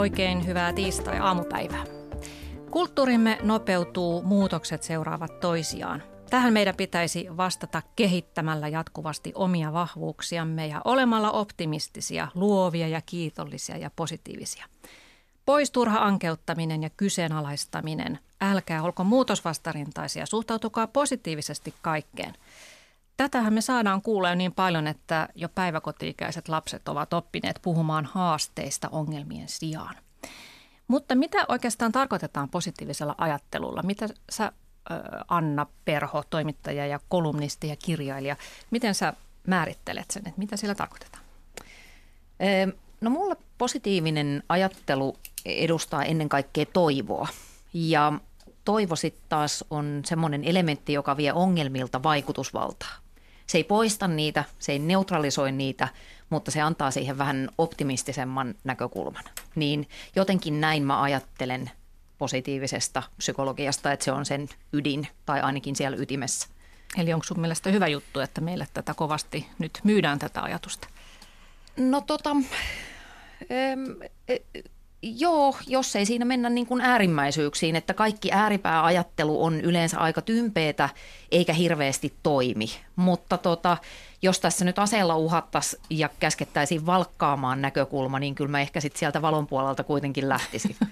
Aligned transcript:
Oikein 0.00 0.46
hyvää 0.46 0.72
tiistai-aamupäivää. 0.72 1.84
Kulttuurimme 2.70 3.38
nopeutuu, 3.42 4.22
muutokset 4.22 4.82
seuraavat 4.82 5.40
toisiaan. 5.40 6.02
Tähän 6.30 6.52
meidän 6.52 6.76
pitäisi 6.76 7.26
vastata 7.36 7.82
kehittämällä 7.96 8.68
jatkuvasti 8.68 9.32
omia 9.34 9.72
vahvuuksiamme 9.72 10.66
ja 10.66 10.80
olemalla 10.84 11.30
optimistisia, 11.30 12.28
luovia 12.34 12.88
ja 12.88 13.00
kiitollisia 13.06 13.76
ja 13.76 13.90
positiivisia. 13.96 14.66
Pois 15.46 15.70
turha 15.70 15.98
ankeuttaminen 15.98 16.82
ja 16.82 16.90
kyseenalaistaminen. 16.90 18.18
Älkää 18.40 18.82
olko 18.82 19.04
muutosvastarintaisia, 19.04 20.26
suhtautukaa 20.26 20.86
positiivisesti 20.86 21.74
kaikkeen. 21.82 22.34
Tätähän 23.20 23.52
me 23.52 23.60
saadaan 23.60 24.02
kuulla 24.02 24.34
niin 24.34 24.52
paljon, 24.52 24.86
että 24.86 25.28
jo 25.34 25.48
päiväkoti-ikäiset 25.48 26.48
lapset 26.48 26.88
ovat 26.88 27.12
oppineet 27.12 27.58
puhumaan 27.62 28.04
haasteista 28.04 28.88
ongelmien 28.92 29.48
sijaan. 29.48 29.94
Mutta 30.88 31.14
mitä 31.14 31.44
oikeastaan 31.48 31.92
tarkoitetaan 31.92 32.48
positiivisella 32.48 33.14
ajattelulla? 33.18 33.82
Mitä 33.82 34.08
sä, 34.30 34.52
Anna 35.28 35.66
Perho, 35.84 36.22
toimittaja 36.30 36.86
ja 36.86 37.00
kolumnisti 37.08 37.68
ja 37.68 37.76
kirjailija, 37.76 38.36
miten 38.70 38.94
sä 38.94 39.12
määrittelet 39.46 40.10
sen, 40.10 40.22
että 40.26 40.38
mitä 40.38 40.56
sillä 40.56 40.74
tarkoitetaan? 40.74 41.24
No 43.00 43.10
mulla 43.10 43.36
positiivinen 43.58 44.42
ajattelu 44.48 45.16
edustaa 45.44 46.04
ennen 46.04 46.28
kaikkea 46.28 46.66
toivoa. 46.66 47.28
Ja 47.74 48.12
toivo 48.64 48.96
sitten 48.96 49.24
taas 49.28 49.64
on 49.70 50.02
semmoinen 50.04 50.44
elementti, 50.44 50.92
joka 50.92 51.16
vie 51.16 51.32
ongelmilta 51.32 52.02
vaikutusvaltaa. 52.02 52.94
Se 53.50 53.58
ei 53.58 53.64
poista 53.64 54.08
niitä, 54.08 54.44
se 54.58 54.72
ei 54.72 54.78
neutralisoi 54.78 55.52
niitä, 55.52 55.88
mutta 56.28 56.50
se 56.50 56.60
antaa 56.60 56.90
siihen 56.90 57.18
vähän 57.18 57.48
optimistisemman 57.58 58.54
näkökulman. 58.64 59.24
Niin 59.54 59.88
jotenkin 60.16 60.60
näin 60.60 60.82
mä 60.82 61.02
ajattelen 61.02 61.70
positiivisesta 62.18 63.02
psykologiasta, 63.16 63.92
että 63.92 64.04
se 64.04 64.12
on 64.12 64.26
sen 64.26 64.48
ydin 64.72 65.08
tai 65.26 65.40
ainakin 65.40 65.76
siellä 65.76 65.96
ytimessä. 65.96 66.48
Eli 66.98 67.12
onko 67.12 67.24
sun 67.24 67.40
mielestä 67.40 67.70
hyvä 67.70 67.88
juttu, 67.88 68.20
että 68.20 68.40
meille 68.40 68.66
tätä 68.74 68.94
kovasti 68.94 69.46
nyt 69.58 69.80
myydään 69.84 70.18
tätä 70.18 70.42
ajatusta? 70.42 70.88
No 71.76 72.00
tota, 72.00 72.36
Joo, 75.02 75.56
jos 75.66 75.96
ei 75.96 76.06
siinä 76.06 76.24
mennä 76.24 76.50
niin 76.50 76.66
kuin 76.66 76.80
äärimmäisyyksiin, 76.80 77.76
että 77.76 77.94
kaikki 77.94 78.32
ääripääajattelu 78.32 79.44
on 79.44 79.60
yleensä 79.60 79.98
aika 79.98 80.22
tympeetä 80.22 80.88
eikä 81.30 81.52
hirveästi 81.52 82.14
toimi. 82.22 82.66
Mutta 82.96 83.38
tota, 83.38 83.76
jos 84.22 84.40
tässä 84.40 84.64
nyt 84.64 84.78
aseella 84.78 85.16
uhattaisiin 85.16 85.82
ja 85.90 86.08
käskettäisiin 86.20 86.86
valkkaamaan 86.86 87.62
näkökulma, 87.62 88.18
niin 88.18 88.34
kyllä 88.34 88.50
mä 88.50 88.60
ehkä 88.60 88.80
sitten 88.80 88.98
sieltä 88.98 89.22
valon 89.22 89.46
puolelta 89.46 89.84
kuitenkin 89.84 90.28
lähtisin. 90.28 90.76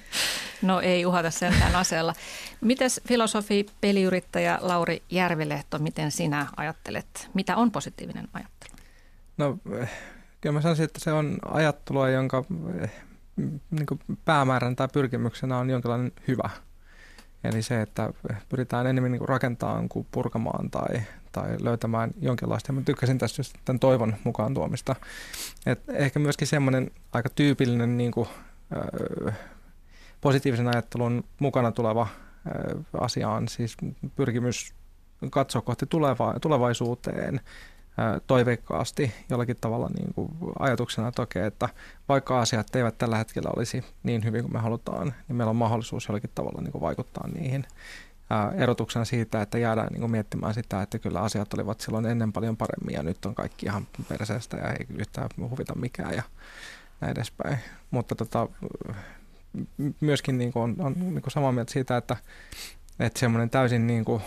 No 0.62 0.81
ei 0.81 1.06
uhata 1.06 1.31
sentään 1.31 1.75
aseella. 1.77 2.15
Mites 2.61 3.00
filosofi, 3.09 3.67
peliyrittäjä 3.81 4.59
Lauri 4.61 5.03
Järvilehto, 5.11 5.78
miten 5.78 6.11
sinä 6.11 6.47
ajattelet? 6.56 7.31
Mitä 7.34 7.56
on 7.56 7.70
positiivinen 7.70 8.28
ajattelu? 8.33 8.72
No 9.37 9.59
kyllä 10.41 10.53
mä 10.53 10.61
sanoisin, 10.61 10.84
että 10.84 11.00
se 11.00 11.12
on 11.12 11.39
ajattelua, 11.45 12.09
jonka 12.09 12.45
niin 13.70 13.86
kuin 13.86 14.00
päämäärän 14.25 14.77
tai 14.77 14.89
pyrkimyksenä 14.92 15.58
on 15.58 15.70
jonkinlainen 15.70 16.12
hyvä. 16.28 16.50
Eli 17.44 17.62
se, 17.62 17.83
että 17.83 18.12
pyritään 18.48 18.86
enemmän 18.86 19.12
niin 19.12 19.28
rakentamaan 19.28 19.89
kuin 19.89 20.06
purkamaan 20.11 20.70
tai, 20.70 21.03
tai 21.33 21.56
löytämään 21.61 22.11
jonkinlaista. 22.20 22.72
Mä 22.72 22.81
tykkäsin 22.81 23.19
tässä 23.19 23.41
just 23.41 23.55
tämän 23.64 23.81
toivon 23.81 24.14
mukaan 24.25 24.54
tuomista. 24.54 24.97
Et 25.66 25.82
ehkä 25.88 26.19
myöskin 26.19 26.47
semmoinen 26.47 26.91
aika 27.12 27.28
tyypillinen 27.28 27.97
niin 27.97 28.10
kuin, 28.10 28.28
ö, 29.26 29.32
positiivisen 30.20 30.69
ajattelun 30.69 31.25
mukana 31.38 31.72
tuleva 31.72 32.06
ö, 32.47 32.78
asia 33.00 33.28
on 33.28 33.49
siis 33.49 33.76
pyrkimys 34.16 34.75
katsoa 35.31 35.62
kohti 35.62 35.87
tuleva, 35.87 36.34
tulevaisuuteen, 36.41 37.41
toiveikkaasti 38.26 39.12
jollakin 39.31 39.56
tavalla 39.60 39.91
niin 39.98 40.14
kuin 40.14 40.28
ajatuksena 40.59 41.12
toki, 41.12 41.38
että 41.38 41.69
vaikka 42.09 42.41
asiat 42.41 42.76
eivät 42.76 42.98
tällä 42.98 43.16
hetkellä 43.16 43.50
olisi 43.56 43.84
niin 44.03 44.25
hyvin 44.25 44.42
kuin 44.42 44.53
me 44.53 44.59
halutaan, 44.59 45.14
niin 45.28 45.36
meillä 45.36 45.50
on 45.50 45.56
mahdollisuus 45.56 46.08
jollakin 46.08 46.31
tavalla 46.34 46.62
niin 46.62 46.72
kuin 46.72 46.82
vaikuttaa 46.82 47.28
niihin. 47.28 47.66
Erotuksena 48.56 49.04
siitä, 49.04 49.42
että 49.42 49.58
jäädään 49.58 49.88
niin 49.88 50.00
kuin 50.00 50.10
miettimään 50.10 50.54
sitä, 50.54 50.82
että 50.82 50.98
kyllä 50.98 51.20
asiat 51.20 51.54
olivat 51.54 51.81
silloin 51.81 52.06
ennen 52.06 52.32
paljon 52.32 52.56
paremmin 52.56 52.94
ja 52.94 53.03
nyt 53.03 53.26
on 53.26 53.34
kaikki 53.34 53.66
ihan 53.66 53.87
perseestä 54.08 54.56
ja 54.56 54.72
ei 54.72 54.87
yhtään 54.98 55.28
huvita 55.50 55.75
mikään 55.75 56.14
ja 56.14 56.22
näin 57.00 57.12
edespäin. 57.12 57.58
Mutta 57.91 58.14
tota, 58.14 58.48
myöskin 60.00 60.38
niin 60.38 60.53
kuin 60.53 60.62
on, 60.62 60.76
on 60.78 60.94
niin 60.98 61.22
kuin 61.22 61.32
samaa 61.32 61.53
mieltä 61.53 61.72
siitä, 61.72 61.97
että, 61.97 62.16
että 63.00 63.20
semmoinen 63.20 63.50
täysin 63.50 63.87
niin 63.87 64.04
kuin, 64.04 64.22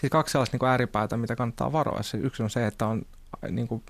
siis 0.00 0.10
kaksi 0.10 0.32
sellaista 0.32 0.54
niin 0.54 0.58
kuin 0.58 0.70
ääripäätä, 0.70 1.16
mitä 1.16 1.36
kannattaa 1.36 1.72
varoa. 1.72 2.02
Se 2.02 2.18
yksi 2.18 2.42
on 2.42 2.50
se, 2.50 2.66
että 2.66 2.86
on 2.86 3.02
niin 3.50 3.68
kuin, 3.68 3.82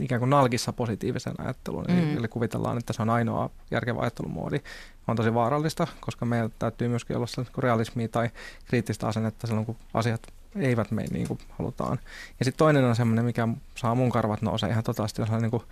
ikään 0.00 0.18
kuin 0.18 0.30
nalkissa 0.30 0.72
positiivisen 0.72 1.34
ajattelun, 1.38 1.84
mm. 1.88 2.16
eli 2.16 2.28
kuvitellaan, 2.28 2.78
että 2.78 2.92
se 2.92 3.02
on 3.02 3.10
ainoa 3.10 3.50
järkevä 3.70 4.00
ajattelumuodi. 4.00 4.60
On 5.08 5.16
tosi 5.16 5.34
vaarallista, 5.34 5.86
koska 6.00 6.26
meillä 6.26 6.50
täytyy 6.58 6.88
myöskin 6.88 7.16
olla 7.16 7.26
niin 7.36 7.46
realismia 7.58 8.08
tai 8.08 8.30
kriittistä 8.64 9.06
asennetta 9.06 9.46
silloin, 9.46 9.66
kun 9.66 9.76
asiat 9.94 10.22
eivät 10.56 10.90
mene 10.90 11.08
niin 11.10 11.28
kuin 11.28 11.38
halutaan. 11.50 11.98
Ja 12.38 12.44
sitten 12.44 12.58
toinen 12.58 12.84
on 12.84 12.96
semmoinen, 12.96 13.24
mikä 13.24 13.48
saa 13.74 13.94
mun 13.94 14.10
karvat 14.10 14.42
nousee 14.42 14.70
ihan 14.70 14.84
totaasti, 14.84 15.22
jos 15.22 15.30
on 15.30 15.42
niin 15.42 15.50
kuin, 15.50 15.62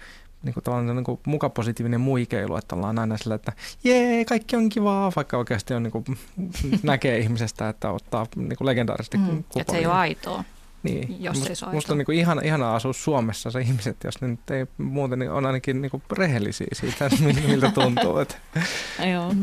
niin 0.43 0.55
kuin 0.55 0.65
tavallaan 0.65 0.97
niin 0.97 1.05
kuin 1.05 1.21
muka 1.27 1.49
positiivinen 1.49 2.01
muikeilu, 2.01 2.57
että 2.57 2.77
ollaan 2.77 2.99
aina 2.99 3.17
sillä, 3.17 3.35
että 3.35 3.53
jee, 3.85 4.25
kaikki 4.25 4.57
on 4.57 4.69
kivaa, 4.69 5.13
vaikka 5.17 5.39
oikeasti 5.39 5.75
on 5.75 5.83
niin 5.83 5.93
kuin, 5.93 6.05
näkee 6.83 7.19
ihmisestä, 7.19 7.69
että 7.69 7.91
ottaa 7.91 8.27
niin 8.37 8.57
kuin 8.57 8.67
legendaarisesti 8.67 9.19
mm. 9.19 9.45
Että 9.57 9.73
se 9.73 9.79
ei 9.79 9.87
ole 9.87 9.95
aitoa. 9.95 10.45
Niin. 10.83 11.23
Jos 11.23 11.47
ei 11.47 11.73
Musta 11.73 11.93
on 11.93 11.99
niin 11.99 12.07
kuin 12.07 12.19
ihana, 12.45 12.75
asua 12.75 12.93
Suomessa 12.93 13.51
se 13.51 13.61
ihmiset, 13.61 13.97
jos 14.05 14.21
ne 14.21 14.29
nyt 14.29 14.51
ei 14.51 14.67
muuten, 14.79 15.19
niin 15.19 15.31
on 15.31 15.47
ainakin 15.47 15.83
niin 15.83 15.91
kuin 15.91 16.03
rehellisiä 16.13 16.67
siitä, 16.73 17.11
miltä 17.49 17.71
tuntuu. 17.71 18.19
Että. 18.19 18.37
Joo. 19.13 19.35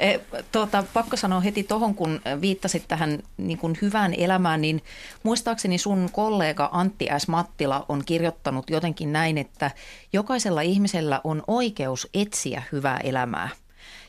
E, 0.00 0.18
tuota, 0.52 0.84
pakko 0.92 1.16
sanoa 1.16 1.40
heti 1.40 1.62
tuohon, 1.62 1.94
kun 1.94 2.20
viittasit 2.40 2.84
tähän 2.88 3.22
niin 3.36 3.58
kuin 3.58 3.78
hyvään 3.82 4.14
elämään, 4.14 4.60
niin 4.60 4.82
muistaakseni 5.22 5.78
sun 5.78 6.08
kollega 6.12 6.68
Antti 6.72 7.06
S. 7.18 7.28
Mattila 7.28 7.84
on 7.88 8.04
kirjoittanut 8.04 8.70
jotenkin 8.70 9.12
näin, 9.12 9.38
että 9.38 9.70
jokaisella 10.12 10.60
ihmisellä 10.60 11.20
on 11.24 11.42
oikeus 11.46 12.08
etsiä 12.14 12.62
hyvää 12.72 13.00
elämää. 13.04 13.48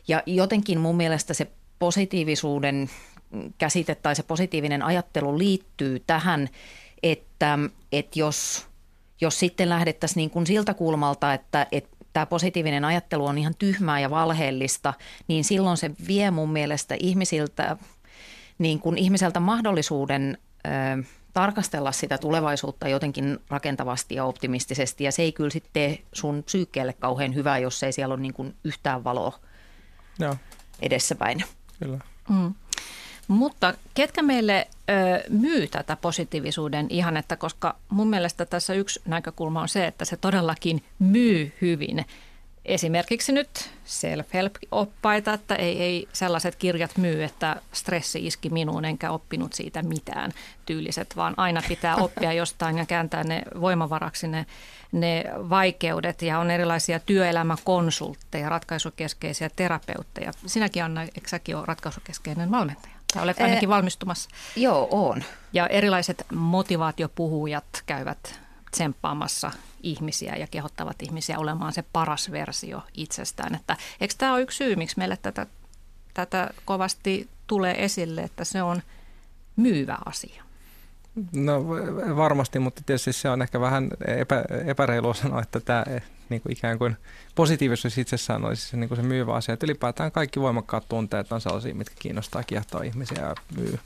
Ja 0.08 0.24
jotenkin 0.26 0.80
mun 0.80 0.98
mielestä 0.98 1.34
se 1.34 1.48
positiivisuuden 1.80 2.90
käsite 3.58 3.96
tai 3.96 4.16
se 4.16 4.24
positiivinen 4.24 4.84
ajattelu 4.84 5.38
liittyy 5.38 6.04
tähän, 6.08 6.50
että, 7.04 7.60
että 7.92 8.20
jos, 8.20 8.68
jos 9.22 9.40
sitten 9.40 9.70
lähdettäisiin 9.70 10.18
niin 10.18 10.30
kuin 10.30 10.48
siltä 10.48 10.74
kulmalta, 10.74 11.34
että, 11.34 11.68
että 11.72 11.98
tämä 12.14 12.26
positiivinen 12.26 12.86
ajattelu 12.86 13.26
on 13.26 13.38
ihan 13.38 13.56
tyhmää 13.60 14.00
ja 14.00 14.10
valheellista, 14.10 14.94
niin 15.28 15.44
silloin 15.44 15.78
se 15.78 15.92
vie 16.08 16.32
mun 16.32 16.50
mielestä 16.50 16.96
ihmisiltä, 17.00 17.78
niin 18.58 18.80
kuin 18.80 18.98
ihmiseltä 18.98 19.40
mahdollisuuden 19.40 20.38
ö, 20.68 21.04
tarkastella 21.34 21.92
sitä 21.92 22.18
tulevaisuutta 22.18 22.88
jotenkin 22.88 23.40
rakentavasti 23.50 24.16
ja 24.16 24.26
optimistisesti. 24.26 25.04
Ja 25.04 25.12
se 25.12 25.22
ei 25.22 25.32
kyllä 25.32 25.50
sitten 25.50 25.72
tee 25.74 26.00
sun 26.14 26.44
psyykkeelle 26.44 26.94
kauhean 26.94 27.36
hyvää, 27.36 27.58
jos 27.58 27.84
ei 27.84 27.92
siellä 27.92 28.14
ole 28.14 28.22
niin 28.22 28.34
kuin 28.34 28.56
yhtään 28.64 29.04
valoa 29.04 29.40
Joo. 30.20 30.36
edessäpäin. 30.82 31.44
Kyllä. 31.80 32.00
Mm. 32.30 32.54
Mutta 33.30 33.74
ketkä 33.94 34.22
meille 34.22 34.68
ö, 34.90 35.24
myy 35.30 35.68
tätä 35.68 35.96
positiivisuuden 35.96 36.88
ihannetta, 36.90 37.38
koska 37.38 37.76
mun 37.90 38.10
mielestä 38.10 38.46
tässä 38.46 38.74
yksi 38.74 39.02
näkökulma 39.06 39.62
on 39.62 39.70
se, 39.70 39.88
että 39.88 40.06
se 40.06 40.18
todellakin 40.18 40.84
myy 41.00 41.54
hyvin. 41.62 42.06
Esimerkiksi 42.66 43.32
nyt 43.32 43.70
self-help-oppaita, 43.86 45.34
että 45.34 45.56
ei, 45.56 45.82
ei 45.82 46.08
sellaiset 46.14 46.56
kirjat 46.56 46.98
myy, 46.98 47.24
että 47.24 47.62
stressi 47.74 48.26
iski 48.26 48.50
minuun 48.50 48.86
enkä 48.86 49.12
oppinut 49.12 49.54
siitä 49.54 49.84
mitään 49.84 50.32
tyyliset, 50.66 51.16
vaan 51.16 51.34
aina 51.38 51.62
pitää 51.68 51.96
oppia 51.96 52.34
jostain 52.34 52.78
ja 52.78 52.86
kääntää 52.86 53.24
ne 53.24 53.42
voimavaraksi 53.62 54.28
ne, 54.28 54.46
ne 54.92 55.24
vaikeudet 55.50 56.22
ja 56.22 56.40
on 56.40 56.52
erilaisia 56.52 57.00
työelämäkonsultteja, 57.00 58.50
ratkaisukeskeisiä 58.50 59.50
terapeutteja. 59.56 60.32
Sinäkin 60.46 60.84
Anna, 60.84 61.02
eikö 61.02 61.28
säkin 61.28 61.56
ole 61.56 61.66
ratkaisukeskeinen 61.66 62.52
valmentaja? 62.52 62.99
Tai 63.14 63.24
olet 63.24 63.42
ainakin 63.42 63.70
valmistumassa. 63.70 64.30
Joo, 64.56 64.88
on. 64.92 65.24
Ja 65.54 65.68
erilaiset 65.68 66.26
motivaatiopuhujat 66.34 67.84
käyvät 67.86 68.40
tsemppaamassa 68.72 69.52
ihmisiä 69.84 70.36
ja 70.36 70.48
kehottavat 70.48 71.02
ihmisiä 71.02 71.40
olemaan 71.40 71.74
se 71.74 71.84
paras 71.94 72.32
versio 72.32 72.82
itsestään. 72.94 73.56
Että, 73.56 73.78
eikö 74.02 74.14
tämä 74.18 74.34
ole 74.34 74.42
yksi 74.42 74.58
syy, 74.58 74.76
miksi 74.76 74.98
meille 74.98 75.18
tätä, 75.18 75.48
tätä 76.14 76.50
kovasti 76.66 77.30
tulee 77.48 77.84
esille, 77.84 78.22
että 78.22 78.44
se 78.44 78.64
on 78.64 78.82
myyvä 79.56 79.98
asia? 80.06 80.44
No 81.34 81.68
varmasti, 82.16 82.60
mutta 82.60 82.82
tietysti 82.86 83.14
se 83.14 83.30
on 83.30 83.42
ehkä 83.42 83.60
vähän 83.60 83.90
epä, 84.08 84.44
epäreilua 84.66 85.14
sanoa, 85.14 85.42
että 85.42 85.60
tämä 85.60 85.86
niin 86.30 86.42
kuin 86.42 86.54
ikään 86.54 86.78
kuin 86.78 86.98
positiivisuus 87.36 87.98
itsessään 87.98 88.46
olisi 88.46 88.68
se, 88.70 88.78
niin 88.78 88.88
kuin 88.88 88.96
se 88.96 89.04
myyvä 89.04 89.34
asia. 89.34 89.54
Että 89.54 89.66
ylipäätään 89.66 90.12
kaikki 90.12 90.40
voimakkaat 90.40 90.90
tunteet 90.90 91.32
on 91.32 91.42
sellaisia, 91.42 91.76
mitkä 91.76 91.96
kiinnostaa, 92.00 92.44
kiehtoo 92.44 92.82
ihmisiä 92.82 93.22
ja 93.22 93.36
myy. 93.58 93.80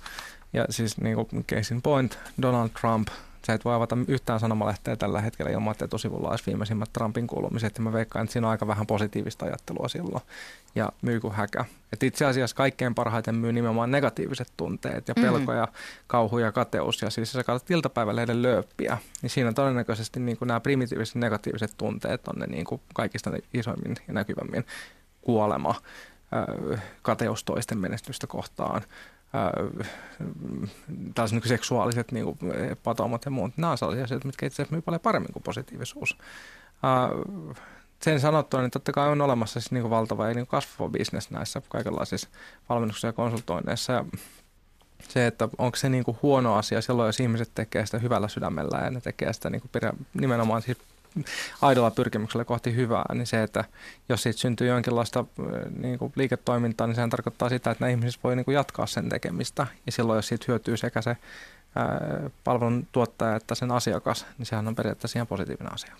Ja 0.54 0.66
siis 0.70 1.02
niin 1.02 1.16
kuin 1.16 1.46
case 1.46 1.76
in 1.76 1.82
point, 1.82 2.20
Donald 2.42 2.70
Trump– 2.70 3.08
Sä 3.48 3.54
et 3.54 3.66
voi 3.66 3.76
avata 3.76 3.98
yhtään 4.08 4.40
sanomalehteä 4.40 4.96
tällä 4.96 5.22
hetkellä 5.22 5.52
ilman, 5.52 5.72
että 5.72 5.86
etusivulla 5.86 6.30
olisi 6.30 6.46
viimeisimmät 6.46 6.94
Trumpin 6.94 7.28
kuulumiset. 7.28 7.78
Ja 7.78 7.84
mä 7.84 7.94
veikkaan, 7.94 8.24
että 8.24 8.34
siinä 8.34 8.48
on 8.48 8.52
aika 8.52 8.68
vähän 8.68 8.88
positiivista 8.88 9.46
ajattelua 9.46 9.88
silloin. 9.88 10.24
Ja 10.76 10.92
myy 11.02 11.20
kuin 11.20 11.34
häkä. 11.34 11.66
Et 11.94 12.04
itse 12.04 12.26
asiassa 12.26 12.56
kaikkein 12.56 12.96
parhaiten 12.96 13.36
myy 13.36 13.54
nimenomaan 13.54 13.92
negatiiviset 13.92 14.48
tunteet 14.58 15.08
ja 15.08 15.16
pelko 15.16 15.38
mm-hmm. 15.40 15.58
ja 15.58 15.68
kauhu 16.08 16.38
ja 16.38 16.52
kateus. 16.52 17.02
Ja 17.02 17.10
siis 17.10 17.30
jos 17.30 17.32
sä 17.32 17.44
katsot 17.44 17.72
iltapäivälehden 17.72 18.42
lööppiä, 18.42 18.98
niin 19.22 19.30
siinä 19.30 19.54
todennäköisesti 19.54 20.20
niin 20.20 20.38
kuin 20.38 20.48
nämä 20.48 20.60
primitiiviset 20.60 21.16
negatiiviset 21.16 21.74
tunteet 21.78 22.28
on 22.28 22.36
ne 22.40 22.48
niin 22.48 22.66
kuin 22.66 22.82
kaikista 22.94 23.32
isoimmin 23.54 23.96
ja 24.08 24.14
näkyvämmin 24.14 24.66
kuolema, 25.22 25.76
kateus 27.02 27.44
toisten 27.44 27.78
menestystä 27.78 28.28
kohtaan, 28.28 28.82
tällaiset 31.16 31.40
niin 31.40 31.50
seksuaaliset 31.50 32.12
niin 32.12 32.26
kuin, 32.26 32.38
patoumat 32.84 33.26
ja 33.26 33.32
muut, 33.32 33.58
nämä 33.58 33.72
on 33.72 33.78
sellaisia 33.78 34.04
asioita, 34.04 34.28
mitkä 34.28 34.46
itse 34.46 34.56
asiassa 34.62 34.76
myy 34.76 34.82
paljon 34.82 35.00
paremmin 35.00 35.34
kuin 35.34 35.44
positiivisuus. 35.44 36.18
sen 38.02 38.20
sanottua, 38.20 38.62
niin 38.62 38.72
totta 38.72 38.92
kai 38.92 39.10
on 39.10 39.22
olemassa 39.22 39.60
siis 39.60 39.72
niin 39.72 39.90
valtava 39.90 40.28
ja 40.28 40.34
niin 40.34 40.48
kasvava 40.48 40.90
bisnes 40.90 41.32
näissä 41.32 41.62
kaikenlaisissa 41.70 42.30
valmennuksissa 42.70 43.08
ja 43.08 43.14
konsultoinneissa. 43.14 43.94
Ja 43.94 44.06
se, 45.10 45.28
että 45.28 45.50
onko 45.58 45.76
se 45.76 45.90
niin 45.90 46.04
huono 46.22 46.56
asia 46.56 46.82
silloin, 46.82 47.08
jos 47.08 47.20
ihmiset 47.20 47.52
tekee 47.56 47.86
sitä 47.86 48.00
hyvällä 48.00 48.28
sydämellä 48.28 48.78
ja 48.78 48.92
ne 48.92 49.02
tekee 49.02 49.34
sitä 49.34 49.50
niin 49.50 49.62
kuin 49.62 49.94
nimenomaan 50.14 50.62
siis 50.62 50.78
aidolla 51.62 51.92
pyrkimyksellä 51.92 52.46
kohti 52.46 52.76
hyvää, 52.76 53.06
niin 53.14 53.28
se, 53.28 53.44
että 53.44 53.66
jos 54.10 54.24
siitä 54.24 54.40
syntyy 54.40 54.68
jonkinlaista 54.68 55.26
niin 55.78 56.00
kuin 56.00 56.14
liiketoimintaa, 56.16 56.88
niin 56.88 56.96
sehän 56.96 57.10
tarkoittaa 57.10 57.50
sitä, 57.50 57.72
että 57.72 57.84
nämä 57.84 57.92
ihmiset 57.92 58.24
voi 58.24 58.36
niin 58.36 58.46
kuin 58.46 58.56
jatkaa 58.56 58.86
sen 58.86 59.10
tekemistä. 59.10 59.68
Ja 59.86 59.92
silloin, 59.92 60.18
jos 60.18 60.28
siitä 60.28 60.46
hyötyy 60.48 60.78
sekä 60.78 61.02
se 61.02 61.18
ää, 61.76 62.30
palvelun 62.44 62.88
tuottaja 62.92 63.36
että 63.36 63.56
sen 63.56 63.72
asiakas, 63.72 64.26
niin 64.38 64.46
sehän 64.46 64.68
on 64.68 64.76
periaatteessa 64.76 65.20
ihan 65.20 65.28
positiivinen 65.28 65.74
asia. 65.74 65.96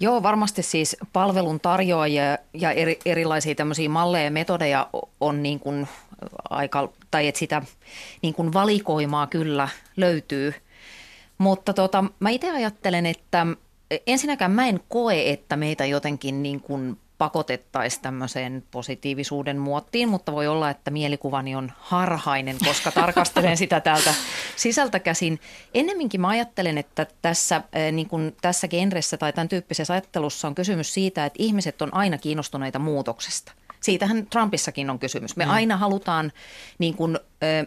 Joo, 0.00 0.22
varmasti 0.22 0.62
siis 0.62 0.96
palvelun 1.12 1.60
tarjoajia 1.60 2.38
ja 2.52 2.70
eri, 2.70 2.98
erilaisia 3.04 3.54
tämmöisiä 3.54 3.88
malleja 3.88 4.24
ja 4.24 4.30
metodeja 4.30 4.88
on 5.20 5.42
niin 5.42 5.60
kuin 5.60 5.88
aika, 6.50 6.88
tai 7.10 7.28
että 7.28 7.38
sitä 7.38 7.62
niin 8.22 8.34
kuin 8.34 8.52
valikoimaa 8.52 9.26
kyllä 9.26 9.68
löytyy. 9.96 10.54
Mutta 11.38 11.74
tota, 11.74 12.04
mä 12.20 12.30
itse 12.30 12.50
ajattelen, 12.50 13.06
että 13.06 13.46
ensinnäkään 14.06 14.50
mä 14.50 14.66
en 14.66 14.80
koe, 14.88 15.30
että 15.30 15.56
meitä 15.56 15.84
jotenkin 15.84 16.42
niin 16.42 16.60
kuin 16.60 16.98
pakotettaisiin 17.18 18.02
tämmöiseen 18.02 18.64
positiivisuuden 18.70 19.58
muottiin, 19.58 20.08
mutta 20.08 20.32
voi 20.32 20.46
olla, 20.46 20.70
että 20.70 20.90
mielikuvani 20.90 21.54
on 21.54 21.72
harhainen, 21.76 22.56
koska 22.64 22.90
tarkastelen 22.92 23.56
sitä 23.56 23.80
täältä 23.80 24.14
sisältä 24.56 24.98
käsin. 24.98 25.40
Ennemminkin 25.74 26.20
mä 26.20 26.28
ajattelen, 26.28 26.78
että 26.78 27.06
tässä, 27.22 27.62
niin 27.92 28.08
kuin 28.08 28.36
tässä 28.42 28.68
genressä 28.68 29.16
tai 29.16 29.32
tämän 29.32 29.48
tyyppisessä 29.48 29.92
ajattelussa 29.92 30.48
on 30.48 30.54
kysymys 30.54 30.94
siitä, 30.94 31.26
että 31.26 31.42
ihmiset 31.42 31.82
on 31.82 31.94
aina 31.94 32.18
kiinnostuneita 32.18 32.78
muutoksesta. 32.78 33.52
Siitähän 33.80 34.26
Trumpissakin 34.26 34.90
on 34.90 34.98
kysymys. 34.98 35.36
Me 35.36 35.44
mm. 35.44 35.50
aina 35.50 35.76
halutaan, 35.76 36.32
niin 36.78 36.94
kuin, 36.94 37.18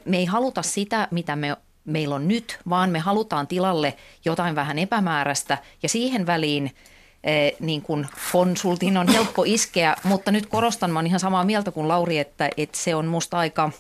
me 0.06 0.18
ei 0.18 0.26
haluta 0.26 0.62
sitä, 0.62 1.08
mitä 1.12 1.36
me 1.36 1.58
meillä 1.88 2.16
on 2.16 2.28
nyt, 2.28 2.60
vaan 2.70 2.90
me 2.90 3.00
halutaan 3.00 3.48
tilalle 3.48 3.94
jotain 4.26 4.56
vähän 4.56 4.80
epämääräistä. 4.80 5.58
Ja 5.84 5.90
siihen 5.90 6.26
väliin 6.26 6.76
eh, 7.24 7.54
niin 7.60 7.82
kuin 7.82 8.08
konsultin 8.32 8.98
on 8.98 9.08
helppo 9.08 9.44
iskeä, 9.46 9.96
mutta 10.04 10.32
nyt 10.32 10.46
korostan, 10.46 10.92
mä 10.92 11.00
ihan 11.06 11.20
samaa 11.20 11.44
mieltä 11.44 11.72
kuin 11.72 11.88
Lauri, 11.88 12.20
että, 12.20 12.50
että 12.58 12.78
se 12.78 12.96
on 12.96 13.08
musta 13.08 13.38
aika 13.38 13.72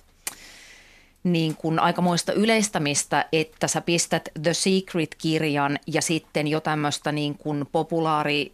niin 1.23 1.55
kuin 1.55 1.79
aikamoista 1.79 2.33
yleistämistä, 2.33 3.25
että 3.31 3.67
sä 3.67 3.81
pistät 3.81 4.29
The 4.43 4.53
Secret-kirjan 4.53 5.79
ja 5.87 6.01
sitten 6.01 6.47
jo 6.47 6.59
tämmöistä 6.59 7.11
niin 7.11 7.37
kuin 7.37 7.65
populaari, 7.71 8.51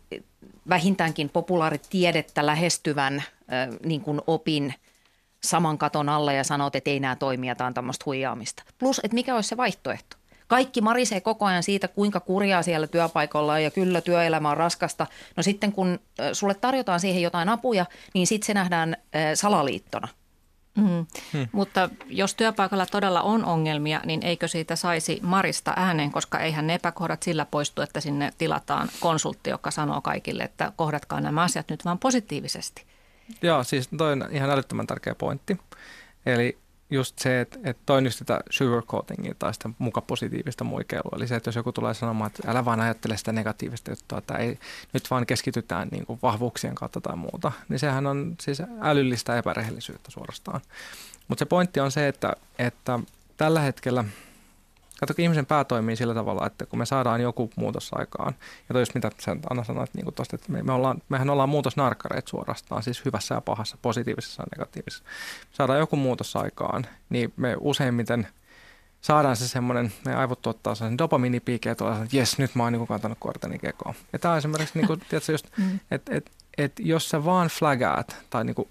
vähintäänkin 0.69 1.29
populaaritiedettä 1.29 2.45
lähestyvän 2.45 3.15
äh, 3.15 3.23
niin 3.83 4.01
kuin 4.01 4.21
opin– 4.27 4.73
saman 5.43 5.77
katon 5.77 6.09
alle 6.09 6.33
ja 6.33 6.43
sanot, 6.43 6.75
että 6.75 6.89
ei 6.89 6.99
nämä 6.99 7.15
toimia, 7.15 7.55
tämä 7.55 7.67
on 7.67 7.73
tämmöistä 7.73 8.03
huijaamista. 8.05 8.63
Plus, 8.77 9.01
että 9.03 9.15
mikä 9.15 9.35
olisi 9.35 9.49
se 9.49 9.57
vaihtoehto? 9.57 10.17
Kaikki 10.47 10.81
marisee 10.81 11.21
koko 11.21 11.45
ajan 11.45 11.63
siitä, 11.63 11.87
kuinka 11.87 12.19
kurjaa 12.19 12.63
siellä 12.63 12.87
työpaikalla 12.87 13.59
ja 13.59 13.71
kyllä 13.71 14.01
työelämä 14.01 14.49
on 14.49 14.57
raskasta. 14.57 15.07
No 15.37 15.43
sitten 15.43 15.71
kun 15.71 15.99
sulle 16.33 16.53
tarjotaan 16.53 16.99
siihen 16.99 17.21
jotain 17.21 17.49
apuja, 17.49 17.85
niin 18.13 18.27
sitten 18.27 18.47
se 18.47 18.53
nähdään 18.53 18.97
salaliittona. 19.35 20.07
Mm. 20.77 21.05
Hmm. 21.33 21.47
Mutta 21.51 21.89
jos 22.07 22.35
työpaikalla 22.35 22.85
todella 22.85 23.21
on 23.21 23.45
ongelmia, 23.45 24.01
niin 24.05 24.23
eikö 24.23 24.47
siitä 24.47 24.75
saisi 24.75 25.19
marista 25.23 25.73
ääneen, 25.75 26.11
koska 26.11 26.39
eihän 26.39 26.67
ne 26.67 26.73
epäkohdat 26.73 27.23
sillä 27.23 27.45
poistu, 27.45 27.81
että 27.81 27.99
sinne 27.99 28.33
tilataan 28.37 28.89
konsultti, 28.99 29.49
joka 29.49 29.71
sanoo 29.71 30.01
kaikille, 30.01 30.43
että 30.43 30.71
kohdatkaa 30.75 31.21
nämä 31.21 31.41
asiat 31.41 31.69
nyt 31.69 31.85
vaan 31.85 31.99
positiivisesti. 31.99 32.85
Joo, 33.41 33.63
siis 33.63 33.89
toi 33.97 34.11
on 34.11 34.27
ihan 34.31 34.49
älyttömän 34.49 34.87
tärkeä 34.87 35.15
pointti. 35.15 35.59
Eli 36.25 36.57
just 36.89 37.19
se, 37.19 37.41
että, 37.41 37.59
että 37.63 37.83
toi 37.85 37.97
on 37.97 38.05
just 38.05 38.17
sitä 38.17 38.39
sugarcoatingia 38.49 39.35
tai 39.39 39.53
sitä 39.53 39.69
muka 39.77 40.01
positiivista 40.01 40.63
muikeilua. 40.63 41.13
Eli 41.15 41.27
se, 41.27 41.35
että 41.35 41.47
jos 41.47 41.55
joku 41.55 41.71
tulee 41.71 41.93
sanomaan, 41.93 42.27
että 42.27 42.51
älä 42.51 42.65
vaan 42.65 42.81
ajattele 42.81 43.17
sitä 43.17 43.31
negatiivista 43.31 43.91
juttua, 43.91 44.17
että 44.17 44.35
ei, 44.35 44.59
nyt 44.93 45.11
vaan 45.11 45.25
keskitytään 45.25 45.87
niin 45.91 46.05
kuin 46.05 46.19
vahvuuksien 46.23 46.75
kautta 46.75 47.01
tai 47.01 47.15
muuta, 47.15 47.51
niin 47.69 47.79
sehän 47.79 48.07
on 48.07 48.35
siis 48.41 48.61
älyllistä 48.81 49.37
epärehellisyyttä 49.37 50.11
suorastaan. 50.11 50.61
Mutta 51.27 51.41
se 51.41 51.45
pointti 51.45 51.79
on 51.79 51.91
se, 51.91 52.07
että, 52.07 52.33
että 52.59 52.99
tällä 53.37 53.59
hetkellä– 53.59 54.05
Kato, 55.07 55.13
ihmisen 55.17 55.45
pää 55.45 55.63
toimii 55.63 55.95
sillä 55.95 56.13
tavalla, 56.13 56.47
että 56.47 56.65
kun 56.65 56.79
me 56.79 56.85
saadaan 56.85 57.21
joku 57.21 57.49
muutos 57.55 57.91
aikaan, 57.93 58.35
ja 58.69 58.73
toi 58.73 58.83
mitä 58.95 59.11
sä 59.19 59.35
Anna 59.49 59.63
sanoit, 59.63 59.93
niin 59.93 60.13
tosta, 60.13 60.35
että 60.35 60.51
me, 60.51 60.63
me 60.63 60.73
ollaan, 60.73 61.01
mehän 61.09 61.29
ollaan 61.29 61.49
muutosnarkkareita 61.49 62.29
suorastaan, 62.29 62.83
siis 62.83 63.05
hyvässä 63.05 63.35
ja 63.35 63.41
pahassa, 63.41 63.77
positiivisessa 63.81 64.43
ja 64.43 64.47
negatiivisessa. 64.57 65.03
Me 65.39 65.55
saadaan 65.55 65.79
joku 65.79 65.95
muutos 65.95 66.35
aikaan, 66.35 66.85
niin 67.09 67.33
me 67.37 67.55
useimmiten 67.59 68.27
saadaan 69.01 69.35
se 69.35 69.47
semmoinen, 69.47 69.93
ne 70.05 70.15
aivot 70.15 70.41
tuottaa 70.41 70.75
sen 70.75 70.97
tulee 70.97 71.71
että 71.71 71.83
jes, 72.11 72.37
nyt 72.37 72.55
mä 72.55 72.63
oon 72.63 72.73
niin 72.73 72.87
kantanut 72.87 73.17
korteni 73.21 73.59
kekoon. 73.59 73.95
Ja 74.13 74.19
tämä 74.19 74.31
on 74.31 74.37
esimerkiksi, 74.37 74.79
niin 74.79 74.87
kuin, 74.87 74.99
tiedätkö, 75.09 75.31
just, 75.31 75.47
mm. 75.57 75.79
että 75.91 76.15
et, 76.15 76.31
et, 76.57 76.73
jos 76.79 77.09
sä 77.09 77.25
vaan 77.25 77.47
flagaat 77.47 78.15
tai 78.29 78.45
niin 78.45 78.55
kuin, 78.55 78.69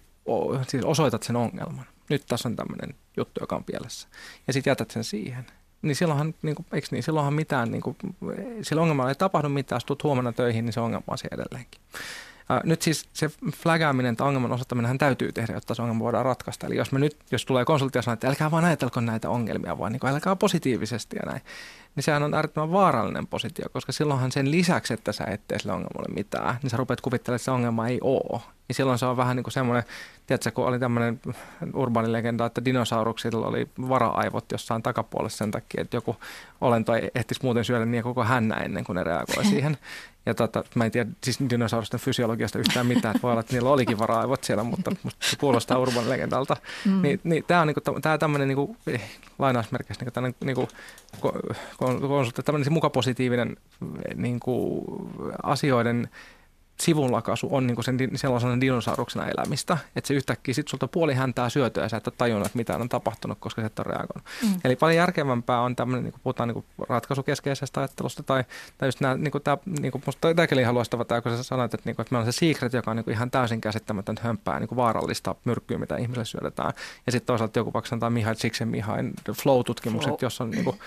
siis 0.68 0.84
osoitat 0.84 1.22
sen 1.22 1.36
ongelman, 1.36 1.86
nyt 2.08 2.22
tässä 2.28 2.48
on 2.48 2.56
tämmöinen 2.56 2.94
juttu, 3.16 3.40
joka 3.40 3.56
on 3.56 3.64
pielessä, 3.64 4.08
ja 4.46 4.52
sitten 4.52 4.70
jätät 4.70 4.90
sen 4.90 5.04
siihen, 5.04 5.46
niin 5.82 5.96
silloinhan, 5.96 6.34
niin 6.42 6.54
kuin, 6.54 6.66
eikö 6.72 6.86
niin, 6.90 7.02
silloinhan 7.02 7.34
mitään, 7.34 7.70
niin 7.70 7.82
kuin, 7.82 7.96
sillä 8.62 8.82
ongelmalla 8.82 9.10
ei 9.10 9.14
tapahdu 9.14 9.48
mitään, 9.48 9.76
jos 9.76 9.84
tulet 9.84 10.02
huomenna 10.02 10.32
töihin, 10.32 10.64
niin 10.64 10.72
se 10.72 10.80
ongelma 10.80 11.04
on 11.06 11.18
siellä 11.18 11.42
edelleenkin. 11.42 11.80
Ää, 12.48 12.60
nyt 12.64 12.82
siis 12.82 13.08
se 13.12 13.30
flagaaminen 13.62 14.16
tai 14.16 14.26
ongelman 14.26 14.52
osoittaminen 14.52 14.98
täytyy 14.98 15.32
tehdä, 15.32 15.52
jotta 15.52 15.74
se 15.74 15.82
ongelma 15.82 16.04
voidaan 16.04 16.24
ratkaista. 16.24 16.66
Eli 16.66 16.76
jos 16.76 16.92
me 16.92 16.98
nyt, 16.98 17.16
jos 17.30 17.44
tulee 17.44 17.64
konsultti 17.64 17.98
ja 17.98 18.02
sanoo, 18.02 18.14
että 18.14 18.28
älkää 18.28 18.50
vaan 18.50 18.64
ajatelko 18.64 19.00
näitä 19.00 19.30
ongelmia, 19.30 19.78
vaan 19.78 19.92
niin 19.92 20.00
kuin, 20.00 20.12
älkää 20.12 20.36
positiivisesti 20.36 21.16
ja 21.16 21.30
näin, 21.30 21.42
niin 21.94 22.04
sehän 22.04 22.22
on 22.22 22.34
äärettömän 22.34 22.72
vaarallinen 22.72 23.26
positio, 23.26 23.66
koska 23.72 23.92
silloinhan 23.92 24.32
sen 24.32 24.50
lisäksi, 24.50 24.94
että 24.94 25.12
sä 25.12 25.24
et 25.24 25.40
tee 25.48 25.58
sille 25.58 25.72
ongelmalle 25.72 26.14
mitään, 26.14 26.58
niin 26.62 26.70
sä 26.70 26.76
rupeat 26.76 27.00
kuvittelemaan, 27.00 27.36
että 27.36 27.44
se 27.44 27.50
ongelma 27.50 27.88
ei 27.88 27.98
ole. 28.00 28.40
Niin 28.68 28.76
silloin 28.76 28.98
se 28.98 29.06
on 29.06 29.16
vähän 29.16 29.36
niin 29.36 29.44
kuin 29.44 29.52
semmoinen, 29.52 29.84
tiedätkö, 30.26 30.50
kun 30.50 30.66
oli 30.66 30.78
tämmöinen 30.78 31.20
urbaani 31.74 32.12
legenda, 32.12 32.46
että 32.46 32.64
dinosauruksilla 32.64 33.46
oli 33.46 33.68
vara-aivot 33.88 34.52
jossain 34.52 34.82
takapuolessa 34.82 35.38
sen 35.38 35.50
takia, 35.50 35.82
että 35.82 35.96
joku 35.96 36.16
olento 36.60 36.94
ei 36.94 37.10
ehtisi 37.14 37.40
muuten 37.42 37.64
syödä 37.64 37.84
niin 37.84 38.02
koko 38.02 38.24
hännä 38.24 38.54
ennen 38.54 38.84
kuin 38.84 38.96
ne 38.96 39.04
reagoi 39.04 39.44
siihen. 39.44 39.78
Ja 40.26 40.34
tota, 40.34 40.64
mä 40.74 40.84
en 40.84 40.90
tiedä 40.90 41.10
siis 41.24 41.38
dinosaurusten 41.50 42.00
fysiologiasta 42.00 42.58
yhtään 42.58 42.86
mitään, 42.86 43.16
että 43.16 43.22
voi 43.22 43.30
olla, 43.30 43.40
että 43.40 43.52
niillä 43.52 43.70
olikin 43.70 43.98
vara-aivot 43.98 44.44
siellä, 44.44 44.64
mutta 44.64 44.92
se 45.20 45.36
kuulostaa 45.36 45.78
urban 45.78 46.08
legendalta. 46.08 46.56
Mm. 46.84 47.02
Niin, 47.02 47.20
niin 47.24 47.44
tämä 47.46 47.60
on 47.60 47.66
niinku, 47.66 47.80
tää 48.02 48.18
tämmöinen 48.18 48.48
niinku, 48.48 48.76
lainausmerkeissä 49.38 50.04
niinku, 50.20 50.44
niinku, 50.44 50.68
konsultti, 51.82 52.42
tämmöinen 52.42 52.72
muka 52.72 52.90
positiivinen 52.90 53.56
niinku, 54.14 54.84
asioiden 55.42 56.08
sivunlakaisu 56.80 57.48
on 57.50 57.66
niin 57.66 57.84
sen 57.84 57.98
sellaisena 58.14 58.60
dinosauruksena 58.60 59.26
elämistä, 59.26 59.78
että 59.96 60.08
se 60.08 60.14
yhtäkkiä 60.14 60.54
sitten 60.54 60.70
sulta 60.70 60.88
puoli 60.88 61.14
häntää 61.14 61.48
syötyä 61.48 61.82
ja 61.82 61.88
sä 61.88 61.96
et 61.96 62.06
ole 62.06 62.14
tajunnut, 62.18 62.46
että 62.46 62.58
mitä 62.58 62.76
on 62.76 62.88
tapahtunut, 62.88 63.38
koska 63.40 63.62
se 63.62 63.66
et 63.66 63.78
ole 63.78 63.86
reagoinut. 63.88 64.24
Mm. 64.42 64.60
Eli 64.64 64.76
paljon 64.76 64.96
järkevämpää 64.96 65.60
on 65.60 65.76
tämmöinen, 65.76 66.04
niin 66.04 66.12
kun 66.12 66.20
puhutaan 66.22 66.48
niin 66.48 66.64
ratkaisukeskeisestä 66.88 67.80
ajattelusta 67.80 68.22
tai, 68.22 68.44
tai 68.78 68.88
just 68.88 69.00
nämä, 69.00 69.14
niin 69.14 69.32
kuin 69.32 69.44
tämä, 69.44 69.58
niin 69.80 69.92
kuin 69.92 70.02
musta 70.06 70.34
tämäkin 70.34 70.58
ihan 70.58 70.74
loistava 70.74 71.04
tämä, 71.04 71.20
kun 71.20 71.36
sä 71.36 71.42
sanoit, 71.42 71.74
että, 71.74 71.88
niin 71.88 71.96
kuin, 71.96 72.04
että 72.04 72.14
meillä 72.14 72.26
on 72.26 72.32
se 72.32 72.38
secret, 72.38 72.72
joka 72.72 72.90
on 72.90 72.96
niin 72.96 73.04
kuin 73.04 73.14
ihan 73.14 73.30
täysin 73.30 73.60
käsittämätön 73.60 74.16
hömpää, 74.22 74.60
niin 74.60 74.68
kuin 74.68 74.76
vaarallista 74.76 75.34
myrkkyä, 75.44 75.78
mitä 75.78 75.96
ihmisille 75.96 76.24
syödetään. 76.24 76.72
Ja 77.06 77.12
sitten 77.12 77.26
toisaalta 77.26 77.58
joku 77.58 77.72
vaikka 77.72 77.88
sanotaan 77.88 78.12
Mihail 78.12 78.36
Csikszentmihalin 78.36 79.12
flow-tutkimukset, 79.32 80.08
flow. 80.08 80.18
jossa 80.22 80.44
on 80.44 80.50
niin 80.50 80.64
kuin, 80.64 80.78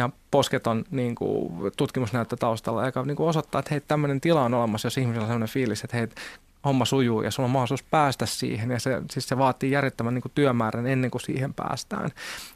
ja 0.00 0.10
posketon 0.30 0.84
niin 0.90 1.14
kuin, 1.14 1.52
tutkimusnäyttö 1.76 2.36
taustalla, 2.36 2.86
joka 2.86 3.02
niin 3.02 3.16
kuin 3.16 3.28
osoittaa, 3.28 3.58
että 3.58 3.68
hei, 3.70 3.80
tämmöinen 3.80 4.20
tila 4.20 4.44
on 4.44 4.54
olemassa, 4.54 4.86
jos 4.86 4.98
ihmisellä 4.98 5.22
on 5.22 5.28
sellainen 5.28 5.48
fiilis, 5.48 5.84
että 5.84 5.96
hei, 5.96 6.08
homma 6.64 6.84
sujuu 6.84 7.22
ja 7.22 7.30
sulla 7.30 7.46
on 7.46 7.50
mahdollisuus 7.50 7.82
päästä 7.82 8.26
siihen 8.26 8.70
ja 8.70 8.80
se, 8.80 9.02
siis 9.10 9.28
se 9.28 9.38
vaatii 9.38 9.70
järjettömän 9.70 10.14
niin 10.14 10.22
kuin 10.22 10.32
työmäärän 10.34 10.86
ennen 10.86 11.10
kuin 11.10 11.22
siihen 11.22 11.54
päästään. 11.54 12.10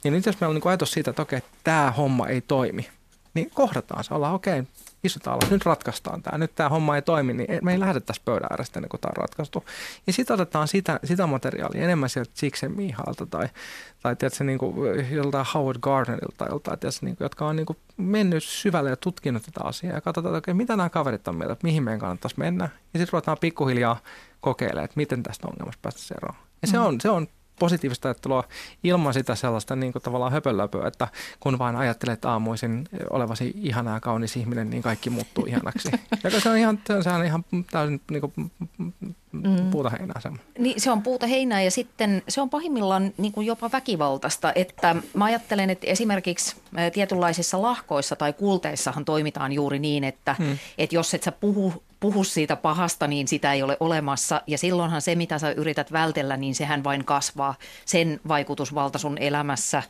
Ja 0.05 0.11
nyt 0.11 0.27
jos 0.27 0.41
meillä 0.41 0.51
on 0.51 0.55
niin 0.55 0.63
kuin 0.63 0.71
ajatus 0.71 0.93
siitä, 0.93 1.11
että 1.11 1.23
okei, 1.23 1.41
tämä 1.65 1.91
homma 1.91 2.29
ei 2.29 2.41
toimi, 2.41 2.89
niin 3.35 3.51
kohdataan 3.55 4.05
se, 4.05 4.15
ollaan 4.15 4.35
okei, 4.35 4.63
istutaan 5.05 5.35
alas, 5.35 5.51
nyt 5.51 5.65
ratkaistaan 5.65 6.23
tämä, 6.23 6.39
nyt 6.39 6.55
tämä 6.55 6.69
homma 6.69 6.97
ei 6.97 7.03
toimi, 7.03 7.33
niin 7.33 7.59
me 7.63 7.73
ei 7.73 7.81
lähdettäisi 7.81 8.23
pöydän 8.25 8.49
äärestä 8.51 8.79
ennen 8.79 8.89
kuin 8.89 9.01
tämä 9.01 9.11
on 9.11 9.17
ratkaistu. 9.17 9.65
Ja 10.07 10.13
sitten 10.13 10.35
otetaan 10.35 10.69
sitä, 10.69 11.01
sitä 11.05 11.27
materiaalia 11.27 11.85
enemmän 11.85 12.09
sieltä 12.09 12.31
Csikszentmihalta 12.35 13.27
tai, 13.27 13.49
tai 14.03 14.17
tiedätkö, 14.17 14.45
niin 14.45 14.59
kuin 14.59 15.11
joltain 15.11 15.47
Howard 15.55 15.79
Gardnerilta 15.81 16.37
tai 16.39 16.49
joltain, 16.51 16.79
tiedätkö, 16.79 17.07
niin 17.07 17.17
kuin, 17.17 17.25
jotka 17.25 17.47
on 17.47 17.57
niin 17.57 17.67
kuin 17.67 17.79
mennyt 17.97 18.45
syvälle 18.45 18.91
ja 18.91 18.97
tutkinut 18.97 19.43
tätä 19.43 19.61
asiaa 19.65 19.95
ja 19.95 20.01
katsotaan, 20.01 20.37
että 20.37 20.51
okay, 20.51 20.55
mitä 20.55 20.77
nämä 20.77 20.89
kaverit 20.89 21.29
on 21.29 21.37
mieltä, 21.37 21.57
mihin 21.63 21.83
meidän 21.83 22.01
kannattaisi 22.01 22.39
mennä. 22.39 22.65
Ja 22.65 23.01
sitten 23.01 23.13
ruvetaan 23.13 23.39
pikkuhiljaa 23.41 24.01
kokeilemaan, 24.41 24.85
että 24.85 24.97
miten 24.97 25.23
tästä 25.23 25.49
ongelmasta 25.49 25.81
päästä 25.83 26.15
eroon. 26.15 26.37
Ja 26.63 26.69
se 26.69 26.77
mm. 26.77 26.85
on, 26.85 27.01
se 27.01 27.11
on 27.11 27.27
positiivista 27.59 28.09
ajattelua 28.09 28.45
ilman 28.85 29.15
sitä 29.15 29.35
sellaista 29.35 29.77
niin 29.77 29.93
kuin 29.93 30.03
tavallaan 30.03 30.33
höpölöpöä, 30.33 30.89
että 30.89 31.09
kun 31.41 31.59
vain 31.59 31.77
ajattelet 31.77 32.25
aamuisin 32.25 32.89
olevasi 33.11 33.53
ihana 33.57 33.95
ja 33.95 34.01
kaunis 34.01 34.37
ihminen, 34.37 34.71
niin 34.71 34.83
kaikki 34.83 35.11
muuttuu 35.11 35.45
ihanaksi. 35.47 35.91
Ja 36.25 36.41
se 36.41 36.51
on 36.51 36.57
ihan, 36.57 36.79
se 37.03 37.11
on 37.11 37.25
ihan 37.25 37.45
täysin 37.71 38.01
niin 38.11 38.21
kuin, 38.21 38.33
mm. 39.33 39.71
puuta 39.71 39.91
heinää. 39.91 40.21
Se. 40.21 40.31
Niin, 40.59 40.81
se 40.81 40.91
on 40.91 41.03
puuta 41.03 41.27
heinää 41.27 41.63
ja 41.63 41.71
sitten 41.71 42.23
se 42.29 42.41
on 42.41 42.51
pahimmillaan 42.51 43.13
niin 43.19 43.33
kuin 43.33 43.47
jopa 43.47 43.73
väkivaltaista. 43.73 44.53
Että 44.55 44.97
mä 45.15 45.25
ajattelen, 45.25 45.71
että 45.71 45.87
esimerkiksi 45.87 46.57
tietynlaisissa 46.93 47.63
lahkoissa 47.63 48.17
tai 48.17 48.33
kulteissahan 48.33 49.05
toimitaan 49.05 49.53
juuri 49.53 49.79
niin, 49.79 50.05
että, 50.05 50.37
mm. 50.39 50.59
että 50.79 50.97
jos 50.97 51.15
et 51.15 51.23
sä 51.23 51.33
puhu 51.33 51.83
puhu 52.05 52.25
siitä 52.25 52.57
pahasta, 52.57 53.07
niin 53.07 53.29
sitä 53.29 53.53
ei 53.53 53.63
ole 53.63 53.77
olemassa. 53.81 54.43
Ja 54.47 54.59
silloinhan 54.59 55.03
se, 55.03 55.15
mitä 55.15 55.39
sä 55.39 55.51
yrität 55.51 55.93
vältellä, 55.93 56.37
niin 56.37 56.55
sehän 56.55 56.85
vain 56.85 57.05
kasvaa. 57.05 57.55
Sen 57.85 58.21
vaikutusvalta 58.29 58.99
sun 58.99 59.19
elämässä 59.19 59.83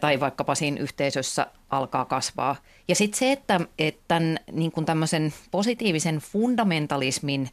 tai 0.00 0.20
vaikkapa 0.20 0.54
siinä 0.54 0.80
yhteisössä 0.80 1.46
alkaa 1.70 2.04
kasvaa. 2.04 2.56
Ja 2.88 2.94
sitten 2.94 3.18
se, 3.18 3.32
että, 3.32 3.60
että 3.78 4.02
tämän, 4.08 4.38
niin 4.52 4.72
kuin 4.72 4.86
tämmöisen 4.86 5.34
positiivisen 5.50 6.18
fundamentalismin 6.18 7.48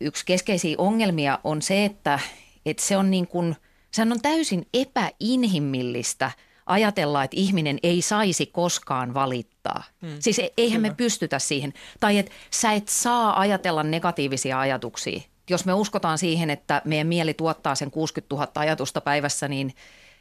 yksi 0.00 0.26
keskeisiä 0.26 0.74
ongelmia 0.78 1.38
on 1.44 1.62
se, 1.62 1.84
että, 1.84 2.18
että 2.66 2.82
se 2.82 2.96
on 2.96 3.10
niin 3.10 3.26
kuin, 3.26 3.56
sehän 3.90 4.12
on 4.12 4.20
täysin 4.22 4.66
epäinhimillistä– 4.74 6.30
ajatella, 6.72 7.24
että 7.24 7.36
ihminen 7.40 7.78
ei 7.82 8.02
saisi 8.02 8.46
koskaan 8.46 9.14
valittaa. 9.14 9.84
Hmm. 10.02 10.16
Siis 10.18 10.38
e- 10.38 10.52
eihän 10.56 10.80
Kyllä. 10.80 10.92
me 10.92 10.96
pystytä 10.96 11.38
siihen. 11.38 11.72
Tai 12.00 12.18
että 12.18 12.32
sä 12.50 12.72
et 12.72 12.88
saa 12.88 13.40
ajatella 13.40 13.82
negatiivisia 13.82 14.60
ajatuksia. 14.60 15.20
Jos 15.50 15.64
me 15.64 15.74
uskotaan 15.74 16.18
siihen, 16.18 16.50
että 16.50 16.82
meidän 16.84 17.06
mieli 17.06 17.34
tuottaa 17.34 17.74
sen 17.74 17.90
60 17.90 18.34
000 18.34 18.48
ajatusta 18.54 19.00
päivässä, 19.00 19.48
niin 19.48 19.74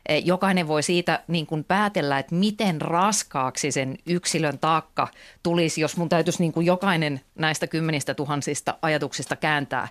e, 0.05 0.17
jokainen 0.17 0.67
voi 0.67 0.83
siitä 0.83 1.23
niin 1.27 1.47
kuin 1.47 1.63
päätellä, 1.63 2.19
että 2.19 2.35
miten 2.35 2.81
raskaaksi 2.81 3.71
sen 3.71 3.97
yksilön 4.05 4.59
taakka 4.59 5.07
tulisi, 5.43 5.81
jos 5.81 5.97
mun 5.97 6.09
täytyisi 6.09 6.39
niin 6.39 6.51
kuin 6.51 6.65
jokainen 6.65 7.21
näistä 7.35 7.67
kymmenistä 7.67 8.13
tuhansista 8.13 8.77
ajatuksista 8.81 9.35
kääntää 9.35 9.87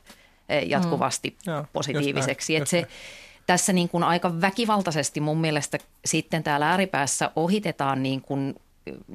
e, 0.48 0.58
jatkuvasti 0.58 1.36
hmm. 1.46 1.66
positiiviseksi. 1.72 2.54
Just 2.54 2.72
näin, 2.72 2.80
just 2.80 2.88
näin. 2.88 2.96
se, 2.96 3.27
tässä 3.48 3.72
niin 3.72 3.88
kuin 3.88 4.04
aika 4.04 4.40
väkivaltaisesti 4.40 5.20
mun 5.20 5.38
mielestä 5.38 5.78
sitten 6.04 6.42
täällä 6.42 6.70
ääripäässä 6.70 7.30
ohitetaan 7.36 8.02
niin 8.02 8.20
kuin 8.20 8.54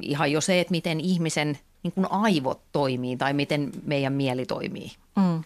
ihan 0.01 0.31
jo 0.31 0.41
se, 0.41 0.59
että 0.59 0.71
miten 0.71 0.99
ihmisen 0.99 1.59
niin 1.83 1.91
kuin 1.91 2.07
aivot 2.11 2.61
toimii 2.71 3.17
tai 3.17 3.33
miten 3.33 3.71
meidän 3.85 4.13
mieli 4.13 4.45
toimii. 4.45 4.91
Mm. 5.15 5.43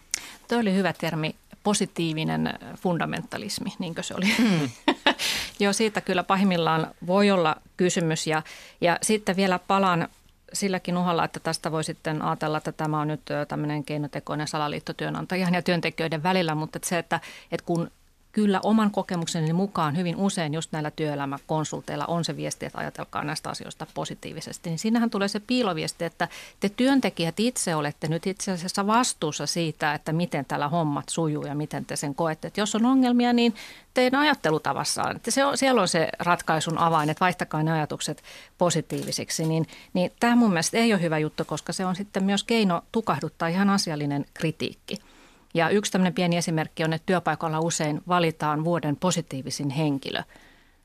Tuo 0.48 0.58
oli 0.58 0.74
hyvä 0.74 0.92
termi, 0.92 1.34
positiivinen 1.62 2.58
fundamentalismi, 2.76 3.72
niin 3.78 3.94
kuin 3.94 4.04
se 4.04 4.14
oli. 4.14 4.26
Mm. 4.38 4.68
Joo, 5.60 5.72
siitä 5.72 6.00
kyllä 6.00 6.22
pahimmillaan 6.22 6.94
voi 7.06 7.30
olla 7.30 7.56
kysymys. 7.76 8.26
Ja, 8.26 8.42
ja 8.80 8.98
sitten 9.02 9.36
vielä 9.36 9.58
palaan 9.58 10.08
silläkin 10.52 10.96
uhalla, 10.96 11.24
että 11.24 11.40
tästä 11.40 11.72
voi 11.72 11.84
sitten 11.84 12.22
ajatella, 12.22 12.58
että 12.58 12.72
tämä 12.72 13.00
on 13.00 13.08
nyt 13.08 13.22
tämmöinen 13.48 13.84
keinotekoinen 13.84 14.48
salaliitto 14.48 14.92
työnantajan 14.92 15.54
ja 15.54 15.62
työntekijöiden 15.62 16.22
välillä, 16.22 16.54
mutta 16.54 16.76
että 16.76 16.88
se, 16.88 16.98
että, 16.98 17.20
että 17.52 17.66
kun 17.66 17.90
kyllä 18.38 18.60
oman 18.62 18.90
kokemukseni 18.90 19.52
mukaan 19.52 19.96
hyvin 19.96 20.16
usein 20.16 20.54
just 20.54 20.72
näillä 20.72 20.90
työelämäkonsulteilla 20.90 22.06
on 22.06 22.24
se 22.24 22.36
viesti, 22.36 22.66
että 22.66 22.78
ajatelkaa 22.78 23.24
näistä 23.24 23.50
asioista 23.50 23.86
positiivisesti. 23.94 24.70
Niin 24.70 24.78
siinähän 24.78 25.10
tulee 25.10 25.28
se 25.28 25.40
piiloviesti, 25.40 26.04
että 26.04 26.28
te 26.60 26.68
työntekijät 26.68 27.40
itse 27.40 27.74
olette 27.74 28.08
nyt 28.08 28.26
itse 28.26 28.52
asiassa 28.52 28.86
vastuussa 28.86 29.46
siitä, 29.46 29.94
että 29.94 30.12
miten 30.12 30.44
täällä 30.44 30.68
hommat 30.68 31.08
sujuu 31.08 31.46
ja 31.46 31.54
miten 31.54 31.84
te 31.84 31.96
sen 31.96 32.14
koette. 32.14 32.48
Että 32.48 32.60
jos 32.60 32.74
on 32.74 32.86
ongelmia, 32.86 33.32
niin 33.32 33.54
teidän 33.94 34.20
ajattelutavassaan, 34.20 35.16
että 35.16 35.30
se 35.30 35.44
on, 35.44 35.58
siellä 35.58 35.80
on 35.80 35.88
se 35.88 36.08
ratkaisun 36.18 36.78
avain, 36.78 37.10
että 37.10 37.24
vaihtakaa 37.24 37.62
ne 37.62 37.72
ajatukset 37.72 38.22
positiivisiksi. 38.58 39.44
Niin, 39.44 39.66
niin 39.92 40.12
tämä 40.20 40.36
mun 40.36 40.50
mielestä 40.50 40.78
ei 40.78 40.92
ole 40.92 41.02
hyvä 41.02 41.18
juttu, 41.18 41.44
koska 41.44 41.72
se 41.72 41.86
on 41.86 41.96
sitten 41.96 42.24
myös 42.24 42.44
keino 42.44 42.82
tukahduttaa 42.92 43.48
ihan 43.48 43.70
asiallinen 43.70 44.24
kritiikki. 44.34 45.07
Ja 45.54 45.68
yksi 45.68 45.92
tämmöinen 45.92 46.14
pieni 46.14 46.36
esimerkki 46.36 46.84
on, 46.84 46.92
että 46.92 47.06
työpaikalla 47.06 47.60
usein 47.60 48.00
valitaan 48.08 48.64
vuoden 48.64 48.96
positiivisin 48.96 49.70
henkilö. 49.70 50.22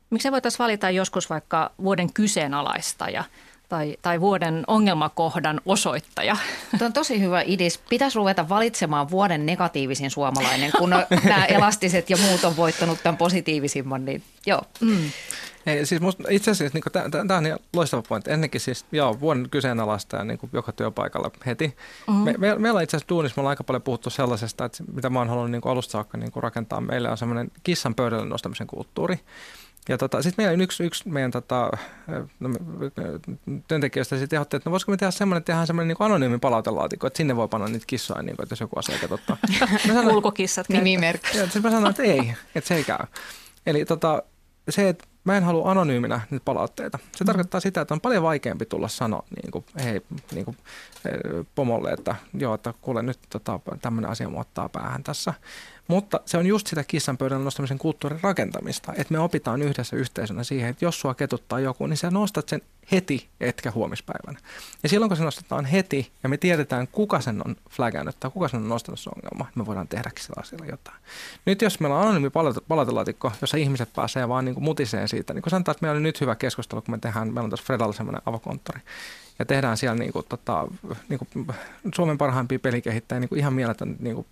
Miksi 0.09 0.31
voitaisiin 0.31 0.59
valita 0.59 0.89
joskus 0.89 1.29
vaikka 1.29 1.71
vuoden 1.83 2.13
kyseenalaistaja 2.13 3.23
tai, 3.69 3.97
tai 4.01 4.21
vuoden 4.21 4.63
ongelmakohdan 4.67 5.61
osoittaja? 5.65 6.37
Tuo 6.77 6.85
on 6.85 6.93
tosi 6.93 7.21
hyvä 7.21 7.41
idis. 7.45 7.77
Pitäisi 7.77 8.15
ruveta 8.15 8.49
valitsemaan 8.49 9.09
vuoden 9.09 9.45
negatiivisin 9.45 10.11
suomalainen, 10.11 10.71
kun 10.77 10.89
nämä 11.23 11.45
elastiset 11.45 12.09
ja 12.09 12.17
muut 12.17 12.43
on 12.43 12.57
voittanut 12.57 12.99
tämän 13.03 13.17
positiivisimman. 13.17 14.05
Niin 14.05 14.23
joo. 14.45 14.61
Mm. 14.81 15.11
Ei, 15.65 15.85
siis 15.85 16.01
musta, 16.01 16.23
itse 16.29 16.51
asiassa 16.51 16.79
niin 16.79 17.27
tämä 17.27 17.37
on 17.37 17.45
ihan 17.45 17.59
loistava 17.73 18.01
pointti. 18.01 18.31
Ennenkin 18.31 18.61
siis, 18.61 18.85
joo, 18.91 19.19
vuoden 19.19 19.49
kyseenalaista 19.49 20.17
ja 20.17 20.23
niin 20.23 20.39
joka 20.53 20.71
työpaikalla 20.71 21.31
heti. 21.45 21.67
Mm-hmm. 21.67 22.23
Me, 22.23 22.33
me, 22.37 22.55
meillä 22.55 22.77
on 22.77 22.83
itse 22.83 22.97
asiassa 22.97 23.09
duunissa, 23.09 23.33
me 23.37 23.41
ollaan 23.41 23.51
aika 23.51 23.63
paljon 23.63 23.81
puhuttu 23.81 24.09
sellaisesta, 24.09 24.65
että 24.65 24.83
mitä 24.93 25.09
mä 25.09 25.19
oon 25.19 25.29
halunnut 25.29 25.51
niin 25.51 25.61
alusta 25.65 25.91
saakka 25.91 26.17
niin 26.17 26.31
rakentaa. 26.35 26.81
Meillä 26.81 27.11
on 27.11 27.17
semmoinen 27.17 27.51
kissan 27.63 27.95
pöydälle 27.95 28.25
nostamisen 28.25 28.67
kulttuuri. 28.67 29.19
Ja 29.89 29.97
tota, 29.97 30.21
sitten 30.21 30.43
meillä 30.43 30.53
on 30.53 30.61
yksi, 30.61 30.83
yksi 30.83 31.09
meidän 31.09 31.31
tota, 31.31 31.71
no, 32.39 32.49
työntekijöistä 33.67 34.17
sitten 34.17 34.37
ehdotti, 34.37 34.57
että 34.57 34.69
no 34.69 34.71
voisiko 34.71 34.91
me 34.91 34.97
tehdä 34.97 35.11
semmoinen, 35.11 35.37
että 35.37 35.45
tehdään 35.45 35.67
semmoinen 35.67 35.87
niin 35.87 36.05
anonyymi 36.05 36.37
palautelaatikko, 36.37 37.07
että 37.07 37.17
sinne 37.17 37.35
voi 37.35 37.47
panna 37.47 37.67
niitä 37.67 37.85
kissoja, 37.87 38.21
niin 38.21 38.35
kuin, 38.35 38.43
että 38.43 38.53
jos 38.53 38.59
joku 38.59 38.79
asia 38.79 38.95
ottaa. 39.09 39.37
Ulkokissat. 40.13 40.69
Nimimerkki. 40.69 41.37
Sitten 41.37 41.61
mä 41.61 41.71
sanoin, 41.71 41.89
että 41.89 42.03
ei, 42.03 42.33
että 42.55 42.67
se 42.67 42.75
ei 42.75 42.83
käy. 42.83 43.05
Eli 43.65 43.85
tota, 43.85 44.23
se, 44.69 44.89
että 44.89 45.07
mä 45.23 45.37
en 45.37 45.43
halua 45.43 45.71
anonyyminä 45.71 46.21
nyt 46.29 46.45
palautteita. 46.45 46.99
Se 47.15 47.23
mm. 47.23 47.25
tarkoittaa 47.25 47.59
sitä, 47.59 47.81
että 47.81 47.93
on 47.93 48.01
paljon 48.01 48.23
vaikeampi 48.23 48.65
tulla 48.65 48.87
sanoa 48.87 49.23
niin 49.35 49.51
kuin, 49.51 49.65
hei, 49.83 50.01
niin 50.31 50.45
kuin, 50.45 50.57
eh, 51.05 51.45
pomolle, 51.55 51.91
että 51.91 52.15
joo, 52.33 52.53
että 52.53 52.73
kuule 52.81 53.01
nyt 53.03 53.19
tota, 53.29 53.59
tämmöinen 53.81 54.11
asia 54.11 54.29
muottaa 54.29 54.69
päähän 54.69 55.03
tässä. 55.03 55.33
Mutta 55.87 56.19
se 56.25 56.37
on 56.37 56.45
just 56.45 56.67
sitä 56.67 56.83
kissan 56.83 57.17
pöydän 57.17 57.43
nostamisen 57.43 57.77
kulttuurin 57.77 58.19
rakentamista, 58.23 58.93
että 58.97 59.13
me 59.13 59.19
opitaan 59.19 59.61
yhdessä 59.61 59.95
yhteisönä 59.95 60.43
siihen, 60.43 60.69
että 60.69 60.85
jos 60.85 60.99
sua 60.99 61.13
ketuttaa 61.13 61.59
joku, 61.59 61.87
niin 61.87 61.97
sä 61.97 62.11
nostat 62.11 62.49
sen 62.49 62.61
heti, 62.91 63.29
etkä 63.39 63.71
huomispäivänä. 63.71 64.39
Ja 64.83 64.89
silloin 64.89 65.09
kun 65.09 65.17
se 65.17 65.23
nostetaan 65.23 65.65
heti 65.65 66.11
ja 66.23 66.29
me 66.29 66.37
tiedetään, 66.37 66.87
kuka 66.87 67.21
sen 67.21 67.41
on 67.47 67.55
flagannut 67.69 68.19
tai 68.19 68.31
kuka 68.31 68.47
sen 68.47 68.61
on 68.61 68.69
nostanut 68.69 68.99
se 68.99 69.09
ongelma, 69.15 69.51
me 69.55 69.65
voidaan 69.65 69.87
tehdä 69.87 70.11
sillä 70.19 70.41
asialla 70.41 70.65
jotain. 70.65 70.97
Nyt 71.45 71.61
jos 71.61 71.79
meillä 71.79 71.95
on 71.97 72.01
anonyymi 72.01 72.29
palautelaatikko, 72.67 73.31
jossa 73.41 73.57
ihmiset 73.57 73.89
pääsee 73.95 74.29
vaan 74.29 74.45
niin 74.45 74.55
kuin 74.55 74.63
mutiseen 74.63 75.07
siitä, 75.07 75.33
niin 75.33 75.41
kuin 75.41 75.51
sanotaan, 75.51 75.73
että 75.73 75.85
meillä 75.85 75.97
oli 75.97 76.03
nyt 76.03 76.21
hyvä 76.21 76.35
keskustelu, 76.35 76.81
kun 76.81 76.93
me 76.93 76.97
tehdään, 76.97 77.27
meillä 77.27 77.43
on 77.43 77.49
tässä 77.49 77.65
Fredalla 77.65 77.93
semmoinen 77.93 78.21
avokonttori, 78.25 78.79
ja 79.39 79.45
tehdään 79.45 79.77
siellä 79.77 79.95
niin 79.95 80.13
kuin, 80.13 80.25
tota, 80.29 80.67
niin 81.09 81.19
kuin 81.19 81.47
Suomen 81.95 82.17
parhaimpia 82.17 82.59
pelikehittäjiä, 82.59 83.19
niin 83.19 83.29
kuin 83.29 83.39
ihan 83.39 83.53
mieletön 83.53 83.95
niin 83.99 84.15
kuin, 84.15 84.27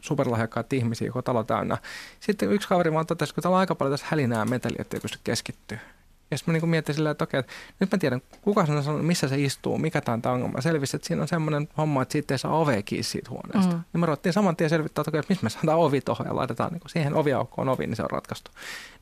superlahjakkaat 0.00 0.72
ihmisiä, 0.72 1.08
koko 1.08 1.22
talo 1.22 1.44
täynnä. 1.44 1.78
Sitten 2.20 2.52
yksi 2.52 2.68
kaveri 2.68 2.92
vaan 2.92 3.06
totesi, 3.06 3.34
kun 3.34 3.42
täällä 3.42 3.56
on 3.56 3.60
aika 3.60 3.74
paljon 3.74 3.92
tässä 3.92 4.06
hälinää 4.10 4.44
meteliä, 4.44 4.76
että 4.78 4.96
ei 4.96 5.00
pysty 5.00 5.18
keskittyä. 5.24 5.78
Ja 6.32 6.38
sitten 6.38 6.54
mä 6.54 6.58
niin 6.58 6.68
mietin 6.68 6.94
silleen, 6.94 7.10
että 7.10 7.24
okei, 7.24 7.40
että 7.40 7.52
nyt 7.80 7.92
mä 7.92 7.98
tiedän, 7.98 8.22
kuka 8.42 8.60
on 8.60 8.66
sanonut, 8.66 9.06
missä 9.06 9.28
se 9.28 9.40
istuu, 9.40 9.78
mikä 9.78 10.00
tämä 10.00 10.12
on 10.12 10.22
tämä 10.22 10.34
ongelma. 10.34 10.60
Selvisi, 10.60 10.96
että 10.96 11.08
siinä 11.08 11.22
on 11.22 11.28
semmoinen 11.28 11.68
homma, 11.78 12.02
että 12.02 12.12
siitä 12.12 12.34
ei 12.34 12.38
saa 12.38 12.58
ovea 12.58 12.82
kiinni 12.82 13.02
siitä 13.02 13.30
huoneesta. 13.30 13.72
Mm. 13.72 13.82
Niin 13.92 14.00
me 14.00 14.06
ruvettiin 14.06 14.32
saman 14.32 14.56
tien 14.56 14.70
selvittää, 14.70 15.02
että, 15.02 15.10
okei, 15.10 15.18
että 15.18 15.32
missä 15.32 15.44
me 15.44 15.50
saadaan 15.50 15.78
ovi 15.78 16.00
tuohon 16.00 16.26
ja 16.26 16.36
laitetaan 16.36 16.72
niin 16.72 16.80
kuin 16.80 16.90
siihen 16.90 17.14
oviaukkoon 17.14 17.68
ovi, 17.68 17.86
niin 17.86 17.96
se 17.96 18.02
on 18.02 18.10
ratkaistu. 18.10 18.50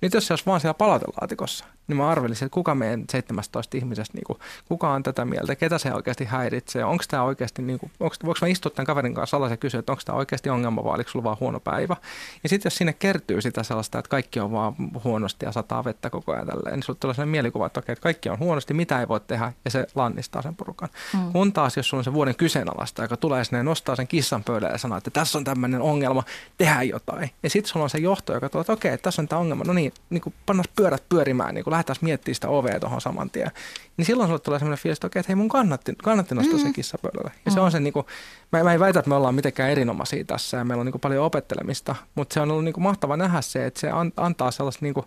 Nyt 0.00 0.14
jos 0.14 0.26
se 0.26 0.32
olisi 0.32 0.46
vaan 0.46 0.60
siellä 0.60 0.74
palautelaatikossa, 0.74 1.64
niin 1.88 1.96
mä 1.96 2.08
arvelisin, 2.08 2.46
että 2.46 2.54
kuka 2.54 2.74
meidän 2.74 3.04
17 3.10 3.76
ihmisestä, 3.76 4.14
niin 4.14 4.24
kuin, 4.24 4.38
kuka 4.68 4.90
on 4.90 5.02
tätä 5.02 5.24
mieltä, 5.24 5.56
ketä 5.56 5.78
se 5.78 5.94
oikeasti 5.94 6.24
häiritsee, 6.24 6.84
onko 6.84 7.04
tämä 7.08 7.22
oikeasti, 7.22 7.62
niin 7.62 7.78
kuin, 7.78 7.92
onko, 8.00 8.16
voiko 8.24 8.38
mä 8.42 8.48
istua 8.48 8.70
tämän 8.70 8.86
kaverin 8.86 9.14
kanssa 9.14 9.36
alas 9.36 9.50
ja 9.50 9.56
kysyä, 9.56 9.80
että 9.80 9.92
onko 9.92 10.02
tämä 10.06 10.18
oikeasti 10.18 10.50
ongelma 10.50 10.84
vai 10.84 10.94
oliko 10.94 11.10
sulla 11.10 11.24
vaan 11.24 11.36
huono 11.40 11.60
päivä. 11.60 11.96
Ja 12.42 12.48
sitten 12.48 12.66
jos 12.66 12.76
sinne 12.76 12.92
kertyy 12.92 13.40
sitä 13.40 13.62
sellaista, 13.62 13.98
että 13.98 14.08
kaikki 14.08 14.40
on 14.40 14.52
vaan 14.52 14.74
huonosti 15.04 15.46
ja 15.46 15.52
sataa 15.52 15.84
vettä 15.84 16.10
koko 16.10 16.32
ajan 16.32 16.46
tälleen, 16.46 16.74
niin 16.74 16.82
sulla 16.82 16.98
tulee 17.00 17.14
sellainen 17.20 17.32
mielikuva, 17.32 17.66
että 17.66 17.80
okei, 17.80 17.92
että 17.92 18.02
kaikki 18.02 18.28
on 18.28 18.38
huonosti, 18.38 18.74
mitä 18.74 19.00
ei 19.00 19.08
voi 19.08 19.20
tehdä, 19.20 19.52
ja 19.64 19.70
se 19.70 19.86
lannistaa 19.94 20.42
sen 20.42 20.56
porukan. 20.56 20.88
Mm. 21.14 21.32
Kun 21.32 21.52
taas, 21.52 21.76
jos 21.76 21.88
sulla 21.88 22.00
on 22.00 22.04
se 22.04 22.12
vuoden 22.12 22.34
kyseenalaista, 22.34 23.02
joka 23.02 23.16
tulee 23.16 23.44
sinne 23.44 23.58
ja 23.58 23.62
nostaa 23.62 23.96
sen 23.96 24.08
kissan 24.08 24.44
pöydälle 24.44 24.74
ja 24.74 24.78
sanoo, 24.78 24.98
että 24.98 25.10
tässä 25.10 25.38
on 25.38 25.44
tämmöinen 25.44 25.80
ongelma, 25.82 26.22
tehdään 26.58 26.88
jotain. 26.88 27.30
Ja 27.42 27.50
sitten 27.50 27.72
sulla 27.72 27.84
on 27.84 27.90
se 27.90 27.98
johto, 27.98 28.32
joka 28.32 28.48
tulee, 28.48 28.60
että 28.60 28.72
okei, 28.72 28.98
tässä 28.98 29.22
on 29.22 29.28
tämä 29.28 29.40
ongelma, 29.40 29.64
no 29.64 29.72
niin, 29.72 29.92
niin 30.10 30.20
kuin 30.20 30.34
pannaan 30.46 30.64
pyörät 30.76 31.02
pyörimään, 31.08 31.54
niin 31.54 31.64
kuin 31.64 31.72
lähdetään 31.72 31.96
miettimään 32.00 32.34
sitä 32.34 32.48
ovea 32.48 32.80
tuohon 32.80 33.00
saman 33.00 33.30
tien. 33.30 33.50
Niin 33.96 34.06
silloin 34.06 34.28
sulle 34.28 34.38
tulee 34.38 34.58
sellainen 34.58 34.82
fiilis, 34.82 34.96
että 34.96 35.06
okei, 35.06 35.20
että 35.20 35.30
hei 35.30 35.36
mun 35.36 35.48
kannatti, 35.48 35.94
kannatti 36.02 36.34
nostaa 36.34 36.58
mm. 36.58 36.62
se 36.62 36.72
kissa 36.72 36.98
pöydälle. 36.98 37.30
Ja 37.44 37.50
mm. 37.50 37.54
se 37.54 37.60
on 37.60 37.72
se, 37.72 37.80
niin 37.80 37.92
kuin, 37.92 38.06
mä, 38.52 38.64
mä 38.64 38.74
en 38.74 38.80
väitä, 38.80 38.98
että 38.98 39.08
me 39.08 39.14
ollaan 39.14 39.34
mitenkään 39.34 39.70
erinomaisia 39.70 40.24
tässä 40.24 40.56
ja 40.56 40.64
meillä 40.64 40.80
on 40.80 40.86
niin 40.86 40.92
kuin 40.92 41.00
paljon 41.00 41.24
opettelemista, 41.24 41.96
mutta 42.14 42.34
se 42.34 42.40
on 42.40 42.50
ollut 42.50 42.64
niin 42.64 42.72
kuin 42.72 42.82
mahtava 42.82 43.16
nähdä 43.16 43.40
se, 43.40 43.66
että 43.66 43.80
se 43.80 43.88
antaa 44.16 44.50
sellaista 44.50 44.84
niin 44.84 44.94
kuin, 44.94 45.06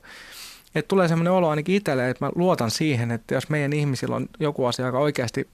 että 0.76 0.88
tulee 0.88 1.08
semmoinen 1.08 1.34
olo 1.34 1.50
ainakin 1.50 1.76
itselle, 1.76 2.10
että 2.10 2.26
mä 2.26 2.32
luotan 2.36 2.72
siihen, 2.72 3.12
että 3.12 3.34
jos 3.34 3.50
meidän 3.50 3.74
ihmisillä 3.74 4.16
on 4.16 4.30
joku 4.40 4.66
asia, 4.66 4.86
joka 4.86 5.00
oikeasti 5.00 5.48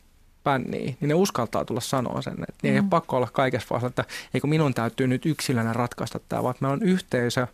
pännii, 0.44 0.98
niin 1.00 1.10
ne 1.10 1.14
uskaltaa 1.14 1.66
tulla 1.66 1.82
sanoa 1.82 2.22
sen. 2.22 2.34
Että 2.34 2.60
niin 2.64 2.74
mm. 2.74 2.76
ei 2.76 2.80
ole 2.80 2.90
pakko 2.90 3.18
olla 3.18 3.30
kaikessa 3.34 3.68
vaiheessa, 3.70 3.88
että 3.88 4.14
eikö 4.34 4.48
minun 4.48 4.74
täytyy 4.74 5.08
nyt 5.08 5.26
yksilönä 5.26 5.74
ratkaista 5.74 6.20
tämä, 6.30 6.44
vaan 6.44 6.56
meillä 6.60 6.74
on 6.74 6.84
yhteisö, 6.84 7.48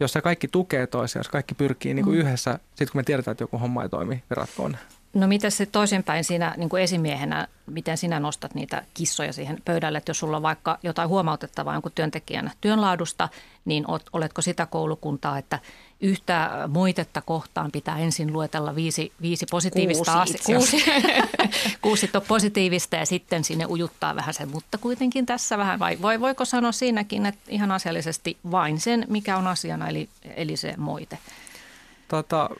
jossa 0.00 0.22
kaikki 0.22 0.48
tukee 0.48 0.86
toisiaan, 0.86 1.20
jos 1.20 1.28
kaikki 1.28 1.54
pyrkii 1.54 1.94
niin 1.94 2.04
kuin 2.04 2.16
mm. 2.16 2.20
yhdessä, 2.20 2.58
sitten 2.68 2.88
kun 2.92 2.98
me 2.98 3.02
tiedetään, 3.02 3.32
että 3.32 3.44
joku 3.44 3.58
homma 3.58 3.82
ei 3.82 3.88
toimi, 3.88 4.14
niin 4.14 4.24
ratkoon 4.30 4.76
No 5.14 5.26
miten 5.26 5.50
se 5.50 5.66
toisinpäin 5.66 6.24
siinä 6.24 6.54
niin 6.56 6.68
kuin 6.68 6.82
esimiehenä, 6.82 7.48
miten 7.66 7.98
sinä 7.98 8.20
nostat 8.20 8.54
niitä 8.54 8.84
kissoja 8.94 9.32
siihen 9.32 9.58
pöydälle, 9.64 9.98
että 9.98 10.10
jos 10.10 10.18
sulla 10.18 10.36
on 10.36 10.42
vaikka 10.42 10.78
jotain 10.82 11.08
huomautettavaa 11.08 11.74
jonkun 11.74 11.92
työntekijän 11.94 12.50
työnlaadusta, 12.60 13.28
niin 13.64 13.84
oletko 14.12 14.42
sitä 14.42 14.66
koulukuntaa, 14.66 15.38
että 15.38 15.58
yhtä 16.00 16.50
moitetta 16.68 17.22
kohtaan 17.22 17.70
pitää 17.70 17.98
ensin 17.98 18.32
luetella 18.32 18.74
viisi, 18.74 19.12
viisi 19.22 19.46
positiivista 19.50 20.22
asiaa. 20.22 20.40
Kuusi, 20.58 20.84
kuusi 21.82 22.10
positiivista 22.28 22.96
ja 22.96 23.06
sitten 23.06 23.44
sinne 23.44 23.66
ujuttaa 23.66 24.16
vähän 24.16 24.34
sen, 24.34 24.50
mutta 24.50 24.78
kuitenkin 24.78 25.26
tässä 25.26 25.58
vähän, 25.58 25.78
vai 25.78 25.98
voi, 26.02 26.20
voiko 26.20 26.44
sanoa 26.44 26.72
siinäkin, 26.72 27.26
että 27.26 27.40
ihan 27.48 27.70
asiallisesti 27.70 28.36
vain 28.50 28.80
sen, 28.80 29.06
mikä 29.08 29.36
on 29.36 29.46
asiana, 29.46 29.88
eli, 29.88 30.08
eli 30.36 30.56
se 30.56 30.74
moite? 30.76 31.18
Tota, 32.08 32.50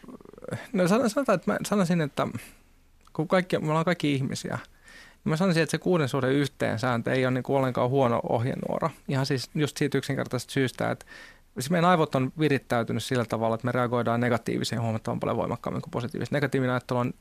no 0.73 0.89
sanotaan, 0.89 1.37
että 1.37 1.53
mä 1.53 1.59
sanoisin, 1.69 2.01
että 2.01 2.27
kun 3.13 3.29
kaikki, 3.29 3.59
me 3.59 3.69
ollaan 3.69 3.85
kaikki 3.85 4.15
ihmisiä, 4.15 4.59
niin 5.25 5.31
mä 5.31 5.37
sanoisin, 5.37 5.63
että 5.63 5.71
se 5.71 5.79
kuuden 5.79 6.09
suhde 6.09 6.33
yhteen 6.33 6.79
sääntö 6.79 7.13
ei 7.13 7.27
ole 7.27 7.35
niin 7.35 7.43
kuin 7.43 7.57
ollenkaan 7.57 7.91
huono 7.91 8.21
ohjenuora. 8.29 8.91
Ihan 9.09 9.27
siis 9.27 9.51
just 9.55 9.77
siitä 9.77 9.99
yksinkertaisesta 9.99 10.53
syystä, 10.53 10.91
että 10.91 11.07
siis 11.55 11.71
meidän 11.71 11.91
aivot 11.91 12.15
on 12.15 12.33
virittäytynyt 12.39 13.03
sillä 13.03 13.25
tavalla, 13.25 13.55
että 13.55 13.65
me 13.67 13.73
reagoidaan 13.73 14.21
negatiiviseen 14.21 14.83
huomattavan 14.83 15.21
paljon 15.21 15.37
voimakkaammin 15.37 15.83
kuin 15.83 15.91
positiivisesti. 15.91 16.35
Negatiivinen 16.35 16.73
ajattelu 16.73 16.99
on 16.99 17.15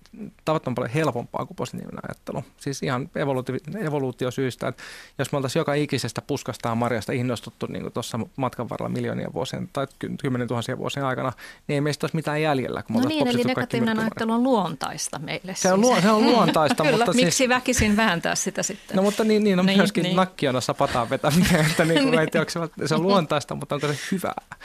tavattoman 0.45 0.75
paljon 0.75 0.91
helpompaa 0.91 1.45
kuin 1.45 1.55
positiivinen 1.55 1.99
ajattelu. 2.07 2.43
Siis 2.57 2.83
ihan 2.83 3.09
evoluutio, 3.15 3.55
evoluutiosyistä, 3.79 4.67
että 4.67 4.83
jos 5.17 5.31
me 5.31 5.35
oltaisiin 5.35 5.59
joka 5.61 5.73
ikisestä 5.73 6.21
puskastaan 6.21 6.77
marjasta 6.77 7.11
innostuttu 7.11 7.65
niin 7.65 7.91
tuossa 7.93 8.19
matkan 8.35 8.69
varrella 8.69 8.89
miljoonia 8.89 9.29
vuosien 9.33 9.69
tai 9.73 9.87
kymmenen 10.21 10.47
tuhansia 10.47 10.77
vuosien 10.77 11.05
aikana, 11.05 11.33
niin 11.67 11.75
ei 11.75 11.81
meistä 11.81 12.05
olisi 12.05 12.15
mitään 12.15 12.41
jäljellä. 12.41 12.83
Kun 12.83 13.01
no 13.01 13.07
niin, 13.07 13.27
eli 13.27 13.43
negatiivinen 13.43 13.99
ajattelu 13.99 14.33
on 14.33 14.43
luontaista 14.43 15.19
meille. 15.19 15.55
Se 15.55 15.73
on, 15.73 15.81
luo, 15.81 16.01
se 16.01 16.09
on 16.09 16.23
luontaista. 16.23 16.83
Kyllä, 16.89 16.97
mutta 16.97 17.13
miksi 17.13 17.31
siis, 17.31 17.49
väkisin 17.49 17.97
vääntää 17.97 18.35
sitä 18.35 18.63
sitten? 18.63 18.97
No 18.97 19.03
mutta 19.03 19.23
niin, 19.23 19.43
niin 19.43 19.59
on 19.59 19.65
niin, 19.65 19.77
myöskin 19.77 20.03
niin. 20.03 20.15
nakkionassa 20.15 20.73
pataan 20.73 21.09
vetäminen, 21.09 21.65
että 21.65 21.85
niin 21.85 22.03
kuin, 22.03 22.11
niin. 22.33 22.45
se, 22.47 22.87
se 22.87 22.95
on 22.95 23.03
luontaista, 23.03 23.55
mutta 23.55 23.75
onko 23.75 23.87
se 23.87 23.97
hyvää? 24.19 24.57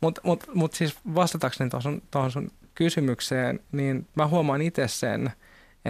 Mutta 0.00 0.20
mut, 0.24 0.44
mut 0.54 0.74
siis 0.74 0.96
vastatakseni 1.14 1.70
tuohon 2.10 2.30
sun 2.30 2.50
kysymykseen, 2.74 3.60
niin 3.72 4.06
mä 4.14 4.26
huomaan 4.26 4.62
itse 4.62 4.88
sen, 4.88 5.32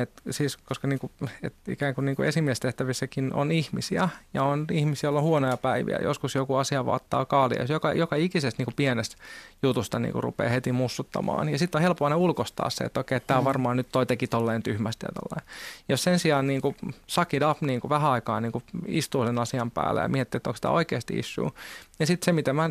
et 0.02 0.22
siis, 0.30 0.56
koska 0.56 0.88
niinku, 0.88 1.10
et 1.42 1.54
ikään 1.68 1.94
kuin 1.94 2.04
niinku 2.04 2.22
esimiestehtävissäkin 2.22 3.34
on 3.34 3.52
ihmisiä 3.52 4.08
ja 4.34 4.42
on 4.42 4.66
ihmisiä, 4.70 5.08
joilla 5.08 5.20
on 5.20 5.24
huonoja 5.26 5.56
päiviä. 5.56 5.98
Joskus 6.02 6.34
joku 6.34 6.54
asia 6.54 6.86
vaattaa 6.86 7.24
kaalia. 7.24 7.64
Joka, 7.68 7.92
joka 7.92 8.16
ikisestä 8.16 8.60
niinku 8.60 8.72
pienestä 8.76 9.16
jutusta 9.62 9.98
niinku 9.98 10.20
rupeaa 10.20 10.50
heti 10.50 10.72
mussuttamaan. 10.72 11.48
Ja 11.48 11.58
sitten 11.58 11.78
on 11.78 11.82
helppo 11.82 12.04
aina 12.04 12.16
ulkostaa 12.16 12.70
se, 12.70 12.84
että 12.84 13.00
okei, 13.00 13.20
tämä 13.20 13.40
mm. 13.40 13.44
varmaan 13.44 13.76
nyt 13.76 13.86
toi 13.92 14.06
teki 14.06 14.26
tolleen 14.26 14.62
tyhmästi 14.62 15.06
ja 15.06 15.12
tolleen. 15.22 15.48
Jos 15.88 16.02
sen 16.02 16.18
sijaan 16.18 16.46
niinku, 16.46 16.74
suck 17.06 17.34
it 17.34 17.42
up 17.50 17.60
niinku 17.60 17.88
vähän 17.88 18.10
aikaa 18.10 18.40
niinku 18.40 18.62
istuu 18.86 19.26
sen 19.26 19.38
asian 19.38 19.70
päälle 19.70 20.00
ja 20.00 20.08
miettii, 20.08 20.36
että 20.36 20.50
onko 20.50 20.58
tämä 20.60 20.74
oikeasti 20.74 21.18
issue. 21.18 21.50
Ja 21.98 22.06
sitten 22.06 22.24
se, 22.24 22.32
mitä 22.32 22.52
mä 22.52 22.70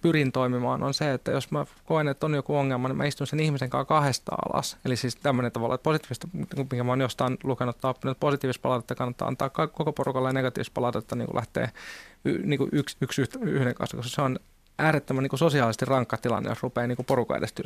pyrin 0.00 0.32
toimimaan, 0.32 0.82
on 0.82 0.94
se, 0.94 1.12
että 1.12 1.30
jos 1.30 1.50
mä 1.50 1.66
koen, 1.84 2.08
että 2.08 2.26
on 2.26 2.34
joku 2.34 2.56
ongelma, 2.56 2.88
niin 2.88 2.96
mä 2.96 3.04
istun 3.04 3.26
sen 3.26 3.40
ihmisen 3.40 3.70
kanssa 3.70 3.84
kahdesta 3.84 4.32
alas. 4.32 4.76
Eli 4.84 4.96
siis 4.96 5.16
tämmöinen 5.16 5.52
tavalla, 5.52 5.74
että 5.74 5.82
positiivista 5.82 6.28
mikä 6.70 6.84
mä 6.84 6.92
oon 6.92 7.00
jostain 7.00 7.38
lukenut 7.44 7.78
tai 7.78 7.90
oppinut, 7.90 8.20
positiivista 8.20 8.62
palautetta 8.62 8.94
kannattaa 8.94 9.28
antaa 9.28 9.48
koko 9.48 9.92
porukalle 9.92 10.28
ja 10.28 10.32
negatiivista 10.32 10.74
palautetta 10.74 11.16
niin 11.16 11.28
lähtee 11.34 11.68
niin 12.44 12.58
kuin 12.58 12.70
yksi, 12.72 12.96
yksi 13.00 13.22
yhden 13.40 13.74
kanssa, 13.74 13.96
koska 13.96 14.10
se 14.10 14.22
on 14.22 14.38
äärettömän 14.78 15.22
niin 15.22 15.38
sosiaalisesti 15.38 15.84
rankka 15.84 16.16
tilanne, 16.16 16.48
jos 16.48 16.62
rupeaa 16.62 16.86
niin 16.86 16.98
porukan 17.06 17.38
edestä. 17.38 17.62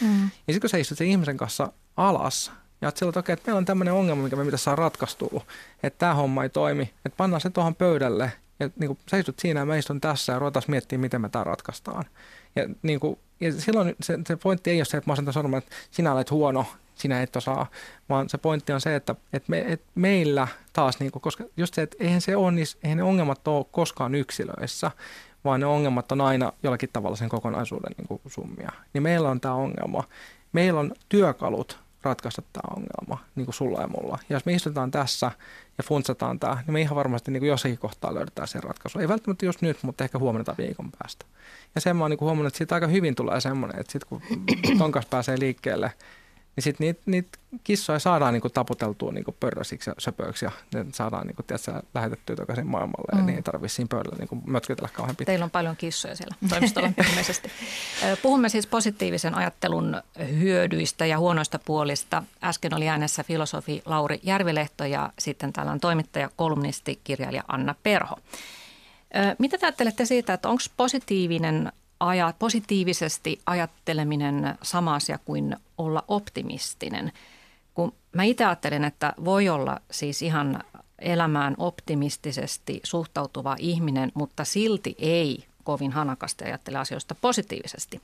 Mm. 0.00 0.22
Ja 0.22 0.28
sitten 0.52 0.60
kun 0.60 0.70
sä 0.70 0.78
istut 0.78 0.98
sen 0.98 1.06
ihmisen 1.06 1.36
kanssa 1.36 1.72
alas, 1.96 2.52
ja 2.80 2.88
että 2.88 2.98
sillä 2.98 3.12
että 3.18 3.42
meillä 3.46 3.58
on 3.58 3.64
tämmöinen 3.64 3.94
ongelma, 3.94 4.22
mikä 4.22 4.36
me 4.36 4.44
pitäisi 4.44 4.64
saada 4.64 4.82
ratkaistua, 4.82 5.44
että 5.82 5.98
tämä 5.98 6.14
homma 6.14 6.42
ei 6.42 6.48
toimi, 6.48 6.82
että 6.82 7.16
pannaan 7.16 7.40
se 7.40 7.50
tuohon 7.50 7.74
pöydälle, 7.74 8.32
ja 8.60 8.70
niin 8.78 8.88
kuin, 8.88 8.98
sä 9.10 9.16
istut 9.16 9.38
siinä 9.38 9.60
ja 9.60 9.66
mä 9.66 9.76
istun 9.76 10.00
tässä 10.00 10.32
ja 10.32 10.38
ruvetaan 10.38 10.64
miettimään, 10.68 11.00
miten 11.00 11.20
me 11.20 11.28
tämä 11.28 11.44
ratkaistaan. 11.44 12.04
Ja, 12.56 12.68
niin 12.82 13.00
kuin, 13.00 13.18
ja 13.40 13.52
silloin 13.52 13.96
se, 14.02 14.18
se 14.28 14.36
pointti 14.36 14.70
ei 14.70 14.78
ole 14.78 14.84
se, 14.84 14.96
että 14.96 15.10
mä 15.10 15.12
asentan 15.12 15.34
sanomaan, 15.34 15.62
että 15.62 15.76
sinä 15.90 16.12
olet 16.12 16.30
huono 16.30 16.66
sinä 17.00 17.22
et 17.22 17.36
osaa, 17.36 17.66
vaan 18.08 18.28
se 18.28 18.38
pointti 18.38 18.72
on 18.72 18.80
se, 18.80 18.96
että, 18.96 19.14
että, 19.32 19.50
me, 19.50 19.64
että 19.68 19.86
meillä 19.94 20.48
taas, 20.72 21.00
niin 21.00 21.12
kuin, 21.12 21.22
koska 21.22 21.44
just 21.56 21.74
se, 21.74 21.82
että 21.82 21.96
eihän 22.00 22.20
se 22.20 22.36
ole, 22.36 22.52
niin, 22.52 22.66
eihän 22.82 22.96
ne 22.96 23.02
ongelmat 23.02 23.48
ole 23.48 23.66
koskaan 23.70 24.14
yksilöissä, 24.14 24.90
vaan 25.44 25.60
ne 25.60 25.66
ongelmat 25.66 26.12
on 26.12 26.20
aina 26.20 26.52
jollakin 26.62 26.90
tavalla 26.92 27.16
sen 27.16 27.28
kokonaisuuden 27.28 27.92
niin 27.98 28.08
kuin 28.08 28.20
summia. 28.26 28.72
Niin 28.92 29.02
meillä 29.02 29.30
on 29.30 29.40
tämä 29.40 29.54
ongelma. 29.54 30.04
Meillä 30.52 30.80
on 30.80 30.94
työkalut 31.08 31.78
ratkaista 32.02 32.42
tämä 32.52 32.74
ongelma, 32.76 33.24
niin 33.34 33.44
kuin 33.44 33.54
sulla 33.54 33.80
ja 33.80 33.88
mulla. 33.88 34.18
Ja 34.28 34.36
jos 34.36 34.46
me 34.46 34.52
istutaan 34.52 34.90
tässä 34.90 35.30
ja 35.78 35.84
funtsataan 35.84 36.40
tämä, 36.40 36.54
niin 36.54 36.72
me 36.72 36.80
ihan 36.80 36.96
varmasti 36.96 37.30
niin 37.30 37.40
kuin 37.40 37.48
jossakin 37.48 37.78
kohtaa 37.78 38.14
löydetään 38.14 38.48
se 38.48 38.60
ratkaisu. 38.60 38.98
Ei 38.98 39.08
välttämättä 39.08 39.46
just 39.46 39.62
nyt, 39.62 39.82
mutta 39.82 40.04
ehkä 40.04 40.18
huomenna 40.18 40.44
tai 40.44 40.54
viikon 40.58 40.90
päästä. 40.98 41.26
Ja 41.74 41.80
sen 41.80 41.96
mä 41.96 42.04
oon 42.04 42.10
niin 42.10 42.20
huomannut, 42.20 42.46
että 42.46 42.58
siitä 42.58 42.74
aika 42.74 42.86
hyvin 42.86 43.14
tulee 43.14 43.40
semmoinen, 43.40 43.80
että 43.80 43.92
sitten 43.92 44.08
kun 44.08 44.22
ton 44.78 44.92
kanssa 44.92 45.10
pääsee 45.10 45.38
liikkeelle, 45.38 45.92
niin 46.56 46.62
sitten 46.62 46.84
niitä 46.84 47.00
niit 47.06 47.28
kissoja 47.64 47.98
saadaan 47.98 48.32
niinku 48.32 48.50
taputeltua 48.50 49.12
niinku 49.12 49.36
pörrösiksi 49.40 49.90
ja 49.90 49.94
söpöiksi 49.98 50.44
ja 50.44 50.50
ne 50.74 50.86
saadaan 50.94 51.26
niinku, 51.26 51.42
tiedätkö, 51.42 51.82
lähetettyä 51.94 52.36
takaisin 52.36 52.66
maailmalle 52.66 53.12
mm. 53.12 53.18
ja 53.18 53.24
niin 53.24 53.36
ei 53.36 53.42
tarvitse 53.42 53.74
siinä 53.74 53.88
pöydällä 53.90 54.16
niinku 54.18 54.38
mötkytellä 54.46 54.88
kauhean 54.92 55.16
pitkään. 55.16 55.32
Teillä 55.32 55.44
on 55.44 55.50
paljon 55.50 55.76
kissoja 55.76 56.16
siellä 56.16 56.36
toimistolla 56.48 56.92
ilmeisesti. 57.10 57.50
Puhumme 58.22 58.48
siis 58.48 58.66
positiivisen 58.66 59.34
ajattelun 59.34 60.02
hyödyistä 60.38 61.06
ja 61.06 61.18
huonoista 61.18 61.58
puolista. 61.58 62.22
Äsken 62.44 62.74
oli 62.74 62.88
äänessä 62.88 63.24
filosofi 63.24 63.82
Lauri 63.84 64.20
Järvilehto 64.22 64.84
ja 64.84 65.12
sitten 65.18 65.52
täällä 65.52 65.72
on 65.72 65.80
toimittaja, 65.80 66.30
kolumnisti, 66.36 67.00
kirjailija 67.04 67.44
Anna 67.48 67.74
Perho. 67.82 68.18
Mitä 69.38 69.58
te 69.58 69.66
ajattelette 69.66 70.04
siitä, 70.04 70.32
että 70.34 70.48
onko 70.48 70.62
positiivinen 70.76 71.72
aja, 72.00 72.34
positiivisesti 72.38 73.40
ajatteleminen 73.46 74.58
sama 74.62 74.94
asia 74.94 75.18
kuin 75.18 75.56
olla 75.78 76.04
optimistinen. 76.08 77.12
Kun 77.74 77.92
mä 78.12 78.22
itse 78.22 78.44
ajattelen, 78.44 78.84
että 78.84 79.14
voi 79.24 79.48
olla 79.48 79.80
siis 79.90 80.22
ihan 80.22 80.64
elämään 80.98 81.54
optimistisesti 81.58 82.80
suhtautuva 82.84 83.56
ihminen, 83.58 84.12
mutta 84.14 84.44
silti 84.44 84.96
ei 84.98 85.44
kovin 85.64 85.92
hanakasti 85.92 86.44
ajattele 86.44 86.78
asioista 86.78 87.14
positiivisesti. 87.14 88.02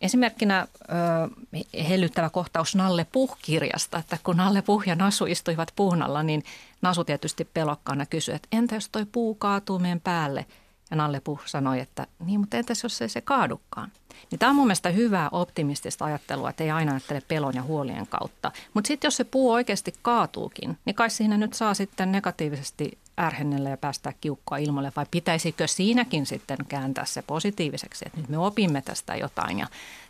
Esimerkkinä 0.00 0.60
ö, 0.60 1.84
hellyttävä 1.88 2.30
kohtaus 2.30 2.74
Nalle 2.74 3.06
Puh-kirjasta, 3.12 3.98
että 3.98 4.18
kun 4.24 4.36
Nalle 4.36 4.62
Puh 4.62 4.82
ja 4.86 4.94
Nasu 4.94 5.26
istuivat 5.26 5.72
puun 5.76 6.02
alla, 6.02 6.22
niin 6.22 6.44
Nasu 6.82 7.04
tietysti 7.04 7.44
pelokkaana 7.44 8.06
kysyi, 8.06 8.34
että 8.34 8.48
entä 8.52 8.74
jos 8.74 8.88
toi 8.88 9.06
puu 9.12 9.34
kaatuu 9.34 9.78
meidän 9.78 10.00
päälle– 10.00 10.46
ja 10.90 10.96
Nalle 10.96 11.20
Puh 11.20 11.40
sanoi, 11.44 11.80
että 11.80 12.06
niin, 12.24 12.40
mutta 12.40 12.56
entäs 12.56 12.82
jos 12.82 13.02
ei 13.02 13.08
se 13.08 13.20
kaadukaan? 13.20 13.92
Niin 14.30 14.38
tämä 14.38 14.50
on 14.50 14.56
mun 14.56 14.66
mielestä 14.66 14.88
hyvää 14.88 15.28
optimistista 15.32 16.04
ajattelua, 16.04 16.50
että 16.50 16.64
ei 16.64 16.70
aina 16.70 16.92
ajattele 16.92 17.22
pelon 17.28 17.54
ja 17.54 17.62
huolien 17.62 18.06
kautta. 18.06 18.52
Mutta 18.74 18.88
sitten 18.88 19.06
jos 19.06 19.16
se 19.16 19.24
puu 19.24 19.52
oikeasti 19.52 19.94
kaatuukin, 20.02 20.78
niin 20.84 20.94
kai 20.94 21.10
siinä 21.10 21.36
nyt 21.36 21.54
saa 21.54 21.74
sitten 21.74 22.12
negatiivisesti 22.12 22.98
ärhennellä 23.20 23.70
ja 23.70 23.76
päästää 23.76 24.12
kiukkoa 24.20 24.58
ilmoille, 24.58 24.92
vai 24.96 25.06
pitäisikö 25.10 25.66
siinäkin 25.66 26.26
sitten 26.26 26.58
kääntää 26.68 27.04
se 27.04 27.22
positiiviseksi, 27.22 28.04
että 28.06 28.20
nyt 28.20 28.28
me 28.28 28.38
opimme 28.38 28.82
tästä 28.82 29.16
jotain 29.16 29.58
ja 29.58 29.66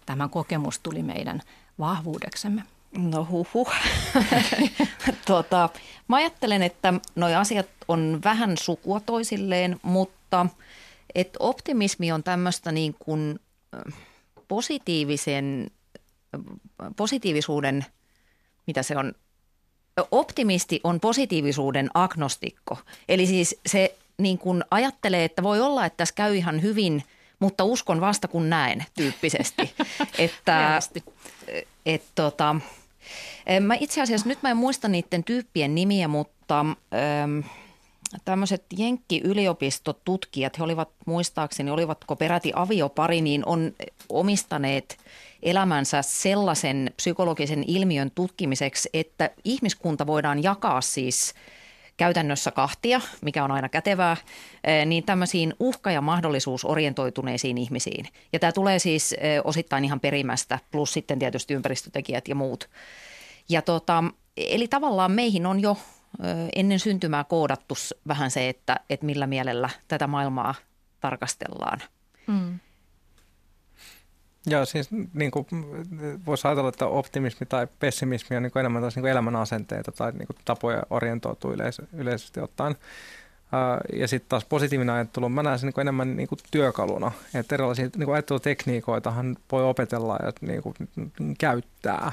tämä 0.07 0.29
kokemus 0.29 0.79
tuli 0.79 1.03
meidän 1.03 1.43
vahvuudeksemme. 1.79 2.63
No 2.97 3.27
huhu. 3.31 3.69
tota, 5.27 5.69
mä 6.09 6.17
ajattelen, 6.17 6.63
että 6.63 6.95
nuo 7.15 7.29
asiat 7.29 7.67
on 7.89 8.21
vähän 8.25 8.57
sukua 8.57 9.01
toisilleen, 9.01 9.81
mutta 9.83 10.47
että 11.15 11.37
optimismi 11.41 12.13
on 12.13 12.23
tämmöistä 12.23 12.73
niin 12.73 12.95
kuin 12.99 13.41
positiivisen 14.49 15.71
positiivisuuden, 16.97 17.87
mitä 18.67 18.83
se 18.83 18.97
on, 18.97 19.13
optimisti 20.11 20.81
on 20.85 21.01
positiivisuuden 21.01 21.91
agnostikko. 21.95 22.79
Eli 23.09 23.27
siis 23.27 23.61
se 23.67 23.99
niin 24.19 24.39
kuin 24.39 24.65
ajattelee, 24.71 25.25
että 25.25 25.43
voi 25.43 25.61
olla, 25.61 25.87
että 25.87 25.97
tässä 25.97 26.15
käy 26.15 26.37
ihan 26.37 26.63
hyvin, 26.63 27.03
mutta 27.41 27.65
uskon 27.65 28.01
vasta 28.01 28.29
kun 28.29 28.51
näen 28.51 28.85
tyyppisesti. 28.95 29.75
että, 30.19 30.81
et, 31.87 32.03
tota, 32.15 32.57
mä 33.61 33.75
itse 33.81 34.03
asiassa 34.03 34.29
nyt 34.29 34.43
mä 34.43 34.51
en 34.51 34.57
muista 34.57 34.89
niiden 34.89 35.25
tyyppien 35.25 35.75
nimiä, 35.75 36.09
mutta 36.09 36.61
ähm, 36.61 37.41
tämmöiset 38.25 38.65
Jenkki-yliopistotutkijat, 38.79 40.59
he 40.59 40.65
olivat 40.65 40.89
muistaakseni, 41.07 41.71
olivatko 41.71 42.17
peräti 42.17 42.53
aviopari, 42.55 43.21
niin 43.21 43.47
on 43.47 43.73
omistaneet 44.09 44.99
elämänsä 45.43 46.03
sellaisen 46.03 46.91
psykologisen 46.97 47.65
ilmiön 47.67 48.11
tutkimiseksi, 48.11 48.89
että 48.95 49.31
ihmiskunta 49.45 50.07
voidaan 50.07 50.43
jakaa 50.43 50.81
siis 50.81 51.35
käytännössä 51.97 52.51
kahtia, 52.51 53.01
mikä 53.21 53.45
on 53.45 53.51
aina 53.51 53.69
kätevää, 53.69 54.17
eh, 54.65 54.87
niin 54.87 55.05
tämmöisiin 55.05 55.55
uhka- 55.61 55.91
ja 55.91 56.01
mahdollisuusorientoituneisiin 56.01 57.59
ihmisiin. 57.59 58.07
Ja 58.33 58.39
tämä 58.39 58.53
tulee 58.53 58.79
siis 58.79 59.13
eh, 59.13 59.41
osittain 59.45 59.85
ihan 59.85 60.01
perimästä, 60.01 60.59
plus 60.71 60.93
sitten 60.93 61.19
tietysti 61.19 61.55
ympäristötekijät 61.55 62.29
ja 62.29 62.35
muut. 62.35 62.69
Ja 63.49 63.63
tota, 63.63 64.05
eli 64.37 64.69
tavallaan 64.69 65.13
meihin 65.13 65.47
on 65.47 65.61
jo 65.61 65.77
ennen 66.57 66.79
syntymää 66.79 67.25
koodattu 67.25 67.75
vähän 68.09 68.31
se, 68.31 68.49
että, 68.49 68.77
että 68.91 69.07
millä 69.07 69.27
mielellä 69.27 69.71
tätä 69.89 70.07
maailmaa 70.07 70.55
tarkastellaan. 71.01 71.79
Mm. 72.27 72.59
Joo, 74.47 74.65
siis 74.65 74.89
niin 75.15 75.31
kuin, 75.31 75.47
voisi 76.27 76.49
ajatella, 76.49 76.69
että 76.69 76.87
optimismi 76.87 77.47
tai 77.47 77.67
pessimismi 77.79 78.37
on 78.37 78.43
niin 78.43 78.53
kuin 78.53 78.61
enemmän 78.61 78.83
taas 78.83 78.97
niin 78.97 79.03
kuin 79.03 79.11
elämän 79.11 79.37
asenteita 79.37 79.93
tai 79.93 80.13
niin 80.13 80.27
kuin 80.27 80.37
tapoja 80.45 80.83
orientoitua 80.91 81.53
yleis- 81.53 81.83
yleisesti 81.93 82.41
ottaen. 82.41 82.77
Ja 83.93 84.09
sitten 84.09 84.29
taas 84.29 84.45
positiivinen 84.45 84.95
ajattelu, 84.95 85.29
mä 85.29 85.43
näen 85.43 85.59
sen 85.59 85.67
niin 85.67 85.81
enemmän 85.81 86.17
niin 86.17 86.29
kuin 86.29 86.39
työkaluna. 86.51 87.13
Että 87.35 87.55
erilaisia 87.55 87.89
niin 87.97 88.13
ajattelutekniikoitahan 88.13 89.37
voi 89.53 89.65
opetella 89.65 90.19
ja 90.23 90.33
niin 90.41 90.63
kuin, 90.63 90.75
käyttää. 91.39 92.13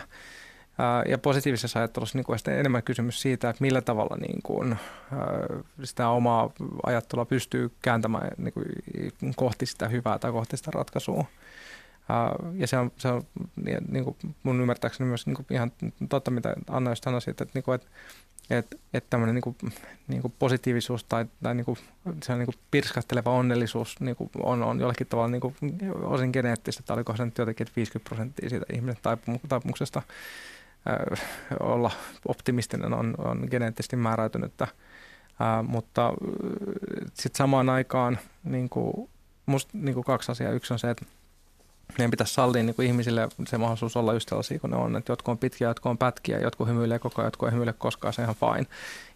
Ja 1.10 1.18
positiivisessa 1.18 1.80
ajattelussa 1.80 2.18
niin 2.18 2.26
kuin 2.26 2.40
enemmän 2.48 2.84
kysymys 2.84 3.22
siitä, 3.22 3.50
että 3.50 3.62
millä 3.62 3.82
tavalla 3.82 4.18
niin 4.18 4.42
kuin, 4.44 4.76
sitä 5.84 6.10
omaa 6.10 6.52
ajattelua 6.86 7.26
pystyy 7.26 7.72
kääntämään 7.82 8.32
niin 8.38 8.54
kuin, 8.54 8.66
kohti 9.36 9.66
sitä 9.66 9.88
hyvää 9.88 10.20
tai 10.20 10.32
kohti 10.32 10.58
sitä 10.58 10.72
ratkaisua. 10.72 11.26
Ja 12.54 12.68
se 12.68 12.78
on, 12.78 12.92
se 12.98 13.08
on 13.08 13.24
niin 13.90 14.04
kuin 14.04 14.18
mun 14.44 14.62
ymmärtääkseni 14.62 15.08
myös 15.08 15.26
niin 15.26 15.36
kuin 15.36 15.46
ihan 15.50 15.72
totta, 16.10 16.32
mitä 16.32 16.56
Anna 16.70 16.92
just 16.92 17.04
sanoi 17.04 17.22
että, 17.28 17.46
niin 17.54 17.64
kuin, 17.64 17.76
että 17.76 17.88
että 18.50 18.76
että 18.94 19.10
tämmöinen 19.10 19.36
niin 19.36 19.42
kuin, 19.42 19.56
niin 20.08 20.34
positiivisuus 20.40 21.04
tai, 21.04 21.26
tai 21.44 21.56
niin 21.56 21.66
kuin, 21.66 21.78
se 22.24 22.32
on 22.32 22.40
niin 22.40 22.46
kuin 22.46 22.56
pirskasteleva 22.72 23.32
onnellisuus 23.32 24.00
niin 24.00 24.16
kuin 24.16 24.30
on, 24.44 24.64
on 24.64 24.80
jollakin 24.80 25.08
tavalla 25.08 25.28
niin 25.28 25.42
kuin, 25.42 25.56
osin 26.02 26.30
geneettistä, 26.34 26.84
tai 26.84 26.96
oliko 26.96 27.16
se 27.16 27.26
nyt 27.26 27.38
jotenkin, 27.38 27.68
että 27.68 27.76
50 27.76 28.10
prosenttia 28.10 28.50
siitä 28.50 28.66
ihmisen 28.74 29.02
taipumuksesta 29.50 30.00
äh, 30.00 30.16
olla 31.60 31.92
optimistinen 32.28 32.94
on, 32.94 33.16
on 33.18 33.48
geneettisesti 33.52 33.96
määräytynyttä. 33.96 34.68
Äh, 35.42 35.68
mutta 35.68 36.08
äh, 36.08 36.14
sitten 37.14 37.38
samaan 37.38 37.70
aikaan 37.70 38.20
niin 38.44 38.70
kuin, 38.70 39.10
musta 39.46 39.72
niin 39.74 39.94
kuin 39.94 40.04
kaksi 40.04 40.32
asiaa. 40.32 40.52
Yksi 40.52 40.74
on 40.74 40.80
se, 40.80 40.90
että 40.90 41.06
meidän 41.98 42.12
pitäisi 42.12 42.34
sallia 42.34 42.64
niin 42.64 42.76
kuin 42.76 42.88
ihmisille 42.88 43.28
se 43.48 43.58
mahdollisuus 43.58 43.98
olla 43.98 44.14
just 44.14 44.30
sellaisia 44.30 44.60
kuin 44.60 44.72
ne 44.72 44.78
on. 44.78 44.96
Että 44.96 45.12
jotkut 45.12 45.32
on 45.32 45.38
pitkiä, 45.38 45.68
jotkut 45.68 45.90
on 45.90 45.98
pätkiä, 45.98 46.40
jotkut 46.40 46.68
hymyilee 46.68 47.00
koko 47.00 47.22
ajan, 47.22 47.28
jotkut 47.28 47.48
ei 47.48 47.54
hymyile 47.54 47.74
koskaan, 47.74 48.14
se 48.14 48.22
on 48.22 48.26
ihan 48.26 48.36
fine. 48.36 48.68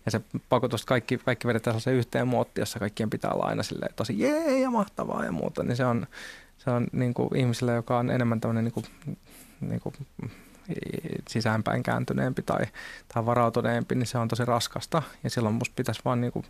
Ja 0.06 0.12
se 0.12 0.22
pakotus, 0.50 0.86
kaikki, 0.86 1.18
kaikki 1.18 1.48
vedetään 1.48 1.74
sellaiseen 1.74 1.96
yhteen 1.96 2.28
muottiin, 2.28 2.62
jossa 2.62 2.80
kaikkien 2.80 3.10
pitää 3.10 3.32
olla 3.32 3.46
aina 3.46 3.64
silleen, 3.64 3.94
tosi 3.96 4.20
jee 4.20 4.60
ja 4.60 4.70
mahtavaa 4.70 5.26
ja 5.26 5.32
muuta, 5.32 5.64
niin 5.64 5.76
se 5.76 5.86
on, 5.86 6.08
se 6.58 6.70
on 6.70 6.88
niin 6.92 7.14
kuin 7.14 7.36
ihmisille, 7.36 7.74
joka 7.74 7.98
on 7.98 8.12
enemmän 8.12 8.42
tämmöinen 8.42 8.64
niin 8.64 8.74
kuin, 8.74 8.86
niin 9.62 9.80
kuin 9.80 9.96
sisäänpäin 11.30 11.84
kääntyneempi 11.84 12.42
tai, 12.42 12.66
tai 13.14 13.26
varautuneempi, 13.26 13.96
niin 13.96 14.08
se 14.08 14.18
on 14.18 14.28
tosi 14.28 14.46
raskasta. 14.46 15.02
Ja 15.24 15.30
silloin 15.30 15.56
musta 15.56 15.74
pitäisi 15.76 16.02
vaan 16.06 16.22
niin 16.22 16.32
kuin, 16.32 16.46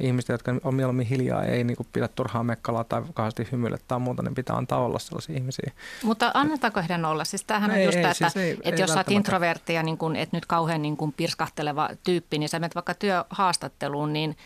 ihmiset, 0.00 0.28
jotka 0.28 0.54
on 0.64 0.74
mieluummin 0.74 1.06
hiljaa, 1.06 1.44
ei 1.44 1.64
niin 1.64 1.76
kuin 1.76 1.86
pidä 1.92 2.08
turhaa 2.08 2.44
mekkalaa 2.44 2.84
tai 2.84 3.02
kauheasti 3.14 3.48
hymyillä 3.52 3.78
tai 3.88 3.98
muuta, 3.98 4.22
niin 4.22 4.34
pitää 4.34 4.56
antaa 4.56 4.84
olla 4.84 4.98
sellaisia 4.98 5.36
ihmisiä. 5.36 5.72
Mutta 6.02 6.30
annetaanko 6.34 6.80
heidän 6.80 7.04
olla? 7.04 7.24
Siis 7.24 7.44
tämähän 7.44 7.70
ei, 7.70 7.78
on 7.78 7.84
just 7.84 7.96
ei, 7.96 8.02
tämä, 8.02 8.10
että, 8.10 8.30
siis 8.30 8.36
ei, 8.36 8.50
että 8.50 8.70
ei 8.70 8.80
jos 8.80 8.90
sä 8.90 9.00
oot 9.00 9.10
introvertti 9.10 9.74
ja 9.74 9.82
niin 9.82 9.98
kuin, 9.98 10.16
et 10.16 10.32
nyt 10.32 10.46
kauhean 10.46 10.82
niin 10.82 10.96
kuin 10.96 11.12
pirskahteleva 11.12 11.88
tyyppi, 12.04 12.38
niin 12.38 12.48
sä 12.48 12.58
menet 12.58 12.74
vaikka 12.74 12.94
työhaastatteluun, 12.94 14.12
niin 14.12 14.36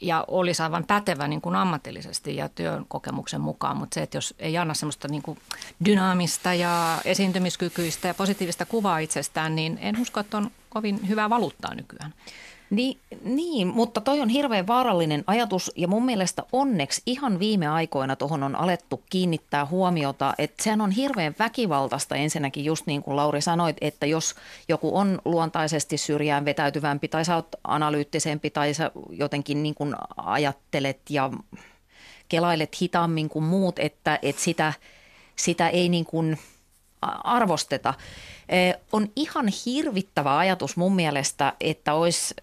ja 0.00 0.24
olisi 0.28 0.62
aivan 0.62 0.84
pätevä 0.84 1.28
niin 1.28 1.40
kuin 1.40 1.56
ammatillisesti 1.56 2.36
ja 2.36 2.48
työn 2.48 2.84
kokemuksen 2.88 3.40
mukaan, 3.40 3.76
mutta 3.76 3.94
se, 3.94 4.02
että 4.02 4.16
jos 4.16 4.34
ei 4.38 4.58
anna 4.58 4.74
semmoista 4.74 5.08
niin 5.08 5.22
kuin 5.22 5.38
dynaamista 5.84 6.54
ja 6.54 6.98
esiintymiskykyistä 7.04 8.08
ja 8.08 8.14
positiivista 8.14 8.66
kuvaa 8.66 8.98
itsestään, 8.98 9.56
niin 9.56 9.78
en 9.80 10.00
usko, 10.00 10.20
että 10.20 10.36
on 10.36 10.50
kovin 10.68 11.08
hyvää 11.08 11.30
valuuttaa 11.30 11.74
nykyään. 11.74 12.14
Niin, 12.70 12.98
niin, 13.24 13.68
mutta 13.68 14.00
toi 14.00 14.20
on 14.20 14.28
hirveän 14.28 14.66
vaarallinen 14.66 15.24
ajatus 15.26 15.72
ja 15.76 15.88
mun 15.88 16.04
mielestä 16.04 16.42
onneksi 16.52 17.02
ihan 17.06 17.38
viime 17.38 17.68
aikoina 17.68 18.16
tuohon 18.16 18.42
on 18.42 18.56
alettu 18.56 19.02
kiinnittää 19.10 19.66
huomiota, 19.66 20.34
että 20.38 20.64
sehän 20.64 20.80
on 20.80 20.90
hirveän 20.90 21.34
väkivaltaista 21.38 22.16
ensinnäkin 22.16 22.64
just 22.64 22.86
niin 22.86 23.02
kuin 23.02 23.16
Lauri 23.16 23.40
sanoit, 23.40 23.76
että 23.80 24.06
jos 24.06 24.34
joku 24.68 24.96
on 24.96 25.20
luontaisesti 25.24 25.98
syrjään 25.98 26.44
vetäytyvämpi 26.44 27.08
tai 27.08 27.24
sä 27.24 27.34
oot 27.34 27.48
analyyttisempi 27.64 28.50
tai 28.50 28.74
sä 28.74 28.90
jotenkin 29.10 29.62
niin 29.62 29.74
kuin 29.74 29.94
ajattelet 30.16 31.00
ja 31.10 31.30
kelailet 32.28 32.80
hitaammin 32.82 33.28
kuin 33.28 33.44
muut, 33.44 33.78
että, 33.78 34.18
että 34.22 34.42
sitä, 34.42 34.72
sitä 35.36 35.68
ei 35.68 35.88
niin 35.88 36.04
kuin 36.04 36.38
arvosteta– 37.24 37.94
on 38.92 39.08
ihan 39.16 39.48
hirvittävä 39.66 40.38
ajatus 40.38 40.76
mun 40.76 40.94
mielestä, 40.94 41.52
että 41.60 41.94
olisi 41.94 42.34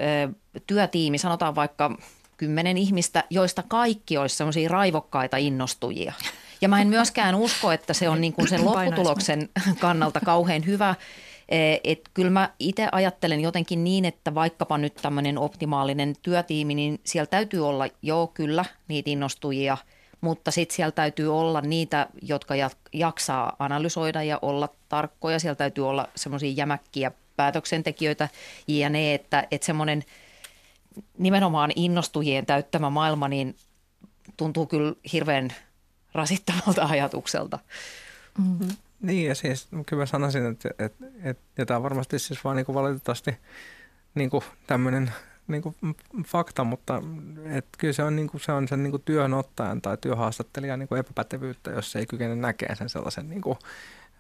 työtiimi, 0.68 1.18
sanotaan 1.18 1.56
vaikka 1.56 1.98
kymmenen 2.38 2.78
ihmistä, 2.78 3.24
joista 3.30 3.64
kaikki 3.68 4.18
olisi 4.18 4.36
semmoisia 4.36 4.70
raivokkaita 4.70 5.38
innostujia. 5.38 6.14
Ja 6.62 6.70
mä 6.70 6.82
en 6.82 6.88
myöskään 6.88 7.36
usko, 7.36 7.72
että 7.72 7.94
se 7.94 8.10
on 8.10 8.22
niin 8.22 8.34
kuin 8.34 8.48
sen 8.48 8.66
lopputuloksen 8.66 9.50
kannalta 9.80 10.20
kauhean 10.20 10.66
hyvä. 10.66 10.96
Et 11.84 12.02
kyllä 12.14 12.30
mä 12.30 12.50
itse 12.60 12.88
ajattelen 12.92 13.42
jotenkin 13.42 13.84
niin, 13.84 14.06
että 14.06 14.36
vaikkapa 14.36 14.78
nyt 14.78 14.96
tämmöinen 14.96 15.38
optimaalinen 15.38 16.16
työtiimi, 16.22 16.76
niin 16.76 17.00
siellä 17.04 17.26
täytyy 17.26 17.68
olla, 17.68 17.88
joo 18.02 18.28
kyllä, 18.28 18.66
niitä 18.88 19.10
innostujia– 19.10 19.78
mutta 20.22 20.52
sitten 20.52 20.76
siellä 20.76 20.92
täytyy 20.92 21.38
olla 21.38 21.62
niitä, 21.62 22.08
jotka 22.22 22.54
jaksaa 22.94 23.56
analysoida 23.60 24.24
ja 24.24 24.40
olla 24.42 24.70
tarkkoja. 24.92 25.40
Siellä 25.40 25.56
täytyy 25.56 25.90
olla 25.90 26.10
semmoisia 26.16 26.52
jämäkkiä 26.52 27.12
päätöksentekijöitä 27.36 28.30
ja 28.68 28.90
ne, 28.90 29.14
että, 29.14 29.48
että 29.52 29.66
semmoinen 29.66 30.04
nimenomaan 31.18 31.72
innostujien 31.76 32.46
täyttämä 32.46 32.90
maailma 32.90 33.28
niin 33.28 33.56
tuntuu 34.38 34.66
kyllä 34.66 34.94
hirveän 35.14 35.50
rasittavalta 36.14 36.86
ajatukselta. 36.86 37.60
Mm-hmm. 38.38 38.76
Niin 39.02 39.28
ja 39.28 39.36
siis 39.36 39.68
kyllä 39.86 40.02
mä 40.02 40.06
sanoisin, 40.06 40.46
että, 40.46 40.70
että, 40.80 41.06
että 41.24 41.44
ja 41.58 41.66
tämä 41.66 41.78
on 41.78 41.84
varmasti 41.84 42.20
siis 42.20 42.44
vaan 42.44 42.56
niin 42.56 42.66
kuin 42.66 42.76
valitettavasti 42.76 43.38
niin 44.16 44.30
kuin 44.30 44.44
tämmöinen 44.68 45.12
niin 45.48 45.62
kuin 45.62 45.76
fakta, 46.26 46.64
mutta 46.64 47.02
et 47.46 47.66
kyllä 47.78 47.94
se 47.94 48.04
on, 48.04 48.16
niin 48.16 48.28
kuin, 48.28 48.42
se 48.42 48.52
on 48.52 48.68
sen 48.68 48.84
niin 48.84 48.92
kuin 48.92 49.04
työnottajan 49.04 49.82
tai 49.82 49.98
työhaastattelijan 50.02 50.80
niin 50.80 50.88
kuin 50.88 51.00
epäpätevyyttä, 51.00 51.72
jos 51.72 51.92
se 51.92 52.00
ei 52.00 52.06
kykene 52.06 52.36
näkemään 52.36 52.78
sen 52.78 52.90
sellaisen 52.90 53.30
niin 53.30 53.42
kuin, 53.42 53.58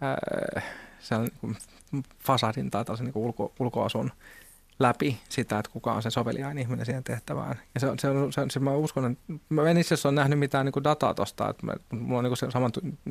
ää, 0.01 0.61
sellaisen, 0.99 1.35
niin 1.41 1.57
kuin 1.91 2.03
fasadin 2.19 2.71
tai 2.71 2.85
tällaisen 2.85 3.05
niin 3.05 3.13
kuin 3.13 3.25
ulko, 3.25 3.53
ulkoasun 3.59 4.11
läpi 4.79 5.19
sitä, 5.29 5.59
että 5.59 5.71
kuka 5.71 5.93
on 5.93 6.03
se 6.03 6.09
soveliain 6.09 6.57
ihminen 6.57 6.85
siihen 6.85 7.03
tehtävään. 7.03 7.59
Ja 7.73 7.79
se, 7.79 7.87
se, 7.99 8.07
se, 8.31 8.45
se 8.49 8.59
mä 8.59 8.71
uskon, 8.71 9.11
että 9.11 9.33
mä 9.49 9.69
en 9.69 9.77
itse 9.77 9.93
asiassa 9.93 10.09
ole 10.09 10.15
nähnyt 10.15 10.39
mitään 10.39 10.65
niin 10.65 10.73
kuin 10.73 10.83
dataa 10.83 11.13
tuosta, 11.13 11.49
että 11.49 11.65
mä, 11.65 11.73
mulla 11.91 12.17
on 12.17 12.23
niin 12.23 12.29
kuin 12.29 12.37
se 12.37 12.47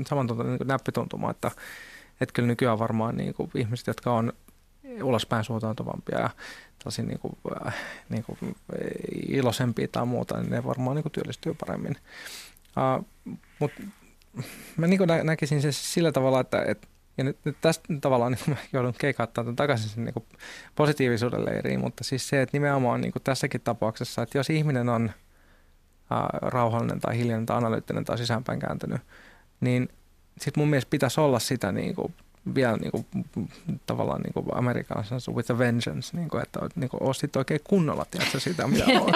samantuntoinen 0.07 0.59
niin 0.59 0.69
näppituntuma, 0.69 1.31
että, 1.31 1.51
että 2.21 2.33
kyllä 2.33 2.47
nykyään 2.47 2.79
varmaan 2.79 3.17
niin 3.17 3.35
kuin 3.35 3.51
ihmiset, 3.55 3.87
jotka 3.87 4.13
on 4.13 4.33
ulospäin 5.03 5.45
suuntautuvampia 5.45 6.21
ja 6.21 6.31
tosi 6.85 7.03
niin 7.03 7.19
kuin, 7.19 7.33
äh, 7.67 7.75
niin 8.09 8.25
kuin 8.25 8.57
iloisempia 9.29 9.89
tai 9.93 10.07
muuta, 10.07 10.37
niin 10.37 10.51
ne 10.51 10.65
varmaan 10.65 10.95
niin 10.95 11.03
kuin 11.03 11.13
työllistyy 11.13 11.55
paremmin. 11.55 11.97
Uh, 12.77 13.07
Mutta 13.59 13.83
mä 14.77 14.87
niin 14.87 15.01
nä- 15.07 15.25
näkisin 15.25 15.63
se 15.63 15.73
sillä 15.73 16.13
tavalla, 16.13 16.41
että 16.41 16.65
et, 16.69 16.89
ja 17.19 17.25
nyt, 17.25 17.39
nyt 17.45 17.57
tästä 17.61 17.85
tavallaan 18.01 18.33
niin 18.33 18.43
mä 18.47 18.57
joudun 18.73 18.95
keikauttaa 18.99 19.45
takaisin 19.57 19.89
sen 19.89 20.05
niin 20.05 20.27
positiivisuuden 20.75 21.45
leiriin, 21.45 21.81
mutta 21.81 22.05
siis 22.05 22.29
se, 22.29 22.43
että 22.43 22.57
nimenomaan 22.57 23.01
niin 23.01 23.13
tässäkin 23.25 23.61
tapauksessa, 23.61 24.23
että 24.23 24.39
jos 24.39 24.51
ihminen 24.51 24.89
on 24.89 25.05
uh, 25.05 26.51
rauhallinen 26.51 27.01
tai 27.01 27.19
hiljainen 27.19 27.47
tai 27.47 27.57
analyyttinen 27.57 28.05
tai 28.05 28.19
sisäänpäin 28.19 28.61
kääntynyt, 28.61 29.01
niin 29.61 29.89
sitten 30.41 30.61
mun 30.61 30.71
mielestä 30.71 30.91
pitäisi 30.91 31.21
olla 31.21 31.39
sitä 31.39 31.73
niin 31.73 31.95
kuin 31.95 32.15
vielä 32.55 32.77
niin 32.77 32.91
kuin, 32.91 33.07
tavallaan 33.87 34.21
niin 34.21 34.33
kuin 34.33 35.35
with 35.35 35.51
a 35.53 35.59
vengeance, 35.59 36.17
niin 36.17 36.29
kuin, 36.29 36.43
että 36.43 36.61
niin 36.75 36.91
kuin, 36.91 37.03
ostit 37.03 37.37
oikein 37.37 37.61
kunnolla 37.65 38.07
tiedätkö, 38.11 38.41
sitä, 38.41 38.67
mitä 38.67 38.85
on. 39.01 39.13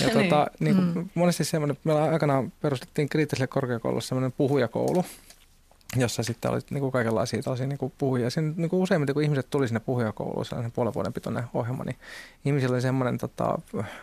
Ja 0.00 0.14
niin. 0.14 0.28
tota, 0.28 0.46
niin 0.60 0.76
kuin, 0.76 0.94
mm. 0.94 1.08
monesti 1.14 1.44
semmoinen, 1.44 1.76
meillä 1.84 2.02
aikanaan 2.02 2.52
perustettiin 2.60 3.08
kriittiselle 3.08 3.46
korkeakoulussa 3.46 4.08
semmoinen 4.08 4.32
puhujakoulu, 4.32 5.04
jossa 5.96 6.22
sitten 6.22 6.50
oli 6.50 6.60
niin 6.70 6.80
kuin 6.80 6.92
kaikenlaisia 6.92 7.42
tällaisia 7.42 7.66
niin 7.66 7.78
kuin 7.78 7.92
puhujia. 7.98 8.30
Siinä, 8.30 8.52
niin 8.56 8.70
kuin 8.70 8.82
useimmiten, 8.82 9.14
kun 9.14 9.22
ihmiset 9.22 9.50
tuli 9.50 9.68
sinne 9.68 9.80
puhujakouluun, 9.80 10.44
sellainen 10.44 10.72
puolen 10.72 10.94
vuoden 10.94 11.12
pitoinen 11.12 11.44
ohjelma, 11.54 11.84
niin 11.84 11.96
ihmisillä 12.44 12.74
oli 12.74 12.82
semmoinen 12.82 13.18
tota, 13.18 13.58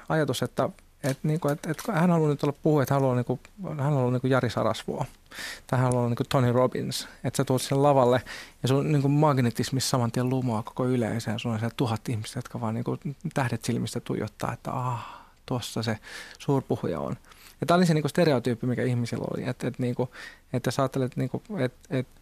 ajatus, 0.10 0.44
että 0.44 0.70
et, 1.04 1.18
niin 1.24 1.40
kuin, 1.40 1.54
et, 1.54 1.66
et, 1.66 1.78
hän 1.94 2.10
haluaa 2.10 2.30
nyt 2.30 2.44
olla 2.44 2.58
puhuja, 2.64 2.84
että 2.84 2.94
hän 2.94 3.02
haluaa, 3.02 3.16
niin 3.16 3.26
kuin, 3.26 3.40
hän 3.68 3.80
haluaa 3.80 4.12
niin 4.12 4.22
kuin 4.22 4.32
Jari 4.32 4.50
Sarasvuo 4.50 5.06
tai 5.68 5.80
hän 5.80 5.88
haluaa 5.88 6.08
niin 6.08 6.16
kuin 6.16 6.28
Tony 6.30 6.52
Robbins. 6.52 7.08
Että 7.24 7.38
sä 7.38 7.46
tulet 7.46 7.62
sen 7.62 7.84
lavalle 7.84 8.22
ja 8.64 8.68
sun 8.68 8.92
niin 8.92 9.02
kuin 9.02 9.12
magnetismissa 9.12 9.90
saman 9.90 10.12
tien 10.12 10.30
lumoaa 10.30 10.64
koko 10.64 10.86
yleisö 10.86 11.32
ja 11.32 11.38
sun 11.38 11.52
on 11.52 11.60
siellä 11.60 11.74
tuhat 11.78 12.10
ihmistä, 12.10 12.38
jotka 12.38 12.62
vaan 12.62 12.74
niin 12.74 12.84
kuin 12.84 13.00
tähdet 13.34 13.66
silmistä 13.66 14.00
tuijottaa, 14.00 14.54
että 14.54 14.72
ah, 14.72 15.17
tuossa 15.48 15.84
se 15.84 15.98
suurpuhuja 16.40 17.00
on. 17.00 17.16
Ja 17.62 17.68
tämä 17.68 17.76
oli 17.76 17.86
se 17.86 17.94
niin 17.94 18.02
kuin 18.02 18.10
stereotyyppi, 18.10 18.68
mikä 18.68 18.84
ihmisillä 18.84 19.26
oli, 19.34 19.50
että, 19.50 19.68
että, 19.68 19.84
niin 19.84 19.96
kuin, 19.96 20.10
että 20.54 20.72
sä 20.72 20.82
ajattelet, 20.82 21.18
niin 21.18 21.30
että, 21.60 21.98
että 21.98 22.18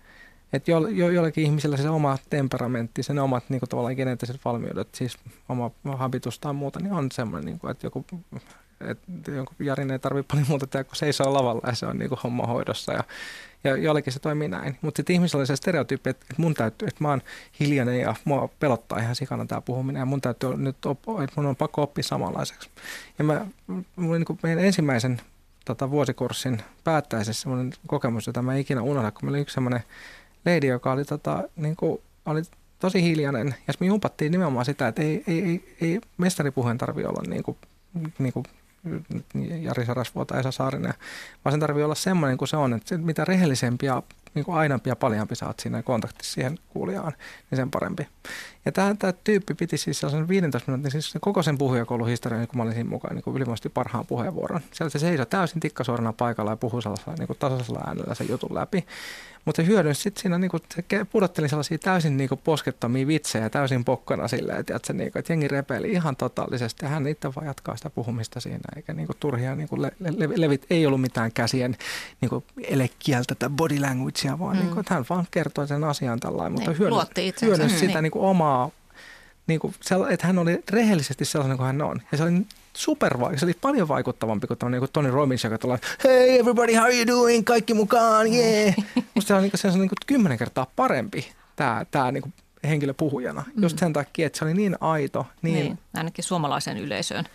että 0.53 0.71
jo, 0.71 0.87
jo, 0.87 1.09
jollekin 1.09 1.43
ihmisellä 1.43 1.77
se 1.77 1.89
oma 1.89 2.17
temperamentti, 2.29 3.03
sen 3.03 3.19
omat 3.19 3.43
niin 3.49 3.59
kuin, 3.59 3.69
tavallaan 3.69 3.95
geneettiset 3.95 4.39
valmiudet, 4.45 4.95
siis 4.95 5.17
oma 5.49 5.71
habitus 5.97 6.39
tai 6.39 6.53
muuta, 6.53 6.79
niin 6.79 6.93
on 6.93 7.11
semmoinen, 7.11 7.45
niin 7.45 7.59
kuin, 7.59 7.71
että 7.71 7.87
joku 7.87 8.05
että 8.81 9.31
jonkun 9.31 9.55
Jarin 9.59 9.91
ei 9.91 9.99
tarvitse 9.99 10.27
paljon 10.27 10.47
muuta 10.49 10.67
tehdä 10.67 10.83
kuin 10.83 10.95
seisoo 10.95 11.33
lavalla 11.33 11.61
ja 11.67 11.75
se 11.75 11.85
on 11.85 11.99
niin 11.99 12.09
kuin 12.09 12.19
homma 12.23 12.47
hoidossa 12.47 12.93
ja, 12.93 13.03
ja 13.63 13.77
jollekin 13.77 14.13
se 14.13 14.19
toimii 14.19 14.47
näin. 14.47 14.77
Mutta 14.81 14.97
sitten 14.99 15.13
ihmisellä 15.13 15.41
oli 15.41 15.47
se 15.47 15.55
stereotyyppi, 15.55 16.09
että, 16.09 16.25
mun 16.37 16.53
täytyy, 16.53 16.87
että 16.87 17.03
mä 17.03 17.09
oon 17.09 17.21
hiljainen 17.59 17.99
ja 17.99 18.15
mua 18.25 18.49
pelottaa 18.59 18.99
ihan 18.99 19.15
sikana 19.15 19.45
tämä 19.45 19.61
puhuminen 19.61 19.99
ja 19.99 20.05
mun 20.05 20.21
täytyy 20.21 20.57
nyt, 20.57 20.75
että 21.23 21.33
mun 21.35 21.45
on 21.45 21.55
pakko 21.55 21.81
oppia 21.81 22.03
samanlaiseksi. 22.03 22.69
Ja 23.19 23.23
mä, 23.25 23.45
mulla 23.95 24.17
niin 24.17 24.25
kuin 24.25 24.39
meidän 24.43 24.63
ensimmäisen 24.63 25.21
tota, 25.65 25.91
vuosikurssin 25.91 26.61
päättäisessä 26.83 27.41
semmoinen 27.41 27.73
kokemus, 27.87 28.27
jota 28.27 28.41
mä 28.41 28.53
en 28.53 28.59
ikinä 28.59 28.81
unohda, 28.81 29.11
kun 29.11 29.19
meillä 29.23 29.35
oli 29.35 29.41
yksi 29.41 29.53
semmoinen 29.53 29.83
lady, 30.45 30.67
joka 30.67 30.91
oli, 30.91 31.05
tota, 31.05 31.43
niin 31.55 31.75
kuin, 31.75 32.01
oli 32.25 32.41
tosi 32.79 33.03
hiljainen. 33.03 33.55
Ja 33.67 33.73
me 33.79 33.87
jumpattiin 33.87 34.31
nimenomaan 34.31 34.65
sitä, 34.65 34.87
että 34.87 35.01
ei, 35.01 35.23
ei, 35.27 35.43
ei, 35.43 35.75
ei 35.81 36.01
mestaripuheen 36.17 36.77
tarvitse 36.77 37.07
olla 37.07 37.23
niin 37.27 37.43
kuin, 37.43 37.57
niin 38.19 38.33
kuin 38.33 38.45
Jari 39.61 39.85
Sarasvuo 39.85 40.25
tai 40.25 40.39
Esa 40.39 40.51
Saarinen, 40.51 40.93
vaan 41.45 41.53
sen 41.53 41.59
tarvii 41.59 41.83
olla 41.83 41.95
semmoinen 41.95 42.37
kuin 42.37 42.47
se 42.47 42.57
on, 42.57 42.73
että 42.73 42.97
mitä 42.97 43.25
rehellisempi 43.25 43.85
ja 43.85 44.03
niin 44.35 44.45
kuin 44.45 44.57
aina 44.57 44.79
ja 44.85 44.95
paljampi 44.95 45.35
saat 45.35 45.59
siinä 45.59 45.83
kontaktissa 45.83 46.33
siihen 46.33 46.59
kuulijaan, 46.69 47.13
niin 47.51 47.57
sen 47.57 47.71
parempi. 47.71 48.07
Ja 48.65 48.71
tämä, 48.71 48.95
tämä 48.99 49.13
tyyppi 49.23 49.53
piti 49.53 49.77
siis 49.77 49.99
sellaisen 49.99 50.27
15 50.27 50.71
minuutin, 50.71 50.91
siis 50.91 51.13
koko 51.21 51.43
sen 51.43 51.57
puhujakoulun 51.57 52.07
historian, 52.07 52.39
niin 52.39 52.47
kun 52.47 52.57
mä 52.57 52.63
olin 52.63 52.73
siinä 52.73 52.89
mukaan, 52.89 53.15
niin 53.15 53.23
kuin 53.23 53.71
parhaan 53.73 54.05
puheenvuoron. 54.05 54.61
Siellä 54.71 54.89
se 54.89 54.99
seisoi 54.99 55.25
täysin 55.25 55.59
tikkasuorana 55.59 56.13
paikalla 56.13 56.51
ja 56.51 56.57
puhui 56.57 56.81
sellaisella 56.81 57.15
niin 57.19 57.27
kuin 57.27 57.39
tasaisella 57.39 57.83
äänellä 57.87 58.15
sen 58.15 58.29
jutun 58.29 58.55
läpi. 58.55 58.85
Mutta 59.45 59.61
se 59.61 59.67
hyödynsi 59.67 60.01
sitten 60.01 60.21
siinä, 60.21 60.37
niin 60.37 60.51
kuin, 60.51 60.63
se 60.75 61.05
pudotteli 61.11 61.49
sellaisia 61.49 61.77
täysin 61.77 62.17
niin 62.17 62.29
kuin 62.29 62.41
poskettomia 62.43 63.07
vitsejä, 63.07 63.49
täysin 63.49 63.85
pokkana 63.85 64.27
silleen, 64.27 64.59
että, 64.59 64.75
että, 64.75 64.87
se, 64.87 64.93
niin 64.93 65.11
kuin, 65.11 65.19
että 65.19 65.33
jengi 65.33 65.47
repeili 65.47 65.91
ihan 65.91 66.15
totaalisesti 66.15 66.85
ja 66.85 66.89
hän 66.89 67.07
itse 67.07 67.35
vaan 67.35 67.47
jatkaa 67.47 67.75
sitä 67.75 67.89
puhumista 67.89 68.39
siinä, 68.39 68.59
eikä 68.75 68.93
niin 68.93 69.07
kuin, 69.07 69.17
turhia 69.19 69.55
niin 69.55 69.69
kuin 69.69 69.81
le, 69.81 69.91
le, 69.99 70.29
levit, 70.35 70.65
ei 70.69 70.85
ollut 70.85 71.01
mitään 71.01 71.31
käsien 71.31 71.77
niin 72.21 72.29
kuin, 72.29 72.43
elekieltä 72.63 73.35
tai 73.35 73.49
body 73.49 73.79
languagea, 73.79 74.39
vaan 74.39 74.55
mm. 74.55 74.59
niin 74.59 74.69
kuin, 74.69 74.79
että 74.79 74.93
hän 74.93 75.05
vaan 75.09 75.27
kertoi 75.31 75.67
sen 75.67 75.83
asian 75.83 76.19
tällainen, 76.19 76.51
mutta 76.51 76.71
niin, 76.71 76.79
hyödynsi, 76.79 77.45
hyödynsi 77.45 77.79
sitä 77.79 77.93
niin. 77.93 78.03
Niin 78.03 78.11
kuin, 78.11 78.25
omaa 78.25 78.71
niin 79.47 79.59
kuin, 79.59 79.73
että 80.09 80.27
hän 80.27 80.39
oli 80.39 80.63
rehellisesti 80.69 81.25
sellainen 81.25 81.57
kuin 81.57 81.67
hän 81.67 81.81
on. 81.81 82.01
Ja 82.11 82.17
se 82.17 82.23
oli 82.23 82.45
super 82.75 83.17
se 83.35 83.45
oli 83.45 83.53
paljon 83.61 83.87
vaikuttavampi 83.87 84.47
kuin, 84.47 84.71
niin 84.71 84.79
kuin 84.79 84.91
Tony 84.93 85.11
Robbins, 85.11 85.43
joka 85.43 85.57
tulee, 85.57 85.79
hey 86.03 86.39
everybody, 86.39 86.73
how 86.73 86.83
are 86.83 86.95
you 86.95 87.07
doing? 87.07 87.45
Kaikki 87.45 87.73
mukaan, 87.73 88.33
yeah. 88.33 88.75
Musta 89.15 89.27
se 89.27 89.33
on, 89.33 89.41
niin 89.41 89.51
kuin, 89.51 89.59
se 89.59 89.67
on 89.67 89.73
niin 89.73 89.89
kuin 89.89 89.97
kymmenen 90.07 90.37
kertaa 90.37 90.67
parempi 90.75 91.31
tämä, 91.55 91.85
tämä 91.91 92.11
niin 92.11 92.21
kuin 92.21 92.33
henkilö 92.67 92.93
puhujana. 92.93 93.43
Mm. 93.55 93.63
Just 93.63 93.79
sen 93.79 93.93
takia, 93.93 94.27
että 94.27 94.39
se 94.39 94.45
oli 94.45 94.53
niin 94.53 94.77
aito. 94.81 95.25
Niin, 95.41 95.55
niin 95.55 95.79
ainakin 95.93 96.23
suomalaisen 96.23 96.77
yleisöön 96.77 97.25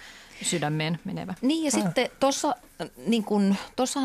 sydämeen 0.42 1.00
menevä. 1.04 1.34
Niin 1.42 1.64
ja 1.64 1.70
ah. 1.74 1.84
sitten 1.84 2.10
tuossa 2.20 2.54
niin 3.06 3.24
kun, 3.24 3.56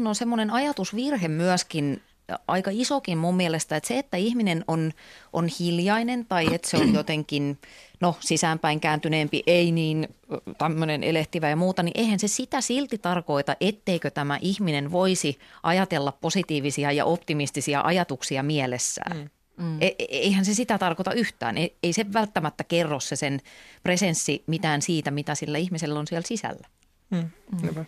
on 0.08 0.15
semmoinen 0.15 0.52
ajatusvirhe 0.52 1.28
myöskin 1.28 2.02
aika 2.47 2.71
isokin 2.73 3.17
mun 3.17 3.35
mielestä, 3.35 3.75
että 3.75 3.88
se, 3.88 3.99
että 3.99 4.17
ihminen 4.17 4.63
on, 4.67 4.93
on 5.33 5.47
hiljainen 5.59 6.25
tai 6.25 6.53
että 6.53 6.69
se 6.69 6.77
on 6.77 6.93
jotenkin 6.99 7.57
no, 8.01 8.15
sisäänpäin 8.19 8.79
kääntyneempi, 8.79 9.43
ei 9.47 9.71
niin 9.71 10.07
tämmöinen 10.57 11.03
elehtivä 11.03 11.49
ja 11.49 11.55
muuta, 11.55 11.83
niin 11.83 11.91
eihän 11.95 12.19
se 12.19 12.27
sitä 12.27 12.61
silti 12.61 12.97
tarkoita, 12.97 13.55
etteikö 13.61 14.11
tämä 14.11 14.39
ihminen 14.41 14.91
voisi 14.91 15.39
ajatella 15.63 16.11
positiivisia 16.11 16.91
ja 16.91 17.05
optimistisia 17.05 17.81
ajatuksia 17.81 18.43
mielessään. 18.43 19.17
Mm. 19.17 19.29
Mm. 19.57 19.77
E- 19.81 19.88
e- 19.88 20.05
eihän 20.09 20.45
se 20.45 20.53
sitä 20.53 20.77
tarkoita 20.77 21.13
yhtään. 21.13 21.57
Ei, 21.57 21.75
ei 21.83 21.93
se 21.93 22.05
välttämättä 22.13 22.63
kerro 22.63 22.99
se 22.99 23.15
sen 23.15 23.41
presenssi 23.83 24.43
mitään 24.47 24.81
siitä, 24.81 25.11
mitä 25.11 25.35
sillä 25.35 25.57
ihmisellä 25.57 25.99
on 25.99 26.07
siellä 26.07 26.27
sisällä. 26.27 26.67
Mm. 27.09 27.29
Mm. 27.61 27.85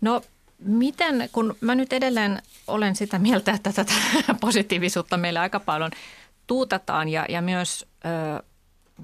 No 0.00 0.22
Miten, 0.64 1.28
kun 1.32 1.56
mä 1.60 1.74
nyt 1.74 1.92
edelleen 1.92 2.42
olen 2.66 2.96
sitä 2.96 3.18
mieltä, 3.18 3.52
että 3.52 3.72
tätä 3.72 3.92
positiivisuutta 4.40 5.16
meillä 5.16 5.40
aika 5.40 5.60
paljon 5.60 5.90
tuutataan 6.46 7.08
ja, 7.08 7.26
ja 7.28 7.42
myös 7.42 7.86
ö, 8.04 8.42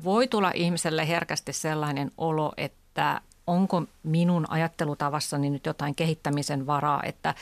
voi 0.05 0.29
tulla 0.29 0.53
ihmiselle 0.55 1.09
herkästi 1.09 1.53
sellainen 1.53 2.11
olo, 2.18 2.53
että 2.57 3.21
onko 3.47 3.83
minun 4.03 4.47
ajattelutavassani 4.51 5.51
nyt 5.51 5.66
jotain 5.66 5.94
kehittämisen 5.94 6.66
varaa, 6.66 7.03
että, 7.03 7.35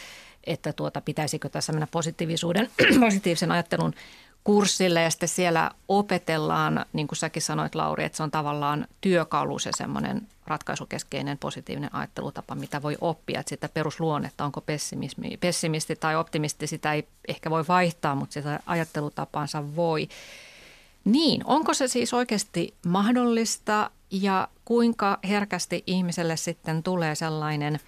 että 0.44 0.72
tuota, 0.72 1.00
pitäisikö 1.00 1.48
tässä 1.48 1.72
mennä 1.72 1.86
positiivisuuden, 1.90 2.70
positiivisen 3.00 3.52
ajattelun 3.52 3.94
kurssille 4.46 5.02
ja 5.02 5.10
sitten 5.10 5.28
siellä 5.28 5.70
opetellaan, 5.88 6.86
niin 6.92 7.06
kuin 7.06 7.16
säkin 7.18 7.42
sanoit 7.42 7.74
Lauri, 7.74 8.04
että 8.04 8.16
se 8.16 8.22
on 8.22 8.30
tavallaan 8.30 8.86
työkalu 9.00 9.58
se 9.58 9.70
semmoinen 9.76 10.28
ratkaisukeskeinen 10.46 11.38
positiivinen 11.38 11.94
ajattelutapa, 11.94 12.54
mitä 12.54 12.82
voi 12.82 12.96
oppia. 13.00 13.40
Että 13.40 13.50
sitä 13.50 13.68
perusluonnetta, 13.68 14.44
onko 14.44 14.60
pessimismi, 14.60 15.36
pessimisti 15.36 15.96
tai 15.96 16.16
optimisti, 16.16 16.66
sitä 16.66 16.92
ei 16.92 17.08
ehkä 17.28 17.50
voi 17.50 17.64
vaihtaa, 17.68 18.14
mutta 18.14 18.32
sitä 18.32 18.60
ajattelutapansa 18.66 19.76
voi. 19.76 20.08
Niin, 21.04 21.42
onko 21.44 21.74
se 21.74 21.88
siis 21.88 22.14
oikeasti 22.14 22.74
mahdollista 22.86 23.90
ja 24.10 24.48
kuinka 24.64 25.18
herkästi 25.28 25.84
ihmiselle 25.86 26.36
sitten 26.36 26.82
tulee 26.82 27.14
sellainen 27.14 27.80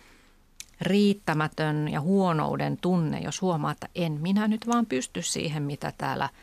riittämätön 0.81 1.89
ja 1.89 2.01
huonouden 2.01 2.79
tunne, 2.81 3.21
jos 3.21 3.43
huomaa, 3.43 3.73
että 3.73 3.89
en 3.95 4.13
minä 4.13 4.49
nyt 4.49 4.67
vaan 4.67 4.87
pysty 4.87 5.23
siihen, 5.23 5.63
mitä 5.63 5.93
täällä– 5.99 6.29